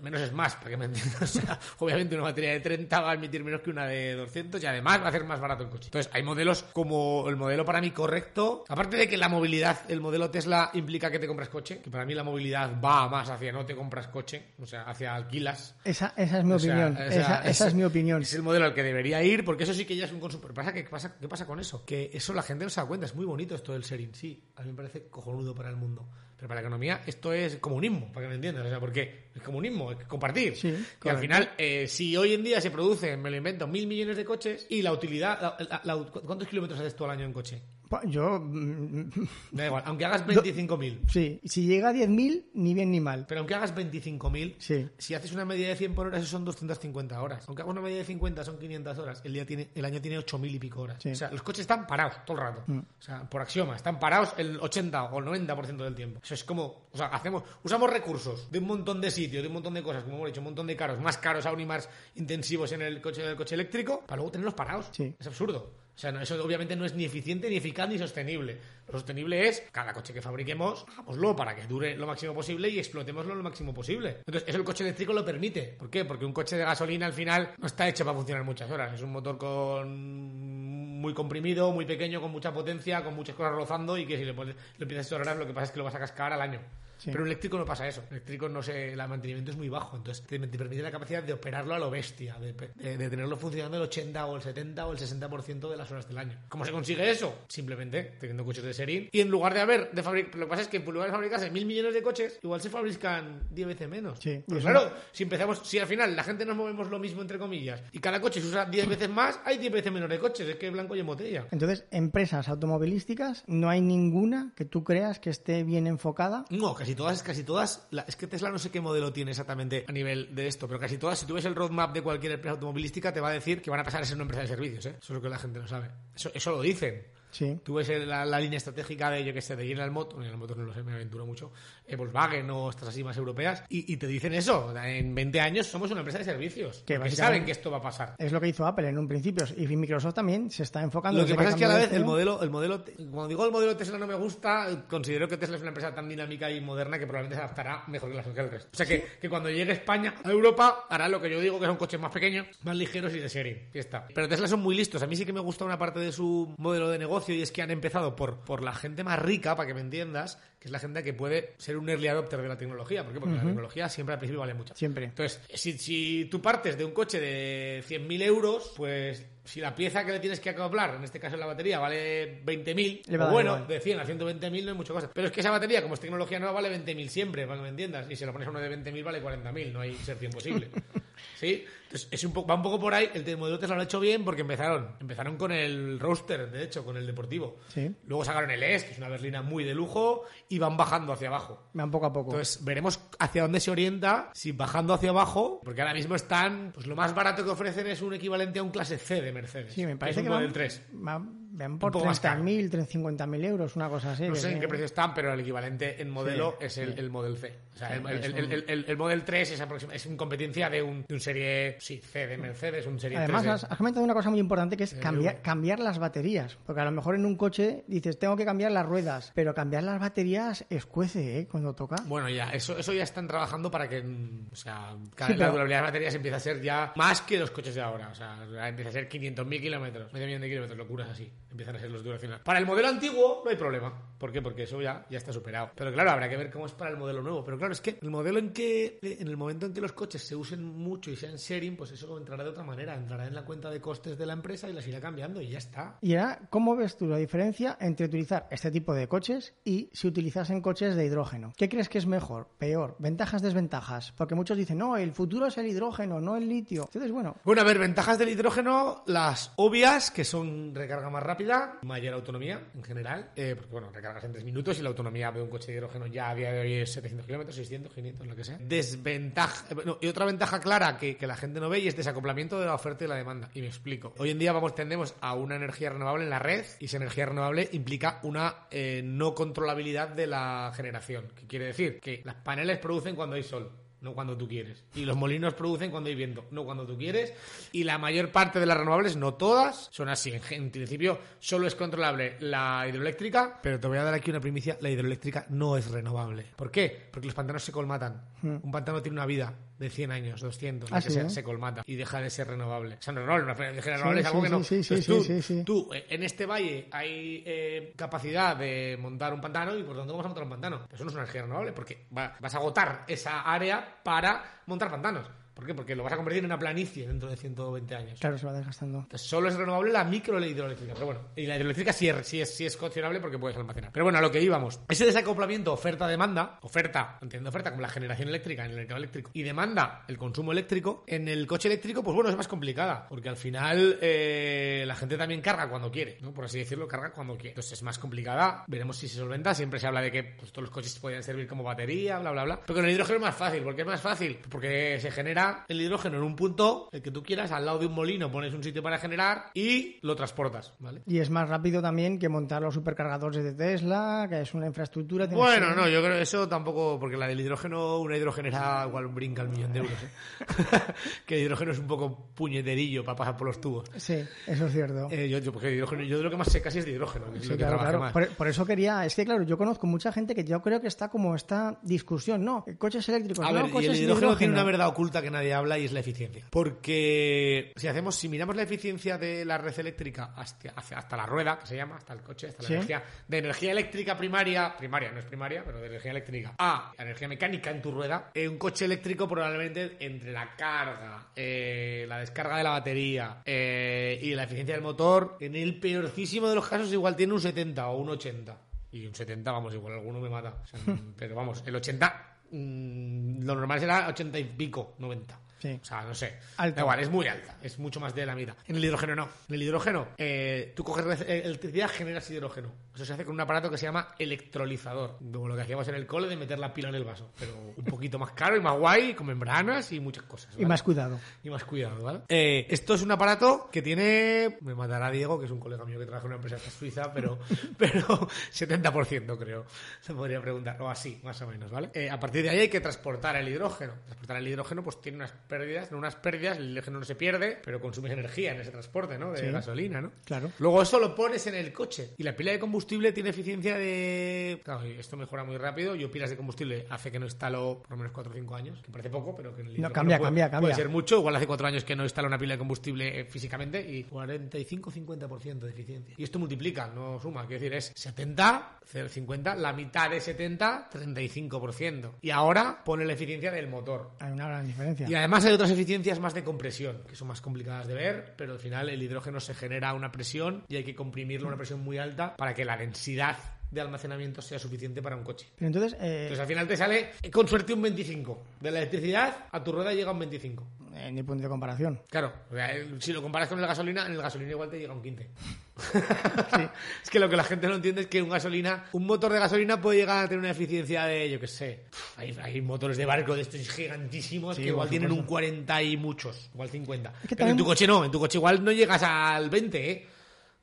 menos 0.00 0.20
es 0.20 0.32
más, 0.32 0.56
para 0.56 0.70
que 0.70 0.76
me 0.76 0.84
entiendas. 0.86 1.22
O 1.22 1.26
sea, 1.26 1.58
obviamente 1.78 2.14
una 2.14 2.24
batería 2.24 2.52
de 2.52 2.60
30 2.60 3.00
va 3.00 3.10
a 3.10 3.14
emitir 3.14 3.44
menos 3.44 3.60
que 3.60 3.70
una 3.70 3.86
de 3.86 4.14
200 4.14 4.62
y 4.62 4.66
además 4.66 5.00
va 5.00 5.06
a 5.06 5.08
hacer 5.08 5.24
más 5.24 5.40
barato 5.40 5.62
el 5.64 5.68
coche. 5.68 5.86
Entonces, 5.88 6.10
hay 6.14 6.22
modelos 6.22 6.62
como 6.72 7.26
el 7.28 7.36
modelo 7.36 7.64
para 7.64 7.80
mí 7.80 7.90
correcto. 7.90 8.64
Aparte 8.68 8.96
de 8.96 9.08
que 9.08 9.16
la 9.16 9.28
movilidad, 9.28 9.80
el 9.88 10.00
modelo 10.00 10.30
Tesla 10.30 10.70
implica 10.74 11.10
que 11.10 11.18
te 11.18 11.26
compras 11.26 11.48
coche, 11.48 11.80
que 11.80 11.90
para 11.90 12.04
mí 12.04 12.14
la 12.14 12.24
movilidad 12.24 12.70
va 12.82 13.08
más 13.08 13.28
hacia 13.30 13.52
no 13.52 13.64
te 13.66 13.74
compras 13.76 14.08
coche, 14.08 14.54
o 14.60 14.66
sea, 14.66 14.82
hacia 14.82 15.14
alquilas. 15.14 15.74
Esa, 15.84 16.12
esa 16.16 16.38
es 16.38 16.44
mi 16.44 16.52
O 16.52 16.58
sea, 16.58 16.72
opinión. 16.72 16.96
esa, 17.10 17.40
esa 17.48 17.68
es 17.68 17.74
mi 17.74 17.84
opinión. 17.84 18.22
Es 18.22 18.34
el 18.34 18.42
modelo 18.42 18.66
al 18.66 18.74
que 18.74 18.82
debería 18.82 19.22
ir, 19.22 19.44
porque 19.44 19.64
eso 19.64 19.74
sí 19.74 19.84
que 19.84 19.96
ya 19.96 20.04
es 20.04 20.12
un 20.12 20.20
consumo. 20.20 20.42
Pero 20.42 20.54
pasa 20.54 20.72
¿qué 20.72 20.84
pasa, 20.84 21.16
¿qué 21.20 21.28
pasa 21.28 21.46
con 21.46 21.60
eso? 21.60 21.84
Que 21.84 22.10
eso 22.12 22.32
la 22.32 22.42
gente 22.42 22.64
no 22.64 22.70
se 22.70 22.80
da 22.80 22.86
cuenta. 22.86 23.06
Es 23.06 23.14
muy 23.14 23.26
bonito 23.26 23.54
esto 23.54 23.72
del 23.72 23.82
sharing. 23.82 24.14
Sí, 24.14 24.42
a 24.56 24.62
mí 24.62 24.70
me 24.70 24.76
parece 24.76 25.08
cojonudo 25.08 25.54
para 25.54 25.70
el 25.70 25.76
mundo. 25.76 26.08
Pero 26.38 26.46
para 26.48 26.60
la 26.60 26.68
economía 26.68 27.02
esto 27.04 27.32
es 27.32 27.56
comunismo, 27.56 28.12
para 28.12 28.26
que 28.26 28.28
me 28.28 28.34
entiendas. 28.36 28.64
O 28.64 28.68
sea, 28.68 28.78
porque 28.78 29.24
es 29.34 29.42
comunismo, 29.42 29.90
es 29.90 30.04
compartir. 30.06 30.54
Sí, 30.56 30.68
y 31.04 31.08
al 31.08 31.18
final, 31.18 31.50
eh, 31.58 31.88
si 31.88 32.16
hoy 32.16 32.32
en 32.34 32.44
día 32.44 32.60
se 32.60 32.70
producen, 32.70 33.20
me 33.20 33.28
lo 33.28 33.36
invento, 33.36 33.66
mil 33.66 33.86
millones 33.88 34.16
de 34.16 34.24
coches 34.24 34.66
y 34.70 34.80
la 34.82 34.92
utilidad... 34.92 35.40
la- 35.42 35.56
la- 35.68 35.80
la- 35.84 36.04
¿Cuántos 36.04 36.46
kilómetros 36.46 36.78
haces 36.78 36.94
tú 36.94 37.04
al 37.04 37.10
año 37.10 37.24
en 37.24 37.32
coche? 37.32 37.60
Yo, 38.06 38.38
mm, 38.40 39.10
Da 39.52 39.66
igual, 39.66 39.82
aunque 39.86 40.04
hagas 40.04 40.26
25.000. 40.26 41.08
sí, 41.08 41.40
si 41.44 41.66
llega 41.66 41.88
a 41.90 41.92
10.000, 41.92 42.46
ni 42.54 42.74
bien 42.74 42.90
ni 42.90 43.00
mal. 43.00 43.24
Pero 43.28 43.40
aunque 43.40 43.54
hagas 43.54 43.74
25.000, 43.74 44.56
Sí. 44.58 44.88
si 44.98 45.14
haces 45.14 45.32
una 45.32 45.44
media 45.44 45.68
de 45.68 45.76
100 45.76 45.94
por 45.94 46.06
hora, 46.08 46.18
eso 46.18 46.26
son 46.26 46.44
250 46.44 47.20
horas. 47.22 47.44
Aunque 47.48 47.62
hagas 47.62 47.72
una 47.72 47.80
media 47.80 47.98
de 47.98 48.04
50, 48.04 48.44
son 48.44 48.58
500 48.58 48.98
horas. 48.98 49.20
El, 49.24 49.32
día 49.32 49.46
tiene, 49.46 49.70
el 49.74 49.84
año 49.84 50.00
tiene 50.00 50.18
8.000 50.18 50.54
y 50.54 50.58
pico 50.58 50.82
horas. 50.82 51.02
Sí. 51.02 51.08
Mm. 51.08 51.12
O 51.12 51.16
sea, 51.16 51.30
los 51.30 51.42
coches 51.42 51.60
están 51.62 51.86
parados 51.86 52.24
todo 52.24 52.36
el 52.36 52.42
rato. 52.42 52.64
O 52.68 53.02
sea, 53.02 53.28
por 53.28 53.40
axioma, 53.40 53.76
están 53.76 53.98
parados 53.98 54.34
el 54.38 54.58
80 54.60 55.04
o 55.04 55.18
el 55.20 55.24
90% 55.46 55.76
del 55.84 55.94
tiempo. 55.94 56.20
Eso 56.22 56.34
es 56.34 56.44
como, 56.44 56.88
o 56.92 56.96
sea, 56.96 57.06
hacemos, 57.06 57.42
usamos 57.62 57.90
recursos 57.90 58.50
de 58.50 58.58
un 58.58 58.66
montón 58.66 59.00
de 59.00 59.10
sitios, 59.10 59.42
de 59.42 59.48
un 59.48 59.54
montón 59.54 59.74
de 59.74 59.82
cosas, 59.82 60.04
como 60.04 60.16
hemos 60.16 60.26
dicho, 60.28 60.40
un 60.40 60.44
montón 60.46 60.66
de 60.66 60.76
caros, 60.76 61.00
más 61.00 61.18
caros 61.18 61.46
aún 61.46 61.60
y 61.60 61.66
más 61.66 61.88
intensivos 62.16 62.72
en 62.72 62.82
el 62.82 63.00
coche 63.00 63.22
del 63.22 63.36
coche 63.36 63.54
eléctrico, 63.54 64.00
para 64.06 64.16
luego 64.16 64.32
tenerlos 64.32 64.54
parados. 64.54 64.88
Sí. 64.92 65.14
Es 65.18 65.26
absurdo. 65.26 65.87
O 65.98 66.00
sea, 66.00 66.12
no, 66.12 66.20
eso 66.20 66.40
obviamente 66.44 66.76
no 66.76 66.84
es 66.84 66.94
ni 66.94 67.04
eficiente, 67.04 67.50
ni 67.50 67.56
eficaz, 67.56 67.88
ni 67.88 67.98
sostenible. 67.98 68.56
Lo 68.86 68.92
sostenible 68.92 69.48
es 69.48 69.64
cada 69.72 69.92
coche 69.92 70.14
que 70.14 70.22
fabriquemos, 70.22 70.86
hagámoslo 70.92 71.34
para 71.34 71.56
que 71.56 71.66
dure 71.66 71.96
lo 71.96 72.06
máximo 72.06 72.32
posible 72.34 72.68
y 72.68 72.78
explotémoslo 72.78 73.34
lo 73.34 73.42
máximo 73.42 73.74
posible. 73.74 74.18
Entonces, 74.18 74.44
eso 74.46 74.58
el 74.58 74.64
coche 74.64 74.84
eléctrico 74.84 75.12
lo 75.12 75.24
permite. 75.24 75.74
¿Por 75.76 75.90
qué? 75.90 76.04
Porque 76.04 76.24
un 76.24 76.32
coche 76.32 76.56
de 76.56 76.62
gasolina 76.62 77.06
al 77.06 77.12
final 77.14 77.50
no 77.58 77.66
está 77.66 77.88
hecho 77.88 78.04
para 78.04 78.16
funcionar 78.16 78.44
muchas 78.44 78.70
horas. 78.70 78.94
Es 78.94 79.02
un 79.02 79.10
motor 79.10 79.38
con 79.38 81.00
muy 81.00 81.12
comprimido, 81.14 81.72
muy 81.72 81.84
pequeño, 81.84 82.20
con 82.20 82.30
mucha 82.30 82.52
potencia, 82.52 83.02
con 83.02 83.16
muchas 83.16 83.34
cosas 83.34 83.52
rozando 83.54 83.98
y 83.98 84.06
que 84.06 84.16
si 84.18 84.24
le, 84.24 84.34
pones- 84.36 84.54
lo 84.78 84.84
empiezas 84.84 85.04
a 85.10 85.16
acelerar, 85.16 85.36
lo 85.36 85.48
que 85.48 85.52
pasa 85.52 85.64
es 85.64 85.70
que 85.72 85.78
lo 85.78 85.84
vas 85.84 85.96
a 85.96 85.98
cascar 85.98 86.32
al 86.32 86.40
año. 86.42 86.60
Sí. 86.98 87.10
Pero 87.10 87.22
un 87.22 87.28
eléctrico 87.28 87.56
no 87.58 87.64
pasa 87.64 87.86
eso. 87.88 88.02
El 88.10 88.16
eléctrico 88.16 88.48
no 88.48 88.62
se, 88.62 88.92
el 88.92 88.96
mantenimiento 88.98 89.50
es 89.52 89.56
muy 89.56 89.68
bajo. 89.68 89.96
Entonces 89.96 90.24
te, 90.26 90.38
te 90.38 90.58
permite 90.58 90.82
la 90.82 90.90
capacidad 90.90 91.22
de 91.22 91.32
operarlo 91.32 91.74
a 91.74 91.78
lo 91.78 91.90
bestia, 91.90 92.36
de, 92.38 92.52
de- 92.52 92.96
de 92.98 93.08
tenerlo 93.10 93.36
funcionando 93.36 93.76
el 93.76 93.84
80 93.84 94.26
o 94.26 94.36
el 94.36 94.42
70 94.42 94.86
o 94.86 94.92
el 94.92 94.98
60% 94.98 95.70
de 95.70 95.76
las 95.76 95.90
horas 95.90 96.08
del 96.08 96.18
año. 96.18 96.36
¿Cómo 96.48 96.64
se 96.64 96.72
consigue 96.72 97.08
eso? 97.10 97.34
Simplemente 97.48 98.02
teniendo 98.18 98.44
coches 98.44 98.64
de 98.64 98.74
serie. 98.74 99.08
Y 99.12 99.20
en 99.20 99.28
lugar 99.30 99.54
de 99.54 99.60
haber, 99.60 99.90
de 99.92 100.02
fabric- 100.02 100.34
lo 100.34 100.46
que 100.46 100.50
pasa 100.50 100.62
es 100.62 100.68
que 100.68 100.78
en 100.78 100.84
lugar 100.84 101.06
de 101.08 101.12
fabricarse 101.14 101.50
mil 101.50 101.66
millones 101.66 101.94
de 101.94 102.02
coches, 102.02 102.38
igual 102.42 102.60
se 102.60 102.68
fabrican 102.70 103.42
10 103.50 103.68
veces 103.68 103.88
menos. 103.88 104.18
Sí. 104.18 104.42
Claro, 104.60 104.92
si 105.12 105.22
empezamos, 105.22 105.60
si 105.64 105.78
al 105.78 105.86
final 105.86 106.16
la 106.16 106.24
gente 106.24 106.44
nos 106.44 106.56
movemos 106.56 106.90
lo 106.90 106.98
mismo 106.98 107.22
entre 107.22 107.38
comillas 107.38 107.80
y 107.92 108.00
cada 108.00 108.20
coche 108.20 108.40
se 108.40 108.48
usa 108.48 108.64
10 108.64 108.88
veces 108.88 109.08
más, 109.08 109.38
hay 109.44 109.58
10 109.58 109.72
veces 109.72 109.92
menos 109.92 110.08
de 110.10 110.18
coches. 110.18 110.48
Es 110.48 110.56
que 110.56 110.70
blanco 110.70 110.96
y 110.96 111.00
en 111.00 111.06
botella. 111.06 111.46
Entonces, 111.52 111.84
empresas 111.90 112.48
automovilísticas, 112.48 113.44
no 113.46 113.68
hay 113.68 113.80
ninguna 113.80 114.52
que 114.56 114.64
tú 114.64 114.84
creas 114.84 115.18
que 115.20 115.30
esté 115.30 115.62
bien 115.64 115.86
enfocada. 115.86 116.44
No, 116.50 116.74
casi 116.88 116.96
todas, 116.96 117.22
casi 117.22 117.44
todas. 117.44 117.86
la- 117.90 118.02
es 118.08 118.16
que 118.16 118.26
Tesla 118.26 118.50
no 118.50 118.58
sé 118.58 118.70
qué 118.70 118.80
modelo 118.80 119.12
tiene 119.12 119.32
exactamente 119.32 119.84
a 119.86 119.92
nivel 119.92 120.34
de 120.34 120.46
esto, 120.46 120.66
pero 120.66 120.80
casi 120.80 120.96
todas, 120.98 121.18
si 121.18 121.26
tú 121.26 121.34
ves 121.34 121.44
el 121.44 121.54
roadmap 121.54 121.92
de 121.92 122.02
cualquier 122.02 122.32
empresa 122.32 122.52
automovilística, 122.52 123.12
te 123.12 123.20
va 123.20 123.28
a 123.28 123.32
decir 123.32 123.60
que 123.60 123.70
van 123.70 123.80
a 123.80 123.84
pasar 123.84 124.02
a 124.02 124.04
ser 124.06 124.14
una 124.16 124.22
empresa 124.22 124.42
de 124.42 124.48
servicios, 124.48 124.86
¿eh? 124.86 124.96
Eso 125.00 125.12
es 125.12 125.16
lo 125.16 125.20
que 125.22 125.28
la 125.28 125.38
gente 125.38 125.58
no 125.58 125.68
sabe. 125.68 125.90
Eso, 126.14 126.30
eso 126.34 126.50
lo 126.52 126.62
dicen. 126.62 127.06
Sí. 127.30 127.58
Tú 127.62 127.74
ves 127.74 127.88
la, 128.06 128.24
la 128.24 128.40
línea 128.40 128.56
estratégica 128.56 129.10
de, 129.10 129.24
yo 129.24 129.32
que 129.32 129.42
sé, 129.42 129.56
de 129.56 129.66
General 129.66 129.90
Motors, 129.90 130.18
General 130.18 130.38
Motors 130.38 130.58
no 130.58 130.66
lo 130.66 130.74
sé, 130.74 130.82
me 130.82 130.92
aventuro 130.92 131.26
mucho, 131.26 131.52
eh, 131.86 131.96
Volkswagen 131.96 132.50
o 132.50 132.70
estas 132.70 132.88
así 132.88 133.04
más 133.04 133.16
europeas, 133.16 133.64
y, 133.68 133.92
y 133.92 133.96
te 133.96 134.06
dicen 134.06 134.34
eso, 134.34 134.74
en 134.76 135.14
20 135.14 135.40
años 135.40 135.66
somos 135.66 135.90
una 135.90 136.00
empresa 136.00 136.18
de 136.18 136.24
servicios. 136.24 136.82
Que 136.86 136.98
saben 137.10 137.44
que 137.44 137.52
esto 137.52 137.70
va 137.70 137.78
a 137.78 137.82
pasar. 137.82 138.14
Es 138.18 138.32
lo 138.32 138.40
que 138.40 138.48
hizo 138.48 138.66
Apple 138.66 138.88
en 138.88 138.98
un 138.98 139.08
principio. 139.08 139.44
Y 139.56 139.66
Microsoft 139.66 140.14
también 140.14 140.50
se 140.50 140.62
está 140.62 140.82
enfocando. 140.82 141.20
Lo 141.20 141.26
que 141.26 141.34
pasa 141.34 141.50
es 141.50 141.54
que 141.56 141.64
a 141.64 141.68
la 141.68 141.76
vez 141.76 141.92
el 141.92 142.04
modelo, 142.04 142.42
el 142.42 142.50
modelo, 142.50 142.84
cuando 143.10 143.28
digo 143.28 143.44
el 143.44 143.52
modelo 143.52 143.76
Tesla 143.76 143.98
no 143.98 144.06
me 144.06 144.14
gusta, 144.14 144.84
considero 144.88 145.28
que 145.28 145.36
Tesla 145.36 145.56
es 145.56 145.62
una 145.62 145.70
empresa 145.70 145.94
tan 145.94 146.08
dinámica 146.08 146.50
y 146.50 146.60
moderna 146.60 146.98
que 146.98 147.06
probablemente 147.06 147.36
se 147.36 147.42
adaptará 147.42 147.84
mejor 147.88 148.10
que 148.10 148.16
las 148.16 148.26
que 148.26 148.40
el 148.40 148.50
resto. 148.50 148.70
O 148.72 148.76
sea 148.76 148.86
que, 148.86 149.04
que 149.20 149.28
cuando 149.28 149.50
llegue 149.50 149.72
España 149.72 150.14
a 150.24 150.30
Europa 150.30 150.86
hará 150.88 151.08
lo 151.08 151.20
que 151.20 151.30
yo 151.30 151.40
digo 151.40 151.60
que 151.60 151.66
son 151.66 151.76
coches 151.76 152.00
más 152.00 152.12
pequeños, 152.12 152.46
más 152.62 152.76
ligeros 152.76 153.14
y 153.14 153.18
de 153.18 153.28
serie. 153.28 153.68
Y 153.72 153.78
está. 153.78 154.06
Pero 154.14 154.28
Tesla 154.28 154.48
son 154.48 154.60
muy 154.60 154.74
listos. 154.74 155.02
A 155.02 155.06
mí 155.06 155.16
sí 155.16 155.24
que 155.24 155.32
me 155.32 155.40
gusta 155.40 155.64
una 155.64 155.78
parte 155.78 156.00
de 156.00 156.12
su 156.12 156.54
modelo 156.56 156.88
de 156.88 156.98
negocio 156.98 157.17
y 157.28 157.42
es 157.42 157.52
que 157.52 157.62
han 157.62 157.70
empezado 157.70 158.14
por, 158.16 158.40
por 158.40 158.62
la 158.62 158.74
gente 158.74 159.04
más 159.04 159.18
rica, 159.18 159.56
para 159.56 159.66
que 159.66 159.74
me 159.74 159.80
entiendas, 159.80 160.38
que 160.58 160.68
es 160.68 160.72
la 160.72 160.78
gente 160.78 161.02
que 161.02 161.12
puede 161.12 161.54
ser 161.58 161.76
un 161.76 161.88
early 161.88 162.08
adopter 162.08 162.42
de 162.42 162.48
la 162.48 162.58
tecnología. 162.58 163.04
¿Por 163.04 163.12
qué? 163.12 163.20
Porque 163.20 163.36
la 163.36 163.42
tecnología 163.42 163.88
siempre 163.88 164.14
al 164.14 164.18
principio 164.18 164.40
vale 164.40 164.54
mucho. 164.54 164.74
Siempre. 164.74 165.04
Entonces, 165.04 165.40
si, 165.54 165.78
si 165.78 166.26
tú 166.30 166.42
partes 166.42 166.76
de 166.76 166.84
un 166.84 166.92
coche 166.92 167.20
de 167.20 167.82
100.000 167.88 168.22
euros, 168.22 168.72
pues 168.76 169.24
si 169.44 169.60
la 169.60 169.74
pieza 169.74 170.04
que 170.04 170.12
le 170.12 170.20
tienes 170.20 170.40
que 170.40 170.50
acoplar, 170.50 170.96
en 170.96 171.04
este 171.04 171.18
caso 171.18 171.36
la 171.36 171.46
batería, 171.46 171.78
vale 171.78 172.44
20.000, 172.44 173.06
Le 173.06 173.16
va 173.16 173.24
a 173.24 173.28
o 173.28 173.28
dar 173.28 173.34
bueno, 173.34 173.54
igual. 173.54 173.68
de 173.68 173.80
100 173.80 174.00
a 174.00 174.04
120.000 174.04 174.64
no 174.64 174.70
hay 174.72 174.76
mucha 174.76 174.92
cosa. 174.92 175.10
Pero 175.14 175.28
es 175.28 175.32
que 175.32 175.40
esa 175.40 175.50
batería, 175.50 175.80
como 175.80 175.94
es 175.94 176.00
tecnología 176.00 176.38
nueva, 176.38 176.52
vale 176.52 176.84
20.000 176.84 177.08
siempre, 177.08 177.46
para 177.46 177.58
que 177.58 177.62
me 177.62 177.68
entiendas. 177.70 178.10
Y 178.10 178.16
si 178.16 178.26
lo 178.26 178.32
pones 178.32 178.46
a 178.46 178.50
uno 178.50 178.60
de 178.60 178.70
20.000, 178.70 179.02
vale 179.02 179.22
40.000, 179.22 179.72
no 179.72 179.80
hay 179.80 179.94
ser 179.94 180.18
posible. 180.30 180.68
¿Sí? 181.36 181.64
Entonces, 181.88 182.08
es 182.10 182.22
un 182.24 182.32
poco, 182.32 182.46
va 182.48 182.54
un 182.54 182.62
poco 182.62 182.78
por 182.78 182.92
ahí. 182.92 183.08
El 183.14 183.38
modelo 183.38 183.58
Tesla 183.58 183.74
lo 183.74 183.80
ha 183.80 183.84
hecho 183.84 183.98
bien 183.98 184.22
porque 184.22 184.42
empezaron. 184.42 184.96
Empezaron 185.00 185.36
con 185.38 185.52
el 185.52 185.98
roadster, 185.98 186.50
de 186.50 186.62
hecho, 186.62 186.84
con 186.84 186.98
el 186.98 187.06
deportivo. 187.06 187.60
Sí. 187.68 187.90
Luego 188.06 188.26
sacaron 188.26 188.50
el 188.50 188.62
S, 188.62 188.84
que 188.84 188.92
es 188.92 188.98
una 188.98 189.08
berlina 189.08 189.40
muy 189.40 189.64
de 189.64 189.74
lujo, 189.74 190.24
y 190.50 190.58
van 190.58 190.76
bajando 190.76 191.14
hacia 191.14 191.28
abajo. 191.28 191.70
Van 191.72 191.90
poco 191.90 192.04
a 192.04 192.12
poco. 192.12 192.32
Entonces 192.32 192.62
veremos 192.62 193.00
hacia 193.18 193.42
dónde 193.42 193.60
se 193.60 193.70
orienta, 193.70 194.30
si 194.34 194.52
bajando 194.52 194.92
hacia 194.92 195.10
abajo, 195.10 195.62
porque 195.64 195.80
ahora 195.80 195.94
mismo 195.94 196.14
están, 196.14 196.72
pues 196.74 196.86
lo 196.86 196.94
más 196.94 197.14
barato 197.14 197.42
que 197.42 197.50
ofrecen 197.50 197.86
es 197.86 198.02
un 198.02 198.12
equivalente 198.12 198.58
a 198.58 198.62
un 198.62 198.70
clase 198.70 198.98
C 198.98 199.22
de 199.22 199.32
Mercedes. 199.32 199.72
sí, 199.72 199.86
me 199.86 199.92
que 199.92 199.96
parece 199.96 200.20
es 200.20 200.24
que 200.24 200.28
un 200.28 200.34
van, 200.34 200.42
Model 200.42 200.52
3. 200.52 200.82
van 200.92 201.47
ven 201.50 201.78
por 201.78 201.92
poco 201.92 202.04
más 202.06 202.20
caro. 202.20 202.42
30.000, 202.42 202.86
50.000 202.86 203.44
euros, 203.44 203.76
una 203.76 203.88
cosa 203.88 204.12
así. 204.12 204.28
No 204.28 204.34
sé 204.34 204.52
en 204.52 204.60
qué 204.60 204.68
precio 204.68 204.86
están, 204.86 205.14
pero 205.14 205.32
el 205.32 205.40
equivalente 205.40 206.00
en 206.00 206.10
modelo 206.10 206.56
Sí, 206.60 206.66
es 206.66 206.78
el, 206.78 206.94
sí. 206.94 207.00
el 207.00 207.10
Model 207.10 207.36
C. 207.36 207.52
O 207.74 207.78
sea, 207.78 207.88
Sí, 207.88 207.94
el, 208.08 208.24
el, 208.24 208.32
un- 208.44 208.52
el, 208.52 208.64
el- 208.68 208.84
el 208.88 208.96
Model 208.96 209.24
3 209.24 209.52
es, 209.52 209.60
aproxima- 209.60 209.92
es 209.94 210.06
en 210.06 210.16
competencia 210.16 210.68
de 210.68 210.82
un, 210.82 211.04
de 211.06 211.14
un 211.14 211.20
serie 211.20 211.76
sí, 211.80 211.98
C 211.98 212.26
de 212.26 212.36
Mercedes, 212.36 212.86
un 212.86 212.98
serie 212.98 213.18
Además, 213.18 213.42
3 213.42 213.54
has, 213.54 213.64
has 213.64 213.78
comentado 213.78 214.04
una 214.04 214.14
cosa 214.14 214.30
muy 214.30 214.40
importante 214.40 214.76
que 214.76 214.84
es 214.84 214.94
cambiar, 214.94 215.40
cambiar 215.42 215.78
las 215.78 215.98
baterías. 215.98 216.56
Porque 216.66 216.80
a 216.80 216.84
lo 216.84 216.90
mejor 216.92 217.14
en 217.14 217.24
un 217.24 217.36
coche 217.36 217.84
dices, 217.86 218.18
tengo 218.18 218.36
que 218.36 218.44
cambiar 218.44 218.72
las 218.72 218.84
ruedas, 218.86 219.32
pero 219.34 219.54
cambiar 219.54 219.84
las 219.84 220.00
baterías 220.00 220.64
escuece, 220.70 221.38
¿eh? 221.40 221.46
Cuando 221.46 221.74
toca. 221.74 221.96
Bueno, 222.06 222.28
ya, 222.28 222.50
eso, 222.50 222.76
eso 222.78 222.92
ya 222.92 223.04
están 223.04 223.26
trabajando 223.28 223.70
para 223.70 223.88
que, 223.88 224.02
mm, 224.02 224.48
o 224.52 224.56
sea, 224.56 224.96
cada 225.14 225.30
la 225.30 225.36
pero- 225.36 225.52
durabilidad 225.52 225.78
de 225.78 225.82
las 225.82 225.88
baterías 225.92 226.14
empieza 226.14 226.36
a 226.36 226.40
ser 226.40 226.60
ya 226.62 226.92
más 226.96 227.20
que 227.22 227.38
los 227.38 227.50
coches 227.50 227.74
de 227.74 227.80
ahora. 227.80 228.08
O 228.10 228.14
sea, 228.14 228.36
empieza 228.68 228.90
a 228.90 228.92
ser 228.92 229.08
500.000 229.08 229.60
kilómetros, 229.60 230.12
medio 230.12 230.26
millón 230.26 230.42
de 230.42 230.48
kilómetros, 230.48 230.76
locuras 230.78 231.08
así. 231.10 231.30
Empiezan 231.50 231.76
a 231.76 231.80
ser 231.80 231.90
los 231.90 232.04
duracionales. 232.04 232.44
Para 232.44 232.58
el 232.58 232.66
modelo 232.66 232.88
antiguo 232.88 233.42
no 233.44 233.50
hay 233.50 233.56
problema. 233.56 233.92
¿Por 234.18 234.32
qué? 234.32 234.42
Porque 234.42 234.64
eso 234.64 234.80
ya, 234.80 235.06
ya 235.08 235.18
está 235.18 235.32
superado. 235.32 235.70
Pero 235.74 235.92
claro, 235.92 236.10
habrá 236.10 236.28
que 236.28 236.36
ver 236.36 236.50
cómo 236.50 236.66
es 236.66 236.72
para 236.72 236.90
el 236.90 236.96
modelo 236.96 237.22
nuevo. 237.22 237.44
Pero 237.44 237.58
claro, 237.58 237.72
es 237.72 237.80
que 237.80 237.98
el 238.02 238.10
modelo 238.10 238.38
en 238.38 238.52
que, 238.52 238.98
en 239.02 239.28
el 239.28 239.36
momento 239.36 239.66
en 239.66 239.72
que 239.72 239.80
los 239.80 239.92
coches 239.92 240.22
se 240.22 240.34
usen 240.34 240.62
mucho 240.64 241.10
y 241.10 241.16
sean 241.16 241.36
sharing, 241.36 241.76
pues 241.76 241.92
eso 241.92 242.18
entrará 242.18 242.44
de 242.44 242.50
otra 242.50 242.64
manera. 242.64 242.94
Entrará 242.94 243.26
en 243.26 243.34
la 243.34 243.44
cuenta 243.44 243.70
de 243.70 243.80
costes 243.80 244.18
de 244.18 244.26
la 244.26 244.32
empresa 244.32 244.68
y 244.68 244.72
las 244.72 244.86
irá 244.86 245.00
cambiando 245.00 245.40
y 245.40 245.48
ya 245.48 245.58
está. 245.58 245.98
Y 246.02 246.14
ahora, 246.16 246.40
¿cómo 246.50 246.76
ves 246.76 246.96
tú 246.96 247.06
la 247.06 247.16
diferencia 247.16 247.76
entre 247.80 248.06
utilizar 248.06 248.46
este 248.50 248.70
tipo 248.70 248.94
de 248.94 249.08
coches 249.08 249.54
y 249.64 249.90
si 249.92 250.08
utilizasen 250.08 250.60
coches 250.60 250.96
de 250.96 251.04
hidrógeno? 251.04 251.52
¿Qué 251.56 251.68
crees 251.68 251.88
que 251.88 251.98
es 251.98 252.06
mejor, 252.06 252.48
peor? 252.58 252.96
¿Ventajas, 252.98 253.42
desventajas? 253.42 254.12
Porque 254.16 254.34
muchos 254.34 254.56
dicen, 254.56 254.78
no, 254.78 254.96
el 254.96 255.12
futuro 255.12 255.46
es 255.46 255.58
el 255.58 255.66
hidrógeno, 255.66 256.20
no 256.20 256.36
el 256.36 256.48
litio. 256.48 256.84
Entonces, 256.84 257.12
bueno, 257.12 257.36
Bueno, 257.44 257.62
a 257.62 257.64
ver, 257.64 257.78
ventajas 257.78 258.18
del 258.18 258.28
hidrógeno, 258.30 259.02
las 259.06 259.52
obvias, 259.56 260.10
que 260.10 260.24
son 260.24 260.74
recarga 260.74 261.10
más 261.10 261.22
rápida, 261.22 261.78
mayor 261.82 262.14
autonomía 262.14 262.68
en 262.74 262.82
general, 262.82 263.30
eh, 263.36 263.54
porque 263.56 263.72
bueno, 263.72 263.90
en 264.22 264.32
3 264.32 264.44
minutos 264.44 264.78
y 264.78 264.82
la 264.82 264.88
autonomía 264.88 265.30
de 265.30 265.42
un 265.42 265.50
coche 265.50 265.72
de 265.72 265.78
hidrógeno 265.78 266.06
ya 266.06 266.30
a 266.30 266.34
día 266.34 266.52
de 266.52 266.60
hoy 266.60 266.74
es 266.74 266.92
700 266.92 267.26
kilómetros, 267.26 267.56
600, 267.56 267.92
500, 267.92 268.26
lo 268.26 268.36
que 268.36 268.44
sea. 268.44 268.58
Desventaja, 268.58 269.66
eh, 269.70 269.96
y 270.00 270.06
otra 270.06 270.24
ventaja 270.26 270.60
clara 270.60 270.96
que, 270.96 271.16
que 271.16 271.26
la 271.26 271.36
gente 271.36 271.60
no 271.60 271.68
ve 271.68 271.80
y 271.80 271.88
es 271.88 271.96
desacoplamiento 271.96 272.58
de 272.58 272.66
la 272.66 272.74
oferta 272.74 273.04
y 273.04 273.08
la 273.08 273.16
demanda. 273.16 273.50
Y 273.54 273.60
me 273.60 273.68
explico. 273.68 274.14
Hoy 274.18 274.30
en 274.30 274.38
día 274.38 274.52
vamos, 274.52 274.74
tendemos 274.74 275.14
a 275.20 275.34
una 275.34 275.56
energía 275.56 275.90
renovable 275.90 276.24
en 276.24 276.30
la 276.30 276.38
red 276.38 276.64
y 276.80 276.86
esa 276.86 276.96
energía 276.96 277.26
renovable 277.26 277.68
implica 277.72 278.20
una 278.22 278.66
eh, 278.70 279.02
no 279.04 279.34
controlabilidad 279.34 280.08
de 280.08 280.26
la 280.26 280.72
generación. 280.74 281.28
¿Qué 281.34 281.46
quiere 281.46 281.66
decir? 281.66 282.00
Que 282.00 282.22
las 282.24 282.36
paneles 282.36 282.78
producen 282.78 283.14
cuando 283.14 283.36
hay 283.36 283.42
sol 283.42 283.70
no 284.00 284.14
cuando 284.14 284.36
tú 284.36 284.46
quieres. 284.48 284.84
Y 284.94 285.04
los 285.04 285.16
molinos 285.16 285.54
producen 285.54 285.90
cuando 285.90 286.08
hay 286.08 286.14
viento, 286.14 286.44
no 286.50 286.64
cuando 286.64 286.86
tú 286.86 286.96
quieres. 286.96 287.32
Y 287.72 287.84
la 287.84 287.98
mayor 287.98 288.30
parte 288.30 288.60
de 288.60 288.66
las 288.66 288.76
renovables, 288.76 289.16
no 289.16 289.34
todas, 289.34 289.88
son 289.90 290.08
así. 290.08 290.32
En, 290.32 290.42
en 290.50 290.70
principio, 290.70 291.18
solo 291.38 291.66
es 291.66 291.74
controlable 291.74 292.36
la 292.40 292.86
hidroeléctrica, 292.88 293.58
pero 293.62 293.80
te 293.80 293.88
voy 293.88 293.98
a 293.98 294.04
dar 294.04 294.14
aquí 294.14 294.30
una 294.30 294.40
primicia, 294.40 294.78
la 294.80 294.90
hidroeléctrica 294.90 295.46
no 295.50 295.76
es 295.76 295.90
renovable. 295.90 296.46
¿Por 296.56 296.70
qué? 296.70 297.08
Porque 297.10 297.26
los 297.26 297.34
pantanos 297.34 297.62
se 297.62 297.72
colmatan. 297.72 298.22
Un 298.42 298.70
pantano 298.70 299.02
tiene 299.02 299.16
una 299.16 299.26
vida 299.26 299.54
de 299.78 299.90
100 299.90 300.10
años, 300.12 300.40
200, 300.40 300.90
Ah, 300.92 301.00
que 301.00 301.08
¿eh? 301.12 301.30
se 301.30 301.42
colmata 301.44 301.82
y 301.86 301.94
deja 301.96 302.20
de 302.20 302.30
ser 302.30 302.48
renovable. 302.48 302.96
O 302.96 303.02
sea, 303.02 303.12
no 303.12 303.22
una 303.22 303.52
energía 303.52 303.92
renovable 303.96 304.20
es 304.20 304.26
algo 304.26 304.42
que 304.42 304.48
no. 304.48 304.62
sí, 304.64 304.82
sí, 304.82 304.94
Entonces 304.94 305.44
sí, 305.46 305.62
tú, 305.64 305.84
tú, 305.88 305.94
eh, 305.94 306.06
en 306.10 306.22
este 306.22 306.46
valle 306.46 306.88
hay 306.90 307.42
eh, 307.46 307.92
capacidad 307.96 308.56
de 308.56 308.96
montar 309.00 309.32
un 309.32 309.40
pantano 309.40 309.76
y 309.76 309.82
por 309.84 309.96
tanto 309.96 310.12
vamos 310.12 310.24
a 310.26 310.28
montar 310.28 310.44
un 310.44 310.50
pantano. 310.50 310.80
Eso 310.92 311.04
no 311.04 311.10
es 311.10 311.14
una 311.14 311.22
energía 311.22 311.42
renovable 311.42 311.72
porque 311.72 312.06
va- 312.16 312.36
vas 312.40 312.54
a 312.54 312.58
agotar 312.58 313.04
esa 313.08 313.42
área 313.42 314.00
para 314.02 314.62
montar 314.66 314.90
pantanos. 314.90 315.28
¿Por 315.58 315.66
qué? 315.66 315.74
Porque 315.74 315.96
lo 315.96 316.04
vas 316.04 316.12
a 316.12 316.16
convertir 316.16 316.38
en 316.38 316.44
una 316.44 316.56
planicie 316.56 317.04
dentro 317.04 317.28
de 317.28 317.36
120 317.36 317.92
años. 317.96 318.20
claro, 318.20 318.38
se 318.38 318.46
va 318.46 318.52
desgastando. 318.52 318.98
Entonces, 318.98 319.28
solo 319.28 319.48
es 319.48 319.56
renovable 319.56 319.92
la 319.92 320.04
micro 320.04 320.38
hidroeléctrica. 320.38 320.94
Pero 320.94 321.06
bueno, 321.06 321.20
y 321.34 321.46
la 321.46 321.56
hidroeléctrica 321.56 321.92
sí 321.92 322.08
es, 322.08 322.24
sí 322.24 322.40
es, 322.40 322.54
sí 322.54 322.64
es 322.64 322.76
coccionable 322.76 323.18
porque 323.18 323.40
puedes 323.40 323.56
almacenar. 323.56 323.90
Pero 323.92 324.04
bueno, 324.04 324.20
a 324.20 324.22
lo 324.22 324.30
que 324.30 324.40
íbamos. 324.40 324.78
Ese 324.88 325.04
desacoplamiento 325.04 325.72
oferta-demanda, 325.72 326.60
oferta, 326.62 327.18
entiendo 327.20 327.48
oferta 327.48 327.70
como 327.70 327.82
la 327.82 327.88
generación 327.88 328.28
eléctrica 328.28 328.64
en 328.64 328.70
el 328.70 328.76
mercado 328.76 328.98
eléctrico, 328.98 329.32
y 329.34 329.42
demanda 329.42 330.04
el 330.06 330.16
consumo 330.16 330.52
eléctrico, 330.52 331.02
en 331.08 331.26
el 331.26 331.44
coche 331.48 331.66
eléctrico, 331.66 332.04
pues 332.04 332.14
bueno, 332.14 332.30
es 332.30 332.36
más 332.36 332.46
complicada. 332.46 333.08
Porque 333.08 333.28
al 333.28 333.36
final 333.36 333.98
eh, 334.00 334.84
la 334.86 334.94
gente 334.94 335.16
también 335.16 335.40
carga 335.40 335.68
cuando 335.68 335.90
quiere, 335.90 336.18
¿no? 336.20 336.32
Por 336.32 336.44
así 336.44 336.60
decirlo, 336.60 336.86
carga 336.86 337.10
cuando 337.10 337.34
quiere. 337.34 337.48
Entonces 337.48 337.72
es 337.72 337.82
más 337.82 337.98
complicada. 337.98 338.62
Veremos 338.68 338.96
si 338.96 339.08
se 339.08 339.16
solventa. 339.16 339.52
Siempre 339.56 339.80
se 339.80 339.88
habla 339.88 340.02
de 340.02 340.12
que 340.12 340.22
pues, 340.22 340.52
todos 340.52 340.62
los 340.62 340.70
coches 340.70 340.96
podrían 341.00 341.24
servir 341.24 341.48
como 341.48 341.64
batería, 341.64 342.20
bla, 342.20 342.30
bla, 342.30 342.44
bla. 342.44 342.60
Pero 342.60 342.76
con 342.76 342.84
el 342.84 342.92
hidrógeno 342.92 343.16
es 343.16 343.22
más 343.22 343.34
fácil. 343.34 343.64
¿Por 343.64 343.74
qué 343.74 343.80
es 343.80 343.88
más 343.88 344.00
fácil? 344.00 344.38
Porque 344.48 345.00
se 345.00 345.10
genera 345.10 345.47
el 345.68 345.80
hidrógeno 345.80 346.16
en 346.18 346.22
un 346.22 346.36
punto, 346.36 346.88
el 346.92 347.02
que 347.02 347.10
tú 347.10 347.22
quieras, 347.22 347.52
al 347.52 347.64
lado 347.64 347.78
de 347.78 347.86
un 347.86 347.94
molino, 347.94 348.30
pones 348.30 348.52
un 348.54 348.62
sitio 348.62 348.82
para 348.82 348.98
generar 348.98 349.50
y 349.54 349.98
lo 350.02 350.14
transportas, 350.16 350.72
¿vale? 350.78 351.02
Y 351.06 351.18
es 351.18 351.30
más 351.30 351.48
rápido 351.48 351.80
también 351.82 352.18
que 352.18 352.28
montar 352.28 352.62
los 352.62 352.74
supercargadores 352.74 353.42
de 353.44 353.52
Tesla, 353.54 354.26
que 354.28 354.40
es 354.42 354.54
una 354.54 354.66
infraestructura. 354.66 355.26
Bueno, 355.26 355.68
que- 355.70 355.74
no, 355.76 355.88
yo 355.88 356.02
creo 356.02 356.16
que 356.16 356.22
eso 356.22 356.48
tampoco, 356.48 356.98
porque 356.98 357.16
la 357.16 357.26
del 357.28 357.40
hidrógeno, 357.40 357.98
una 357.98 358.16
hidrogenera 358.16 358.84
igual 358.86 359.08
brinca 359.08 359.42
el 359.42 359.48
millón 359.48 359.72
de 359.72 359.78
euros, 359.80 359.92
¿eh? 360.02 360.08
que 361.26 361.36
el 361.36 361.42
hidrógeno 361.42 361.72
es 361.72 361.78
un 361.78 361.86
poco 361.86 362.28
puñeterillo 362.34 363.04
para 363.04 363.16
pasar 363.16 363.36
por 363.36 363.46
los 363.46 363.60
tubos. 363.60 363.90
Sí, 363.96 364.24
eso 364.46 364.66
es 364.66 364.72
cierto. 364.72 365.08
Eh, 365.10 365.28
yo, 365.28 365.38
yo, 365.38 365.52
porque 365.52 365.68
el 365.68 365.74
hidrógeno, 365.74 366.02
yo 366.02 366.18
de 366.18 366.24
lo 366.24 366.30
que 366.30 366.36
más 366.36 366.48
sé 366.50 366.60
casi 366.62 366.78
es 366.78 366.84
de 366.84 366.92
hidrógeno, 366.92 367.30
que 367.32 367.38
es 367.38 367.42
Sí, 367.44 367.48
lo 367.50 367.54
que 367.56 367.58
claro, 367.58 367.78
trabajé 367.78 367.90
claro. 367.90 368.04
más. 368.04 368.12
Por, 368.12 368.28
por 368.36 368.48
eso 368.48 368.64
quería, 368.66 369.04
es 369.04 369.14
que 369.14 369.24
claro, 369.24 369.42
yo 369.44 369.56
conozco 369.58 369.86
mucha 369.86 370.12
gente 370.12 370.34
que 370.34 370.44
yo 370.44 370.60
creo 370.62 370.80
que 370.80 370.88
está 370.88 371.08
como 371.08 371.34
esta 371.34 371.78
discusión, 371.82 372.44
no, 372.44 372.64
coches 372.78 373.08
eléctricos, 373.08 373.44
A 373.44 373.48
no, 373.50 373.54
ver, 373.54 373.66
y 373.66 373.70
coches 373.72 373.90
el 373.90 373.96
de 373.96 374.02
hidrógeno 374.04 374.36
tiene 374.36 374.52
una 374.54 374.64
verdad 374.64 374.88
oculta 374.88 375.22
que 375.22 375.30
nadie 375.38 375.54
habla 375.54 375.78
y 375.78 375.84
es 375.86 375.92
la 375.92 376.00
eficiencia. 376.00 376.44
Porque 376.50 377.72
si 377.76 377.88
hacemos, 377.88 378.14
si 378.14 378.28
miramos 378.28 378.54
la 378.56 378.62
eficiencia 378.62 379.18
de 379.18 379.44
la 379.44 379.58
red 379.58 379.78
eléctrica 379.78 380.32
hasta, 380.36 380.70
hasta 380.76 381.16
la 381.16 381.26
rueda, 381.26 381.58
que 381.58 381.66
se 381.66 381.76
llama, 381.76 381.96
hasta 381.96 382.12
el 382.12 382.20
coche, 382.20 382.48
hasta 382.48 382.62
la 382.62 382.68
Sí. 382.68 382.74
energía, 382.74 383.02
de 383.26 383.38
energía 383.38 383.72
eléctrica 383.72 384.16
primaria, 384.16 384.76
primaria, 384.76 385.10
no 385.12 385.18
es 385.18 385.24
primaria, 385.24 385.62
pero 385.64 385.80
de 385.80 385.86
energía 385.86 386.10
eléctrica, 386.10 386.54
a 386.58 386.92
energía 386.98 387.28
mecánica 387.28 387.70
en 387.70 387.80
tu 387.82 387.90
rueda, 387.90 388.30
eh, 388.34 388.48
un 388.48 388.58
coche 388.58 388.84
eléctrico 388.84 389.28
probablemente 389.28 389.96
entre 390.00 390.32
la 390.32 390.54
carga, 390.56 391.28
eh, 391.34 392.04
la 392.08 392.18
descarga 392.20 392.56
de 392.58 392.62
la 392.64 392.70
batería 392.70 393.42
eh, 393.44 394.18
y 394.22 394.34
la 394.34 394.44
eficiencia 394.44 394.74
del 394.74 394.82
motor, 394.84 395.36
en 395.40 395.56
el 395.56 395.78
peorcísimo 395.80 396.48
de 396.48 396.54
los 396.54 396.68
casos 396.68 396.92
igual 396.92 397.16
tiene 397.16 397.32
un 397.32 397.40
70 397.40 397.88
o 397.88 397.96
un 397.98 398.10
80. 398.10 398.58
Y 398.90 399.06
un 399.06 399.14
70, 399.14 399.52
vamos, 399.52 399.74
igual 399.74 399.92
alguno 399.94 400.18
me 400.18 400.30
mata. 400.30 400.54
O 400.62 400.66
sea, 400.66 400.80
pero 401.18 401.34
vamos, 401.34 401.62
el 401.66 401.76
80, 401.76 402.37
mm, 402.50 403.44
lo 403.44 403.54
normal 403.54 403.80
será 403.80 404.08
80 404.08 404.38
y 404.38 404.44
pico, 404.44 404.94
90. 404.98 405.47
Sí. 405.58 405.78
O 405.80 405.84
sea, 405.84 406.02
no 406.02 406.14
sé. 406.14 406.38
Alto. 406.56 406.76
Da 406.76 406.82
igual, 406.82 407.00
es 407.00 407.10
muy 407.10 407.26
alta. 407.26 407.56
Es 407.62 407.78
mucho 407.78 408.00
más 408.00 408.14
de 408.14 408.26
la 408.26 408.34
mitad. 408.34 408.54
En 408.66 408.76
el 408.76 408.84
hidrógeno 408.84 409.14
no. 409.14 409.28
En 409.48 409.54
el 409.54 409.62
hidrógeno, 409.62 410.08
eh, 410.16 410.72
tú 410.74 410.84
coges 410.84 411.20
eh, 411.22 411.42
electricidad, 411.44 411.88
generas 411.88 412.30
hidrógeno. 412.30 412.72
Eso 412.94 413.04
se 413.04 413.12
hace 413.12 413.24
con 413.24 413.34
un 413.34 413.40
aparato 413.40 413.70
que 413.70 413.78
se 413.78 413.86
llama 413.86 414.14
electrolizador. 414.18 415.18
Como 415.18 415.48
lo 415.48 415.54
que 415.54 415.62
hacíamos 415.62 415.86
en 415.88 415.94
el 415.94 416.06
cole 416.06 416.28
de 416.28 416.36
meter 416.36 416.58
la 416.58 416.74
pila 416.74 416.88
en 416.88 416.96
el 416.96 417.04
vaso. 417.04 417.30
Pero 417.38 417.52
un 417.76 417.84
poquito 417.84 418.18
más 418.18 418.32
caro 418.32 418.56
y 418.56 418.60
más 418.60 418.76
guay, 418.76 419.14
con 419.14 419.26
membranas 419.26 419.92
y 419.92 420.00
muchas 420.00 420.24
cosas. 420.24 420.52
Y 420.58 420.64
más 420.64 420.82
cuidado. 420.82 421.18
Y 421.44 421.50
más 421.50 421.64
cuidado, 421.64 422.02
¿vale? 422.02 422.22
Eh, 422.28 422.66
esto 422.68 422.94
es 422.94 423.02
un 423.02 423.12
aparato 423.12 423.68
que 423.70 423.82
tiene. 423.82 424.58
Me 424.62 424.74
matará 424.74 425.10
Diego, 425.10 425.38
que 425.38 425.46
es 425.46 425.50
un 425.52 425.60
colega 425.60 425.84
mío 425.84 425.98
que 425.98 426.06
trabaja 426.06 426.26
en 426.26 426.32
una 426.32 426.42
empresa 426.42 426.58
suiza, 426.70 427.12
pero, 427.12 427.38
pero 427.78 428.28
70% 428.52 429.38
creo. 429.38 429.64
Se 430.00 430.14
podría 430.14 430.40
preguntar, 430.40 430.80
o 430.82 430.88
así, 430.88 431.20
más 431.22 431.40
o 431.42 431.46
menos, 431.46 431.70
¿vale? 431.70 431.90
Eh, 431.94 432.10
a 432.10 432.18
partir 432.18 432.42
de 432.42 432.50
ahí 432.50 432.58
hay 432.60 432.68
que 432.68 432.80
transportar 432.80 433.36
el 433.36 433.48
hidrógeno. 433.48 433.92
Transportar 434.06 434.36
el 434.38 434.48
hidrógeno, 434.48 434.82
pues 434.82 435.00
tiene 435.00 435.18
unas 435.18 435.32
pérdidas, 435.48 435.90
no 435.90 435.98
unas 435.98 436.14
pérdidas, 436.16 436.58
el 436.58 436.80
no 436.92 437.02
se 437.04 437.14
pierde, 437.16 437.58
pero 437.64 437.80
consumes 437.80 438.12
energía 438.12 438.52
en 438.54 438.60
ese 438.60 438.70
transporte, 438.70 439.18
¿no? 439.18 439.32
De 439.32 439.38
Sí. 439.38 439.46
gasolina, 439.50 440.00
¿no? 440.00 440.12
Claro. 440.24 440.52
Luego 440.58 440.82
eso 440.82 441.00
lo 441.00 441.14
pones 441.14 441.46
en 441.46 441.54
el 441.54 441.72
coche. 441.72 442.10
Y 442.16 442.22
la 442.22 442.36
pila 442.36 442.52
de 442.52 442.58
combustible 442.58 443.12
tiene 443.12 443.30
eficiencia 443.30 443.76
de... 443.76 444.60
Claro, 444.64 444.82
esto 444.84 445.16
mejora 445.16 445.44
muy 445.44 445.56
rápido. 445.56 445.94
Yo 445.94 446.10
pilas 446.10 446.30
de 446.30 446.36
combustible 446.36 446.86
hace 446.90 447.10
que 447.10 447.18
no 447.18 447.26
instalo 447.26 447.80
por 447.82 447.90
lo 447.92 447.96
menos 447.96 448.12
4 448.12 448.30
o 448.32 448.34
5 448.34 448.54
años, 448.54 448.80
que 448.82 448.90
parece 448.90 449.10
poco, 449.10 449.34
pero 449.34 449.54
que 449.54 449.62
en 449.62 449.68
el 449.68 449.72
hidrógeno 449.74 449.92
cambia, 449.94 450.18
puede, 450.18 450.26
cambia, 450.28 450.50
cambia. 450.50 450.60
puede 450.68 450.74
ser 450.74 450.88
mucho. 450.88 451.18
Igual 451.18 451.36
hace 451.36 451.46
4 451.46 451.66
años 451.66 451.84
que 451.84 451.96
no 451.96 452.02
instalo 452.04 452.28
una 452.28 452.38
pila 452.38 452.54
de 452.54 452.58
combustible 452.58 453.20
eh, 453.20 453.24
físicamente 453.24 453.80
y 453.80 454.04
45-50% 454.04 455.58
de 455.60 455.70
eficiencia. 455.70 456.14
Y 456.18 456.22
esto 456.24 456.38
multiplica, 456.38 456.88
no 456.88 457.18
suma. 457.20 457.46
Quiero 457.46 457.60
decir, 457.62 457.74
es 457.74 457.92
70, 457.94 458.80
50, 459.08 459.54
la 459.56 459.72
mitad 459.72 460.10
de 460.10 460.20
70, 460.20 460.90
35%. 460.90 462.10
Y 462.22 462.30
ahora 462.30 462.82
pone 462.84 463.04
la 463.04 463.12
eficiencia 463.12 463.50
del 463.50 463.68
motor. 463.68 464.12
Hay 464.20 464.32
una 464.32 464.48
gran 464.48 464.66
diferencia. 464.66 465.08
Y 465.08 465.14
además 465.14 465.37
hay 465.44 465.52
otras 465.52 465.70
eficiencias 465.70 466.20
más 466.20 466.34
de 466.34 466.44
compresión, 466.44 467.02
que 467.08 467.16
son 467.16 467.28
más 467.28 467.40
complicadas 467.40 467.86
de 467.86 467.94
ver, 467.94 468.34
pero 468.36 468.52
al 468.52 468.58
final 468.58 468.88
el 468.88 469.02
hidrógeno 469.02 469.40
se 469.40 469.54
genera 469.54 469.90
a 469.90 469.94
una 469.94 470.10
presión 470.10 470.64
y 470.68 470.76
hay 470.76 470.84
que 470.84 470.94
comprimirlo 470.94 471.46
a 471.46 471.48
una 471.48 471.56
presión 471.56 471.80
muy 471.80 471.98
alta 471.98 472.36
para 472.36 472.54
que 472.54 472.64
la 472.64 472.76
densidad 472.76 473.36
de 473.70 473.80
almacenamiento 473.80 474.40
sea 474.40 474.58
suficiente 474.58 475.02
para 475.02 475.16
un 475.16 475.24
coche. 475.24 475.46
Pero 475.56 475.66
entonces, 475.66 475.92
eh, 476.00 476.22
Entonces 476.22 476.40
al 476.40 476.46
final 476.46 476.66
te 476.66 476.76
sale 476.76 477.10
eh, 477.22 477.30
con 477.30 477.46
suerte 477.46 477.74
un 477.74 477.82
25. 477.82 478.42
De 478.60 478.70
la 478.70 478.78
electricidad 478.78 479.46
a 479.50 479.62
tu 479.62 479.72
rueda 479.72 479.92
llega 479.92 480.12
un 480.12 480.18
25. 480.20 480.66
Eh, 480.94 481.10
ni 481.12 481.22
punto 481.22 481.42
de 481.42 481.48
comparación. 481.48 482.00
Claro, 482.10 482.32
el- 482.52 483.00
si 483.02 483.12
lo 483.12 483.22
comparas 483.22 483.48
con 483.48 483.58
el 483.58 483.66
gasolina, 483.66 484.06
en 484.06 484.12
el 484.12 484.22
gasolina 484.22 484.50
igual 484.52 484.70
te 484.70 484.78
llega 484.78 484.92
un 484.92 485.02
15. 485.02 485.28
Es 487.02 487.10
que 487.10 487.18
lo 487.20 487.28
que 487.28 487.36
la 487.36 487.44
gente 487.44 487.68
no 487.68 487.74
entiende 487.76 488.02
es 488.02 488.06
que 488.08 488.20
un 488.22 488.28
gasolina, 488.28 488.84
un 488.92 489.06
motor 489.06 489.32
de 489.32 489.38
gasolina 489.38 489.80
puede 489.80 489.98
llegar 489.98 490.24
a 490.24 490.28
tener 490.28 490.40
una 490.40 490.50
eficiencia 490.50 491.04
de, 491.06 491.30
yo 491.30 491.38
qué 491.40 491.46
sé, 491.46 491.84
hay, 492.16 492.36
hay 492.42 492.60
motores 492.60 492.96
de 492.96 493.04
barco 493.06 493.34
de 493.34 493.42
estos 493.42 493.60
gigantísimos 493.70 494.56
Sí, 494.56 494.62
que 494.62 494.68
igual 494.68 494.88
tienen 494.88 495.10
un 495.10 495.18
supuesto. 495.18 495.30
40 495.30 495.82
y 495.82 495.96
muchos, 495.96 496.50
igual 496.52 496.68
50. 496.68 497.12
que 497.28 497.36
Pero 497.36 497.50
en 497.50 497.56
tu 497.56 497.64
coche 497.64 497.86
no, 497.86 498.04
en 498.04 498.10
tu 498.10 498.18
coche 498.18 498.38
igual 498.38 498.62
no 498.64 498.72
llegas 498.72 499.02
al 499.02 499.48
20, 499.50 499.90
¿eh? 499.90 500.06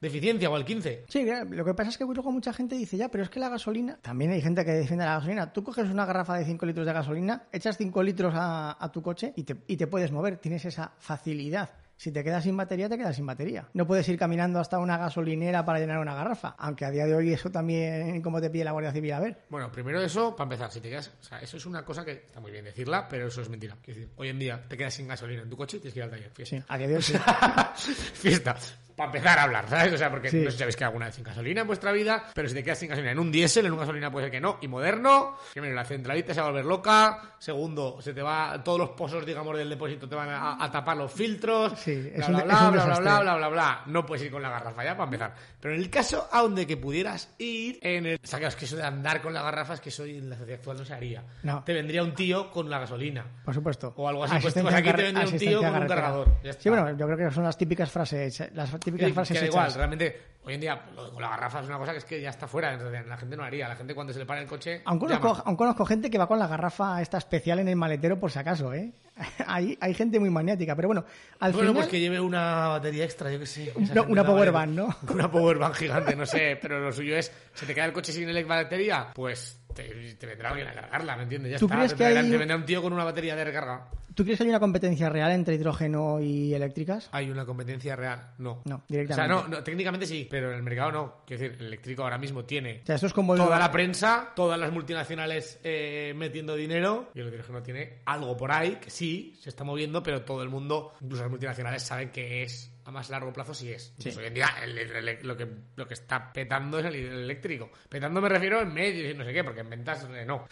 De 0.06 0.10
eficiencia 0.10 0.50
o 0.50 0.56
al 0.56 0.64
15. 0.64 1.06
Sí, 1.10 1.26
lo 1.50 1.66
que 1.66 1.74
pasa 1.74 1.90
es 1.90 1.98
que 1.98 2.06
luego 2.06 2.32
mucha 2.32 2.54
gente 2.54 2.76
dice, 2.76 2.96
ya, 2.96 3.10
pero 3.10 3.24
es 3.24 3.30
que 3.30 3.40
la 3.40 3.50
gasolina, 3.50 3.98
también 4.02 4.32
hay 4.32 4.42
gente 4.42 4.64
que 4.64 4.72
defiende 4.72 5.04
la 5.04 5.16
gasolina. 5.16 5.52
Tú 5.52 5.64
coges 5.64 5.90
una 5.90 6.06
garrafa 6.06 6.38
de 6.38 6.46
5 6.46 6.66
litros 6.66 6.86
de 6.86 6.94
gasolina, 6.94 7.48
echas 7.52 7.78
5 7.78 8.04
litros 8.04 8.34
a, 8.36 8.78
a 8.84 8.92
tu 8.92 9.02
coche 9.02 9.34
y 9.36 9.44
te, 9.44 9.58
y 9.68 9.78
te 9.78 9.88
puedes 9.88 10.12
mover, 10.12 10.38
tienes 10.38 10.64
esa 10.66 10.92
facilidad. 11.00 11.70
Si 11.98 12.12
te 12.12 12.24
quedas 12.26 12.44
sin 12.44 12.58
batería, 12.58 12.90
te 12.90 12.98
quedas 12.98 13.16
sin 13.16 13.26
batería. 13.26 13.70
No 13.74 13.88
puedes 13.88 14.08
ir 14.10 14.20
caminando 14.20 14.60
hasta 14.60 14.80
una 14.80 14.98
gasolinera 14.98 15.64
para 15.64 15.80
llenar 15.80 16.00
una 16.00 16.14
garrafa, 16.14 16.54
aunque 16.58 16.84
a 16.84 16.92
día 16.92 17.06
de 17.06 17.16
hoy 17.16 17.32
eso 17.32 17.50
también, 17.50 18.22
como 18.22 18.42
te 18.42 18.50
pide 18.50 18.66
la 18.66 18.72
Guardia 18.72 18.92
Civil, 18.92 19.14
a 19.14 19.20
ver. 19.22 19.38
Bueno, 19.50 19.72
primero 19.72 20.02
eso, 20.02 20.36
para 20.36 20.44
empezar, 20.44 20.72
si 20.72 20.82
te 20.82 20.90
quedas, 20.90 21.14
o 21.22 21.24
sea, 21.24 21.40
eso 21.40 21.56
es 21.56 21.66
una 21.66 21.86
cosa 21.86 22.04
que 22.04 22.12
está 22.12 22.42
muy 22.42 22.52
bien 22.52 22.66
decirla, 22.66 23.08
pero 23.08 23.28
eso 23.28 23.42
es 23.42 23.50
mentira. 23.50 23.78
Decir, 23.86 24.10
hoy 24.18 24.28
en 24.28 24.40
día 24.40 24.62
te 24.68 24.76
quedas 24.76 24.94
sin 24.94 25.08
gasolina 25.08 25.44
en 25.44 25.50
tu 25.50 25.56
coche 25.56 25.78
y 25.78 25.80
tienes 25.80 25.94
que 25.94 26.00
ir 26.00 26.04
al 26.04 26.10
taller. 26.10 26.32
Fiesta. 26.32 26.58
Sí, 26.58 26.64
a 26.68 26.78
día 26.78 26.88
de 26.88 26.96
hoy 26.98 27.02
sí. 27.02 27.14
Fiesta. 28.14 28.56
Para 28.96 29.08
empezar 29.08 29.38
a 29.40 29.44
hablar, 29.44 29.66
¿sabes? 29.70 29.94
O 29.94 29.98
sea, 29.98 30.10
porque 30.10 30.30
Sí. 30.30 30.38
no 30.38 30.46
sé 30.46 30.52
si 30.52 30.58
sabéis 30.60 30.76
que 30.78 30.84
alguna 30.86 31.08
vez 31.08 31.16
sin 31.16 31.24
gasolina 31.24 31.62
en 31.62 31.68
vuestra 31.68 31.92
vida, 31.92 32.26
pero 32.34 32.48
si 32.48 32.56
te 32.56 32.64
quedas 32.64 32.80
sin 32.80 32.90
gasolina 32.90 33.12
en 33.12 33.20
un 33.20 33.32
diésel, 33.32 33.66
en 33.66 33.74
una 33.74 33.82
gasolina 33.82 34.12
puede 34.12 34.26
ser 34.28 34.32
que 34.32 34.40
no. 34.42 34.58
Y 34.62 34.68
moderno, 34.68 35.36
primero 35.54 35.74
la 35.76 35.84
centralita 35.86 36.34
se 36.34 36.40
va 36.40 36.48
a 36.48 36.50
volver 36.52 36.66
loca. 36.66 37.36
Segundo, 37.40 37.98
se 38.02 38.14
te 38.14 38.22
va, 38.22 38.62
todos 38.64 38.80
los 38.80 38.90
pozos, 38.92 39.26
digamos, 39.26 39.58
del 39.58 39.70
depósito 39.70 40.08
te 40.08 40.16
van 40.16 40.30
a, 40.30 40.64
a 40.64 40.72
tapar 40.72 40.96
los 40.98 41.12
filtros. 41.12 41.74
Sí, 41.78 41.94
bla, 41.96 42.24
es 42.24 42.28
un- 42.30 42.34
bla, 42.36 42.42
es 42.42 42.46
bla, 42.48 42.68
un 42.68 42.74
bla, 42.74 42.86
bla, 42.86 43.00
bla, 43.00 43.20
bla, 43.22 43.36
bla, 43.38 43.48
bla. 43.50 43.82
No 43.88 44.06
puedes 44.06 44.26
ir 44.26 44.32
con 44.32 44.42
la 44.42 44.50
garrafa 44.50 44.84
ya, 44.84 44.92
para 44.96 45.04
empezar. 45.06 45.36
Pero 45.60 45.74
en 45.76 45.82
el 45.82 45.90
caso 45.90 46.28
a 46.32 46.42
donde 46.42 46.66
que 46.66 46.78
pudieras 46.78 47.34
ir, 47.38 47.80
en 47.82 48.06
el... 48.06 48.20
O 48.24 48.28
sea, 48.28 48.40
que 48.40 48.66
eso 48.66 48.76
de 48.78 48.84
andar 48.84 49.22
con 49.22 49.34
la 49.34 49.42
garrafa, 49.42 49.74
es 49.74 49.82
que 49.82 49.90
eso 49.90 50.06
en 50.06 50.30
la 50.30 50.38
sociedad 50.38 50.60
actual 50.60 50.78
no 50.78 50.86
se 50.86 50.94
haría. 50.94 51.24
No. 51.44 51.64
Te 51.64 51.74
vendría 51.74 52.02
un 52.04 52.14
tío 52.14 52.50
con 52.50 52.70
la 52.70 52.80
gasolina. 52.80 53.26
Por 53.44 53.54
supuesto. 53.54 53.94
O 53.98 54.08
algo 54.08 54.24
así, 54.24 54.34
pues, 54.36 54.46
Asistencia 54.56 54.64
pues 54.64 54.76
aquí 54.76 54.98
te 54.98 55.04
vendría 55.04 55.28
un 55.28 55.38
tío 55.38 55.60
con 55.62 55.82
un 55.82 55.88
cargador. 55.88 56.32
Sí, 56.60 56.70
bueno, 56.70 56.98
yo 56.98 57.06
creo 57.08 57.18
que 57.18 57.32
son 57.36 57.44
las 57.44 57.58
típicas 57.58 57.92
frases, 57.92 58.44
las 58.54 58.74
típicas 58.86 59.12
frases 59.12 59.34
que 59.38 59.40
da 59.42 59.46
hechas. 59.48 59.56
igual, 59.56 59.74
realmente, 59.74 60.22
hoy 60.44 60.54
en 60.54 60.62
día, 60.62 60.82
lo 60.96 61.06
de 61.06 61.12
con 61.12 61.22
la 61.22 61.30
garrafa 61.30 61.60
es 61.60 61.68
una 61.68 61.78
cosa 61.78 61.92
que 61.92 61.98
es 61.98 62.06
que 62.06 62.22
ya 62.22 62.30
está 62.30 62.48
fuera. 62.48 62.76
La 62.78 63.18
gente 63.18 63.36
no 63.36 63.44
haría. 63.44 63.68
La 63.68 63.76
gente 63.76 63.94
cuando 63.94 64.14
se 64.14 64.20
le 64.20 64.26
para 64.26 64.42
el 64.42 64.48
coche. 64.48 64.82
Aún 64.86 65.00
conozco, 65.00 65.44
aún 65.46 65.56
conozco 65.58 65.86
gente 65.86 66.10
que 66.10 66.18
va 66.18 66.28
con 66.28 66.40
la 66.40 66.48
garrafa 66.48 67.02
esta 67.02 67.18
especial 67.18 67.60
en 67.60 67.68
el 67.68 67.76
maletero 67.76 68.20
por 68.20 68.32
si 68.32 68.40
acaso, 68.40 68.74
¿eh? 68.74 68.94
hay, 69.48 69.78
hay 69.82 69.94
gente 69.94 70.20
muy 70.20 70.30
maniática, 70.30 70.76
pero 70.76 70.88
bueno, 70.90 71.06
al 71.40 71.52
Bueno, 71.52 71.70
final... 71.70 71.84
pues 71.84 71.88
que 71.88 72.00
lleve 72.00 72.20
una 72.20 72.68
batería 72.68 73.04
extra, 73.06 73.32
yo 73.32 73.40
qué 73.40 73.46
sé. 73.46 73.74
No, 73.94 74.04
una 74.04 74.26
power 74.26 74.52
bank, 74.52 74.70
¿no? 74.70 74.96
Una 75.14 75.32
power 75.32 75.58
bank 75.58 75.76
gigante, 75.76 76.16
no 76.16 76.26
sé, 76.26 76.58
pero 76.62 76.80
lo 76.80 76.92
suyo 76.92 77.18
es, 77.18 77.32
si 77.54 77.66
te 77.66 77.74
queda 77.74 77.86
el 77.86 77.94
coche 77.94 78.12
sin 78.12 78.30
el 78.30 78.46
batería, 78.46 79.12
pues 79.14 79.65
te, 79.76 80.16
te 80.16 80.26
vendrá 80.26 80.50
alguien 80.50 80.68
a 80.68 80.74
cargarla, 80.74 81.16
¿me 81.18 81.24
entiendes? 81.24 81.52
Ya 81.52 81.60
¿Tú 81.60 81.66
está, 81.66 81.76
crees 81.78 81.92
te, 81.92 81.98
que 81.98 82.04
vendrá- 82.06 82.22
hay- 82.24 82.30
te 82.32 82.38
vendrá 82.38 82.56
un 82.58 82.66
tío 82.66 82.82
con 82.82 82.94
una 82.94 83.04
batería 83.04 83.36
de 83.36 83.44
recarga. 83.44 83.90
¿Tú 84.16 84.24
crees 84.24 84.38
que 84.38 84.44
hay 84.46 84.50
una 84.50 84.62
competencia 84.62 85.10
real 85.10 85.32
entre 85.34 85.56
hidrógeno 85.56 86.22
y 86.22 86.54
eléctricas? 86.54 87.10
¿Hay 87.12 87.30
una 87.30 87.46
competencia 87.46 87.98
real? 87.98 88.32
No. 88.38 88.62
No, 88.64 88.76
O 88.76 88.78
sea, 88.80 88.86
directamente. 88.88 89.34
no, 89.34 89.48
no, 89.50 89.62
técnicamente 89.64 90.08
sí, 90.08 90.26
pero 90.32 90.50
en 90.52 90.56
el 90.56 90.64
mercado 90.64 90.92
no. 90.94 91.16
Quiero 91.28 91.44
decir, 91.44 91.58
el 91.60 91.68
eléctrico 91.68 92.04
ahora 92.04 92.18
mismo 92.18 92.46
tiene 92.46 92.80
O 92.84 92.86
sea, 92.86 92.96
esto 92.96 93.08
es 93.08 93.14
como... 93.14 93.36
toda 93.36 93.60
la 93.60 93.70
prensa, 93.72 94.32
todas 94.34 94.58
las 94.58 94.72
multinacionales 94.72 95.60
eh, 95.66 96.14
metiendo 96.16 96.56
dinero 96.56 97.10
y 97.14 97.20
el 97.20 97.28
hidrógeno 97.28 97.62
tiene 97.62 98.00
algo 98.06 98.38
por 98.38 98.52
ahí 98.54 98.78
que 98.78 98.90
sí 98.90 99.38
se 99.42 99.50
está 99.50 99.66
moviendo, 99.66 100.02
pero 100.02 100.22
todo 100.22 100.42
el 100.44 100.50
mundo, 100.50 100.94
incluso 101.02 101.24
las 101.24 101.32
multinacionales, 101.32 101.84
saben 101.84 102.10
que 102.12 102.44
es 102.44 102.72
a 102.86 102.92
más 102.92 103.10
largo 103.10 103.34
plazo 103.34 103.54
sí 103.54 103.72
es. 103.72 103.94
Hoy 104.18 104.26
en 104.26 104.34
día 104.34 104.48
el- 104.64 104.78
el- 104.78 105.08
el- 105.10 105.20
lo, 105.28 105.36
que, 105.36 105.48
lo 105.76 105.88
que 105.88 105.94
está 105.96 106.32
petando 106.32 106.80
es 106.80 106.86
el, 106.86 106.96
el 106.96 107.14
eléctrico. 107.24 107.72
Petando 107.90 108.22
me 108.22 108.30
refiero 108.30 108.62
en 108.62 108.74
medio 108.74 109.10
y 109.10 109.14
no 109.16 109.24
sé 109.26 109.34
qué, 109.34 109.44
porque 109.44 109.62
en 109.62 109.70
ventas 109.70 110.06
eh, 110.14 110.24
no. 110.26 110.46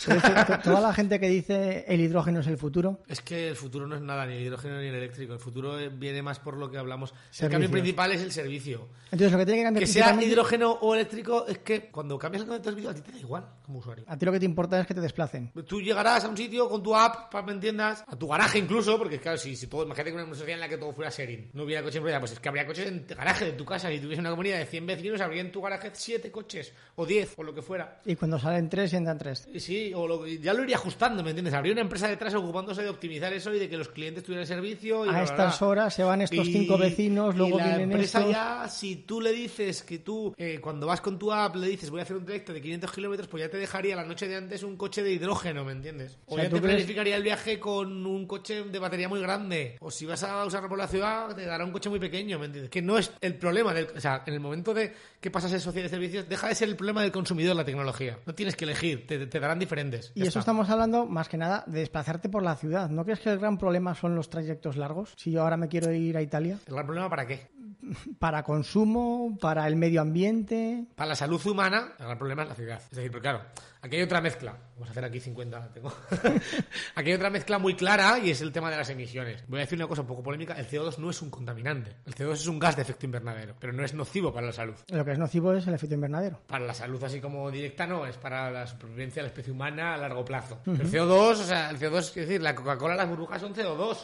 Toda 0.64 0.82
la 0.82 0.94
gente 0.94 1.20
que 1.20 1.30
dice 1.30 1.86
el 1.88 2.02
hidrógeno 2.02 2.40
es 2.40 2.48
el 2.48 2.58
futuro, 2.58 3.02
Es 3.08 3.22
que 3.22 3.50
el 3.50 3.56
futuro 3.56 3.88
no 3.88 3.96
es 3.96 4.02
nada, 4.02 4.26
ni 4.26 4.34
el 4.38 4.42
hidrógeno 4.44 4.80
ni 4.80 4.88
el 4.88 4.96
eléctrico. 4.96 5.34
El 5.34 5.40
futuro 5.40 5.80
eh, 5.80 5.90
viene 5.90 6.22
más 6.22 6.40
por 6.40 6.58
lo 6.58 6.70
que 6.72 6.78
hablamos. 6.78 7.14
El 7.40 7.50
cambio 7.50 7.70
principal 7.70 8.12
es 8.12 8.22
el 8.22 8.32
servicio. 8.32 8.90
entonces 9.06 9.32
lo 9.32 9.38
que 9.38 9.46
tiene 9.46 9.60
que 9.62 9.66
cambiar 9.66 9.82
Que 9.84 9.88
sea 9.88 10.04
principalmente- 10.06 10.34
hidrógeno 10.34 10.72
o 10.72 10.94
eléctrico, 10.96 11.46
es 11.48 11.60
que 11.60 11.90
cuando 11.92 12.18
cambias 12.18 12.42
el 12.44 12.48
conector 12.48 12.74
de 12.74 12.82
servicio, 12.82 12.90
a 12.90 12.94
ti 12.96 13.02
te 13.02 13.12
da 13.12 13.20
igual 13.20 13.46
como 13.64 13.80
usuario. 13.80 14.06
A 14.08 14.18
ti 14.18 14.26
lo 14.26 14.32
que 14.32 14.40
te 14.40 14.46
importa 14.46 14.80
es 14.80 14.88
que 14.88 14.94
te 14.94 15.02
desplacen. 15.02 15.52
Tú 15.68 15.82
llegarás 15.82 16.24
a 16.26 16.30
un 16.30 16.38
sitio 16.38 16.68
con 16.68 16.82
tu 16.82 16.96
app, 16.96 17.32
para 17.32 17.44
que 17.46 17.52
me 17.52 17.54
entiendas, 17.56 18.04
a 18.08 18.16
tu 18.16 18.28
garaje 18.28 18.58
incluso, 18.60 18.98
porque 18.98 19.20
claro, 19.20 19.38
si, 19.38 19.56
si 19.56 19.68
todo, 19.68 19.84
imagínate 19.86 20.12
que 20.12 20.16
una 20.18 20.26
sociedad 20.34 20.54
en 20.56 20.60
la 20.62 20.70
que 20.70 20.78
todo 20.78 20.92
fuera 20.94 21.12
sharing, 21.12 21.52
no 21.54 21.64
hubiera 21.64 21.82
coches 21.84 21.98
en 21.98 22.04
pues 22.24 22.32
es 22.34 22.40
que 22.40 22.50
habría 22.50 22.66
coches 22.66 22.88
en 22.88 23.06
tu 23.06 23.16
garaje 23.16 23.46
de 23.46 23.52
tu 23.54 23.66
casa. 23.66 23.90
Si 23.90 24.00
tuviese 24.00 24.22
una 24.22 24.30
comunidad 24.30 24.58
de 24.60 24.66
100 24.66 24.86
vecinos, 24.86 25.22
habría 25.22 25.42
en 25.42 25.52
tu 25.52 25.62
garaje 25.62 25.92
7 25.94 26.32
coches, 26.32 26.74
o 26.96 27.06
10, 27.06 27.34
o 27.38 27.44
lo 27.44 27.54
que 27.54 27.62
fuera. 27.62 28.02
Y 28.06 28.16
cuando 28.16 28.40
salen 28.40 28.70
tres, 28.70 28.94
entran 28.94 29.18
tres. 29.18 29.48
Y 29.54 29.60
Sí, 29.60 29.92
o 29.94 30.08
lo- 30.08 30.26
ya 30.28 30.54
lo 30.54 30.64
iría 30.64 30.76
ajustando, 30.78 31.24
¿me 31.24 31.32
entiendes? 31.32 31.54
Habría 31.54 31.74
una 31.74 31.82
empresa 31.82 32.08
detrás 32.08 32.34
ocupándose 32.34 32.82
de 32.84 32.90
optimizar 32.90 33.32
eso 33.34 33.54
y 33.54 33.60
de 33.60 33.70
que 33.70 33.78
los 33.78 33.90
clientes 33.90 34.24
tuvieran 34.24 34.48
servicio. 34.48 35.06
Y 35.06 35.10
A 35.10 35.12
bla, 35.12 35.24
estas 35.24 35.60
bla. 35.60 35.68
horas 35.68 35.94
se 35.94 36.04
van 36.04 36.22
estos 36.22 36.48
Y- 36.48 36.54
cinco 36.54 36.78
vecinos, 36.78 37.36
y 37.36 37.38
luego 37.38 37.58
la 37.58 37.66
vienen 37.66 37.92
empresa 37.92 38.20
estos. 38.20 38.34
ya, 38.34 38.68
si 38.70 38.96
tú 38.98 39.20
le 39.22 39.32
dices 39.32 39.84
que 39.84 40.00
tú, 40.00 40.34
eh, 40.38 40.60
cuando 40.62 40.88
vas 40.88 41.02
con 41.02 41.18
tu 41.20 41.32
app, 41.32 41.56
le 41.56 41.68
dices 41.68 41.90
voy 41.90 42.00
a 42.00 42.04
hacer 42.04 42.18
un 42.18 42.26
trayecto 42.26 42.54
de 42.54 42.62
500 42.62 42.92
kilómetros, 42.92 43.28
pues 43.28 43.44
ya 43.44 43.50
te 43.50 43.58
dejaría 43.58 43.96
la 43.96 44.06
noche 44.06 44.28
de 44.28 44.36
antes 44.36 44.64
un 44.64 44.78
coche 44.78 45.04
de 45.04 45.12
hidrógeno, 45.12 45.64
¿me 45.66 45.72
entiendes? 45.74 46.18
O, 46.26 46.34
O 46.34 46.36
sea, 46.36 46.46
ya 46.46 46.50
¿tú 46.50 46.56
te 46.58 46.62
crees- 46.62 46.76
planificaría 46.76 47.16
el 47.18 47.24
viaje 47.24 47.60
con 47.60 48.06
un 48.06 48.26
coche 48.28 48.64
de 48.64 48.80
batería 48.80 49.10
muy 49.10 49.22
grande. 49.22 49.78
O 49.80 49.92
si 49.92 50.06
vas 50.06 50.24
a 50.24 50.46
usarlo 50.46 50.70
por 50.70 50.78
la 50.78 50.88
ciudad, 50.88 51.36
te 51.36 51.46
dará 51.46 51.64
un 51.66 51.72
coche 51.72 51.90
muy 51.90 52.00
pequeño, 52.00 52.13
¿me 52.14 52.46
entiendes? 52.46 52.70
Que 52.70 52.82
no 52.82 52.98
es 52.98 53.12
el 53.22 53.36
problema 53.36 53.74
del... 53.74 53.88
O 53.96 54.00
sea, 54.00 54.24
en 54.26 54.34
el 54.34 54.40
momento 54.40 54.74
de 54.74 54.94
que 55.20 55.32
pasas 55.32 55.54
a 55.54 55.60
sociedad 55.60 55.86
de 55.86 55.90
servicios, 55.90 56.30
deja 56.30 56.48
de 56.48 56.56
ser 56.56 56.70
el 56.70 56.76
problema 56.76 57.02
del 57.02 57.12
consumidor 57.12 57.56
la 57.56 57.66
tecnología. 57.66 58.20
No 58.26 58.36
tienes 58.36 58.56
que 58.56 58.66
elegir, 58.66 59.08
te, 59.08 59.26
te 59.26 59.40
darán 59.40 59.60
diferentes. 59.60 60.12
Y 60.16 60.22
eso 60.22 60.30
está. 60.30 60.40
estamos 60.40 60.70
hablando 60.70 61.06
más 61.06 61.30
que 61.30 61.38
nada 61.38 61.64
de 61.68 61.80
desplazarte 61.80 62.30
por 62.30 62.44
la 62.44 62.56
ciudad. 62.56 62.90
¿No 62.90 63.04
crees 63.04 63.20
que 63.20 63.32
el 63.32 63.40
gran 63.40 63.58
problema 63.58 63.96
son 63.96 64.16
los 64.16 64.30
trayectos 64.30 64.78
largos? 64.78 65.14
Si 65.18 65.32
yo 65.32 65.42
ahora 65.42 65.58
me 65.58 65.68
quiero 65.68 65.92
ir 65.92 66.18
a 66.18 66.22
Italia, 66.22 66.60
¿El 66.68 66.74
gran 66.74 66.86
problema 66.86 67.10
para 67.10 67.26
qué? 67.26 67.48
para 68.20 68.44
consumo, 68.44 69.38
para 69.40 69.68
el 69.68 69.76
medio 69.76 70.02
ambiente. 70.02 70.86
Para 70.96 71.10
la 71.10 71.16
salud 71.16 71.46
humana, 71.46 71.94
el 72.00 72.06
gran 72.06 72.18
problema 72.18 72.44
es 72.44 72.50
la 72.50 72.56
ciudad. 72.56 72.82
Es 72.82 72.98
decir, 72.98 73.12
pero 73.12 73.22
claro, 73.22 73.42
aquí 73.84 73.98
hay 73.98 74.02
otra 74.02 74.22
mezcla. 74.22 74.58
Vamos 74.74 74.88
a 74.88 74.92
hacer 74.92 75.06
aquí 75.06 75.20
50, 75.20 75.74
tengo. 75.74 75.94
aquí 76.96 77.10
hay 77.10 77.16
otra 77.16 77.30
mezcla 77.30 77.60
muy 77.60 77.76
clara 77.76 78.18
y 78.18 78.32
es 78.32 78.42
el 78.42 78.52
tema 78.52 78.72
de 78.72 78.78
las 78.78 78.90
emisiones. 78.90 79.44
Voy 79.48 79.60
a 79.60 79.62
decir 79.62 79.78
una 79.78 79.88
cosa 79.88 80.02
un 80.02 80.08
poco 80.08 80.24
polémica, 80.24 80.54
el 80.54 80.68
CO2 80.68 80.98
no 80.98 81.10
es 81.10 81.22
un 81.22 81.30
contaminante. 81.30 81.98
El 82.06 82.16
CO2 82.16 82.34
es 82.34 82.48
un 82.48 82.60
gas 82.60 82.76
de 82.76 82.82
efecto 82.82 83.06
invernadero, 83.06 83.56
pero 83.60 83.74
no 83.74 83.84
es 83.84 83.94
nocivo 83.94 84.34
para 84.34 84.48
la 84.48 84.54
salud. 84.54 84.76
Lo 84.90 85.06
que 85.06 85.12
es 85.12 85.20
nocivo 85.20 85.54
es 85.54 85.68
el 85.68 85.74
efecto 85.74 85.96
invernadero. 85.96 86.40
Para 86.48 86.66
la 86.66 86.74
salud 86.74 87.04
así 87.04 87.20
como 87.20 87.52
directa 87.52 87.86
no, 87.86 88.06
es 88.06 88.18
para 88.18 88.50
la 88.50 88.66
supervivencia 88.66 89.22
de 89.22 89.28
la 89.28 89.28
especie 89.28 89.52
humana 89.52 89.94
a 89.96 89.98
largo 89.98 90.24
plazo. 90.24 90.62
El 90.66 90.90
CO2, 90.90 91.32
o 91.32 91.36
sea, 91.36 91.70
el 91.70 91.78
CO2, 91.78 91.98
es 92.00 92.16
decir, 92.16 92.42
la 92.42 92.56
Coca-Cola, 92.56 92.96
las 92.96 93.10
burbujas 93.10 93.42
son 93.42 93.54
CO2, 93.54 93.98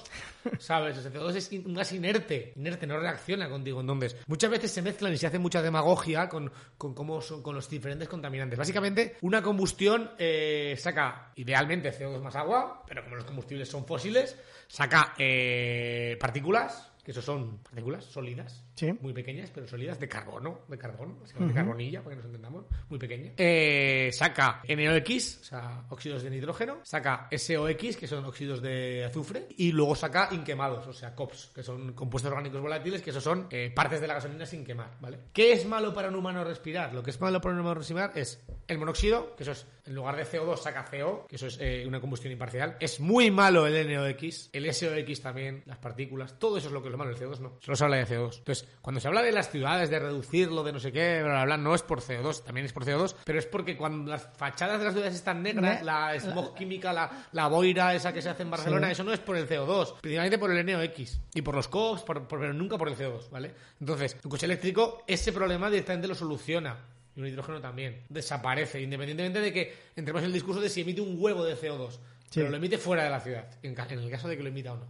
¿sabes? 0.60 0.98
El 0.98 1.14
CO2 1.14 1.36
es 1.36 1.52
un 1.52 1.74
gas 1.74 1.92
inerte, 1.94 2.54
inerte, 2.58 2.86
no 2.86 3.00
reacciona 3.00 3.50
contigo. 3.50 3.80
Entonces, 3.80 4.18
muchas 4.28 4.52
veces 4.52 4.72
se 4.72 4.82
mezclan 4.82 5.14
y 5.14 5.18
se 5.18 5.28
hace 5.28 5.40
mucha 5.40 5.62
demagogia 5.62 6.28
con, 6.28 6.52
con 6.78 6.94
cómo 6.94 7.22
son, 7.22 7.42
con 7.42 7.56
los 7.56 7.70
diferentes 7.70 8.10
contaminantes. 8.10 8.60
Básicamente, 8.60 9.16
una 9.22 9.42
combustión 9.42 9.69
eh, 10.18 10.76
saca 10.78 11.32
idealmente 11.36 11.92
CO2 11.92 12.22
más 12.22 12.36
agua, 12.36 12.84
pero 12.88 13.04
como 13.04 13.16
los 13.16 13.26
combustibles 13.26 13.70
son 13.70 13.86
fósiles, 13.86 14.38
saca 14.68 15.14
eh, 15.18 16.18
partículas, 16.20 16.92
que 17.04 17.12
eso 17.12 17.22
son 17.22 17.60
partículas 17.60 18.06
sólidas, 18.06 18.64
Sí. 18.80 18.98
muy 19.02 19.12
pequeñas, 19.12 19.52
pero 19.54 19.68
sólidas, 19.68 20.00
de 20.00 20.08
carbono, 20.08 20.62
de 20.70 20.78
carbón, 20.78 21.20
básicamente 21.20 21.54
carbonilla, 21.54 22.02
para 22.02 22.12
que 22.12 22.16
nos 22.16 22.26
entendamos, 22.28 22.66
muy 22.88 22.98
pequeña. 22.98 23.34
Eh, 23.36 24.10
saca 24.14 24.62
NOx, 24.70 25.40
o 25.42 25.44
sea, 25.44 25.86
óxidos 25.90 26.24
de 26.24 26.30
nitrógeno, 26.30 26.78
saca 26.84 27.28
SOX, 27.30 27.98
que 27.98 28.08
son 28.08 28.24
óxidos 28.24 28.62
de 28.62 29.04
azufre, 29.04 29.48
y 29.58 29.74
luego 29.74 29.96
saca 29.96 30.30
inquemados, 30.32 30.88
o 30.88 30.94
sea, 30.94 31.14
COPS, 31.14 31.52
que 31.54 31.62
son 31.62 31.92
compuestos 31.92 32.32
orgánicos 32.32 32.62
volátiles, 32.62 33.02
que 33.02 33.10
esos 33.10 33.24
son 33.24 33.48
eh, 33.50 33.70
partes 33.76 34.00
de 34.00 34.08
la 34.08 34.14
gasolina 34.14 34.46
sin 34.46 34.64
quemar, 34.64 34.98
¿vale? 35.02 35.20
¿Qué 35.34 35.52
es 35.52 35.66
malo 35.66 35.94
para 35.94 36.08
un 36.08 36.16
humano 36.16 36.46
respirar? 36.46 36.94
Lo 36.94 37.04
que 37.04 37.10
es 37.10 37.20
malo 37.20 37.42
para 37.42 37.56
un 37.56 37.60
humano 37.60 37.76
respirar 37.76 38.14
es 38.16 38.42
el 38.70 38.78
monóxido, 38.78 39.36
que 39.36 39.44
eso 39.44 39.52
es, 39.52 39.68
en 39.86 39.96
lugar 39.96 40.16
de 40.16 40.24
CO2 40.24 40.56
saca 40.58 40.86
CO, 40.86 41.26
que 41.28 41.36
eso 41.36 41.48
es 41.48 41.58
eh, 41.60 41.84
una 41.86 42.00
combustión 42.00 42.32
imparcial. 42.32 42.78
Es 42.80 43.02
muy 43.02 43.30
malo 43.30 43.68
el 43.68 43.94
NOx, 43.94 44.52
el 44.54 44.74
SOX 44.74 45.22
también, 45.22 45.64
las 45.66 45.80
partículas, 45.80 46.40
todo 46.40 46.58
eso 46.58 46.68
es 46.68 46.74
lo 46.74 46.82
que 46.82 46.88
es 46.88 46.92
lo 46.92 46.98
malo, 46.98 47.12
el 47.12 47.18
CO2 47.18 47.40
no. 47.40 47.58
Solo 47.60 47.76
se 47.76 47.84
habla 47.84 47.98
de 47.98 48.06
CO2. 48.06 48.38
Entonces, 48.38 48.69
cuando 48.82 49.00
se 49.02 49.08
habla 49.08 49.22
de 49.22 49.32
las 49.32 49.52
ciudades, 49.52 49.90
de 49.90 50.00
reducirlo, 50.00 50.64
de 50.64 50.72
no 50.74 50.80
sé 50.80 50.92
qué, 50.92 51.22
bla, 51.22 51.32
bla, 51.34 51.46
bla, 51.46 51.58
no 51.58 51.76
es 51.76 51.82
por 51.84 52.02
CO2, 52.02 52.44
también 52.44 52.66
es 52.66 52.74
por 52.74 52.86
CO2, 52.86 53.16
pero 53.24 53.40
es 53.40 53.46
porque 53.46 53.76
cuando 53.78 54.12
las 54.12 54.30
fachadas 54.38 54.80
de 54.80 54.86
las 54.86 54.94
ciudades 54.94 55.16
están 55.16 55.44
negras, 55.44 55.80
Ne- 55.80 55.84
la 55.86 56.20
smog 56.20 56.56
química, 56.56 56.92
la, 56.94 57.28
la 57.34 57.48
boira 57.48 57.94
esa 57.94 58.14
que 58.14 58.22
se 58.22 58.30
hace 58.30 58.44
en 58.44 58.52
Barcelona, 58.52 58.88
Sí. 58.88 58.94
eso 58.94 59.04
no 59.04 59.14
es 59.14 59.20
por 59.20 59.36
el 59.38 59.48
CO2, 59.48 59.96
principalmente 60.02 60.38
por 60.38 60.52
el 60.52 60.66
NOx 60.66 61.20
y 61.34 61.42
por 61.42 61.56
los 61.56 61.68
COX, 61.68 62.02
por- 62.04 62.28
por- 62.28 62.40
pero 62.40 62.54
nunca 62.54 62.78
por 62.78 62.88
el 62.90 62.96
CO2, 62.96 63.30
¿vale? 63.30 63.54
Entonces, 63.80 64.18
un 64.24 64.32
coche 64.32 64.46
eléctrico 64.46 65.04
ese 65.08 65.32
problema 65.34 65.70
directamente 65.70 66.08
lo 66.08 66.16
soluciona. 66.16 66.78
Y 67.16 67.22
un 67.22 67.28
hidrógeno 67.28 67.60
también. 67.60 68.04
Desaparece, 68.08 68.80
independientemente 68.82 69.42
de 69.42 69.52
que 69.52 69.76
entremos 69.96 70.22
en 70.22 70.28
el 70.28 70.34
discurso 70.34 70.62
de 70.62 70.70
si 70.70 70.82
emite 70.82 71.02
un 71.02 71.16
huevo 71.18 71.44
de 71.44 71.56
CO2. 71.58 72.00
Pero 72.34 72.50
lo 72.50 72.58
emite 72.58 72.78
fuera 72.78 73.04
de 73.04 73.10
la 73.10 73.20
ciudad, 73.20 73.48
en, 73.64 73.72
el 73.72 74.10
caso 74.10 74.28
de 74.28 74.38
que 74.38 74.44
lo 74.44 74.50
emita 74.50 74.74
o 74.74 74.78
no. 74.78 74.88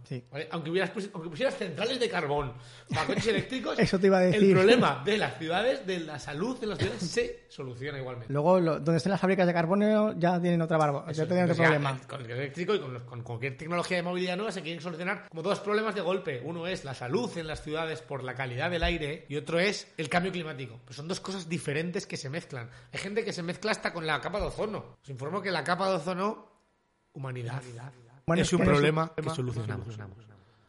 Aunque, 0.50 0.70
hubieras, 0.70 0.92
aunque 1.12 1.30
pusieras 1.30 1.56
centrales 1.56 1.98
de 1.98 2.08
carbón 2.08 2.52
para 2.88 3.06
coches 3.06 3.26
eléctricos, 3.28 3.78
Eso 3.78 3.98
te 3.98 4.06
iba 4.06 4.18
a 4.18 4.22
decir. 4.22 4.42
el 4.42 4.52
problema 4.52 5.02
de 5.04 5.18
las 5.18 5.38
ciudades, 5.38 5.86
de 5.86 6.00
la 6.00 6.18
salud 6.18 6.58
en 6.62 6.68
las 6.70 6.78
ciudades, 6.78 7.02
se 7.02 7.44
soluciona 7.48 7.98
igualmente. 7.98 8.32
Luego, 8.32 8.60
donde 8.60 8.96
estén 8.96 9.10
las 9.10 9.20
fábricas 9.20 9.46
de 9.46 9.52
carbón 9.52 9.80
ya 10.18 10.40
tienen 10.40 10.60
otra 10.62 10.76
barba, 10.76 11.10
ya 11.12 11.26
tienen 11.26 11.50
otro 11.50 11.56
problema. 11.56 11.98
con 12.06 12.20
el 12.20 12.30
eléctrico 12.30 12.74
y 12.74 12.80
con, 12.80 13.22
cualquier 13.22 13.56
tecnología 13.56 13.96
de 13.96 14.02
movilidad 14.02 14.36
nueva 14.36 14.52
se 14.52 14.62
quieren 14.62 14.82
solucionar 14.82 15.28
como 15.28 15.42
dos 15.42 15.60
problemas 15.60 15.94
de 15.94 16.00
golpe. 16.00 16.42
Uno 16.44 16.66
es 16.66 16.84
la 16.84 16.94
salud 16.94 17.30
en 17.36 17.46
las 17.46 17.62
ciudades 17.62 18.02
por 18.02 18.22
la 18.22 18.34
calidad 18.34 18.70
del 18.70 18.82
aire 18.82 19.26
y 19.28 19.36
otro 19.36 19.58
es 19.58 19.92
el 19.96 20.08
cambio 20.08 20.32
climático. 20.32 20.80
Pues 20.84 20.96
son 20.96 21.08
dos 21.08 21.20
cosas 21.20 21.48
diferentes 21.48 22.06
que 22.06 22.16
se 22.16 22.28
mezclan. 22.28 22.70
Hay 22.92 22.98
gente 22.98 23.24
que 23.24 23.32
se 23.32 23.42
mezcla 23.42 23.70
hasta 23.70 23.92
con 23.92 24.06
la 24.06 24.20
capa 24.20 24.40
de 24.40 24.46
ozono. 24.46 24.96
Os 25.02 25.08
informo 25.08 25.40
que 25.40 25.50
la 25.50 25.64
capa 25.64 25.88
de 25.88 25.96
ozono, 25.96 26.49
humanidad, 27.12 27.62
es 28.36 28.52
un 28.52 28.64
problema 28.64 29.12
que 29.14 29.30
solucionamos. 29.30 29.98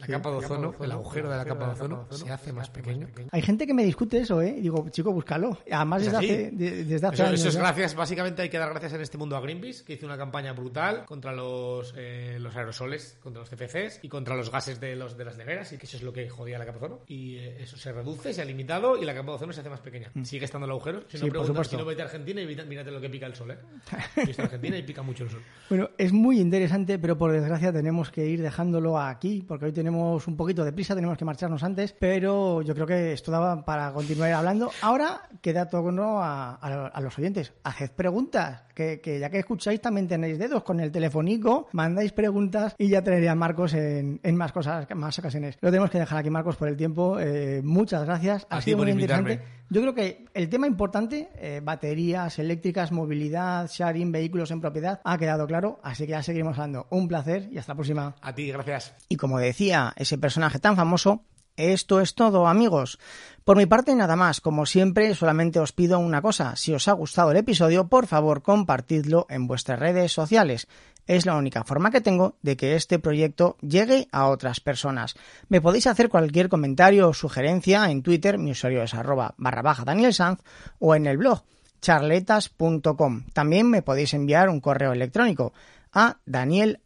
La 0.01 0.07
capa 0.07 0.31
de 0.31 0.37
ozono, 0.37 0.73
el 0.81 0.91
agujero 0.91 1.29
de 1.29 1.37
la 1.37 1.45
capa 1.45 1.67
de 1.67 1.71
ozono 1.73 2.07
se 2.09 2.29
hace 2.31 2.51
más 2.51 2.69
pequeño. 2.69 3.07
Hay 3.31 3.41
gente 3.41 3.67
que 3.67 3.73
me 3.73 3.83
discute 3.83 4.19
eso, 4.19 4.41
¿eh? 4.41 4.57
Digo, 4.59 4.89
chico, 4.89 5.11
búscalo. 5.11 5.59
Además, 5.71 6.03
desde 6.03 6.17
hace, 6.17 6.51
desde 6.51 7.07
hace 7.07 7.15
eso, 7.15 7.23
años. 7.23 7.39
Eso 7.39 7.49
es 7.49 7.57
gracias, 7.57 7.95
básicamente 7.95 8.41
hay 8.41 8.49
que 8.49 8.57
dar 8.57 8.69
gracias 8.71 8.93
en 8.93 9.01
este 9.01 9.17
mundo 9.17 9.35
a 9.35 9.41
Greenpeace, 9.41 9.83
que 9.83 9.93
hizo 9.93 10.07
una 10.07 10.17
campaña 10.17 10.53
brutal 10.53 11.05
contra 11.05 11.31
los, 11.31 11.93
eh, 11.95 12.37
los 12.39 12.55
aerosoles, 12.55 13.17
contra 13.21 13.41
los 13.41 13.49
CFCs 13.49 13.99
y 14.01 14.09
contra 14.09 14.35
los 14.35 14.51
gases 14.51 14.79
de, 14.79 14.95
los, 14.95 15.17
de 15.17 15.25
las 15.25 15.37
neveras, 15.37 15.71
y 15.73 15.77
que 15.77 15.85
eso 15.85 15.97
es 15.97 16.03
lo 16.03 16.11
que 16.11 16.27
jodía 16.29 16.57
la 16.57 16.65
capa 16.65 16.79
de 16.79 16.85
ozono. 16.85 17.01
Y 17.07 17.37
eh, 17.37 17.61
eso 17.61 17.77
se 17.77 17.91
reduce, 17.91 18.33
se 18.33 18.41
ha 18.41 18.45
limitado 18.45 18.97
y 18.97 19.05
la 19.05 19.13
capa 19.13 19.31
de 19.31 19.35
ozono 19.35 19.53
se 19.53 19.61
hace 19.61 19.69
más 19.69 19.81
pequeña. 19.81 20.09
Mm. 20.13 20.23
Sigue 20.23 20.45
estando 20.45 20.65
el 20.65 20.71
agujero. 20.71 21.03
Si 21.07 21.17
no 21.17 21.27
preguntas, 21.27 21.67
si 21.67 21.77
no 21.77 21.85
vete 21.85 22.01
a 22.01 22.05
Argentina 22.05 22.41
y 22.41 22.47
mírate 22.47 22.91
lo 22.91 22.99
que 22.99 23.09
pica 23.09 23.27
el 23.27 23.35
sol, 23.35 23.51
¿eh? 23.51 23.57
Yo 24.15 24.21
estoy 24.23 24.35
en 24.37 24.45
Argentina 24.45 24.77
y 24.77 24.83
pica 24.83 25.01
mucho 25.01 25.25
el 25.25 25.29
sol. 25.29 25.41
Bueno, 25.69 25.89
es 25.97 26.11
muy 26.11 26.39
interesante, 26.39 26.97
pero 26.97 27.17
por 27.17 27.31
desgracia 27.31 27.71
tenemos 27.71 28.11
que 28.11 28.25
ir 28.25 28.41
dejándolo 28.41 28.99
aquí, 28.99 29.43
porque 29.47 29.65
hoy 29.65 29.71
tenemos 29.71 29.90
un 29.91 30.37
poquito 30.37 30.63
de 30.63 30.71
prisa, 30.71 30.95
tenemos 30.95 31.17
que 31.17 31.25
marcharnos 31.25 31.63
antes, 31.63 31.95
pero 31.99 32.61
yo 32.61 32.73
creo 32.73 32.87
que 32.87 33.13
esto 33.13 33.31
daba 33.31 33.63
para 33.63 33.91
continuar 33.91 34.31
hablando. 34.33 34.71
Ahora 34.81 35.29
queda 35.41 35.69
todo 35.69 35.81
a, 36.21 36.55
a, 36.55 37.01
los 37.01 37.17
oyentes. 37.17 37.53
Haced 37.63 37.91
preguntas, 37.91 38.63
que, 38.73 39.19
ya 39.19 39.29
que 39.29 39.39
escucháis 39.39 39.81
también 39.81 40.07
tenéis 40.07 40.39
dedos 40.39 40.63
con 40.63 40.79
el 40.79 40.91
telefónico, 40.91 41.67
mandáis 41.73 42.11
preguntas 42.11 42.75
y 42.77 42.89
ya 42.89 43.03
traería 43.03 43.33
a 43.33 43.35
Marcos 43.35 43.73
en, 43.73 44.19
más 44.35 44.51
cosas, 44.51 44.87
más 44.95 45.17
ocasiones. 45.19 45.57
Lo 45.61 45.69
tenemos 45.69 45.89
que 45.89 45.99
dejar 45.99 46.19
aquí, 46.19 46.29
Marcos, 46.29 46.55
por 46.55 46.67
el 46.67 46.77
tiempo. 46.77 47.19
Eh, 47.19 47.61
muchas 47.63 48.05
gracias. 48.05 48.47
Ha 48.49 48.61
sido 48.61 48.77
muy 48.77 48.91
interesante. 48.91 49.41
Yo 49.69 49.79
creo 49.79 49.95
que 49.95 50.25
el 50.33 50.49
tema 50.49 50.67
importante, 50.67 51.29
eh, 51.37 51.61
baterías 51.63 52.37
eléctricas, 52.39 52.91
movilidad, 52.91 53.69
sharing, 53.71 54.11
vehículos 54.11 54.51
en 54.51 54.59
propiedad, 54.59 54.99
ha 55.05 55.17
quedado 55.17 55.47
claro, 55.47 55.79
así 55.81 56.05
que 56.05 56.11
ya 56.11 56.21
seguimos 56.21 56.57
hablando. 56.57 56.87
Un 56.89 57.07
placer 57.07 57.47
y 57.49 57.57
hasta 57.57 57.71
la 57.71 57.75
próxima. 57.77 58.15
A 58.21 58.35
ti, 58.35 58.51
gracias. 58.51 58.93
Y 59.07 59.15
como 59.15 59.39
decía 59.39 59.80
ese 59.95 60.17
personaje 60.17 60.59
tan 60.59 60.75
famoso, 60.75 61.23
esto 61.57 61.99
es 61.99 62.15
todo, 62.15 62.47
amigos. 62.47 62.97
Por 63.43 63.57
mi 63.57 63.65
parte, 63.65 63.93
nada 63.95 64.15
más. 64.15 64.41
Como 64.41 64.65
siempre, 64.65 65.13
solamente 65.15 65.59
os 65.59 65.73
pido 65.73 65.99
una 65.99 66.21
cosa. 66.21 66.55
Si 66.55 66.73
os 66.73 66.87
ha 66.87 66.93
gustado 66.93 67.31
el 67.31 67.37
episodio, 67.37 67.87
por 67.87 68.07
favor, 68.07 68.41
compartidlo 68.41 69.27
en 69.29 69.47
vuestras 69.47 69.79
redes 69.79 70.11
sociales. 70.11 70.67
Es 71.07 71.25
la 71.25 71.35
única 71.35 71.63
forma 71.63 71.91
que 71.91 72.01
tengo 72.01 72.37
de 72.41 72.55
que 72.55 72.75
este 72.75 72.99
proyecto 72.99 73.57
llegue 73.61 74.07
a 74.11 74.27
otras 74.27 74.59
personas. 74.59 75.15
Me 75.49 75.59
podéis 75.61 75.87
hacer 75.87 76.09
cualquier 76.09 76.47
comentario 76.47 77.09
o 77.09 77.13
sugerencia 77.13 77.89
en 77.89 78.01
Twitter, 78.03 78.37
mi 78.37 78.51
usuario 78.51 78.83
es 78.83 78.93
arroba 78.93 79.33
barra 79.37 79.61
baja 79.61 79.83
Daniel 79.83 80.13
Sanz, 80.13 80.39
o 80.79 80.95
en 80.95 81.07
el 81.07 81.17
blog 81.17 81.43
charletas.com. 81.81 83.23
También 83.33 83.69
me 83.69 83.81
podéis 83.81 84.13
enviar 84.13 84.47
un 84.49 84.61
correo 84.61 84.93
electrónico 84.93 85.53
a 85.91 86.19
daniel 86.25 86.79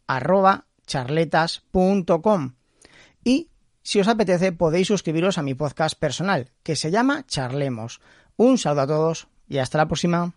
charletas.com. 0.86 2.54
Y 3.26 3.50
si 3.82 3.98
os 3.98 4.06
apetece, 4.06 4.52
podéis 4.52 4.86
suscribiros 4.86 5.36
a 5.36 5.42
mi 5.42 5.54
podcast 5.54 5.98
personal, 5.98 6.52
que 6.62 6.76
se 6.76 6.92
llama 6.92 7.26
Charlemos. 7.26 8.00
Un 8.36 8.56
saludo 8.56 8.82
a 8.82 8.86
todos 8.86 9.26
y 9.48 9.58
hasta 9.58 9.78
la 9.78 9.88
próxima. 9.88 10.32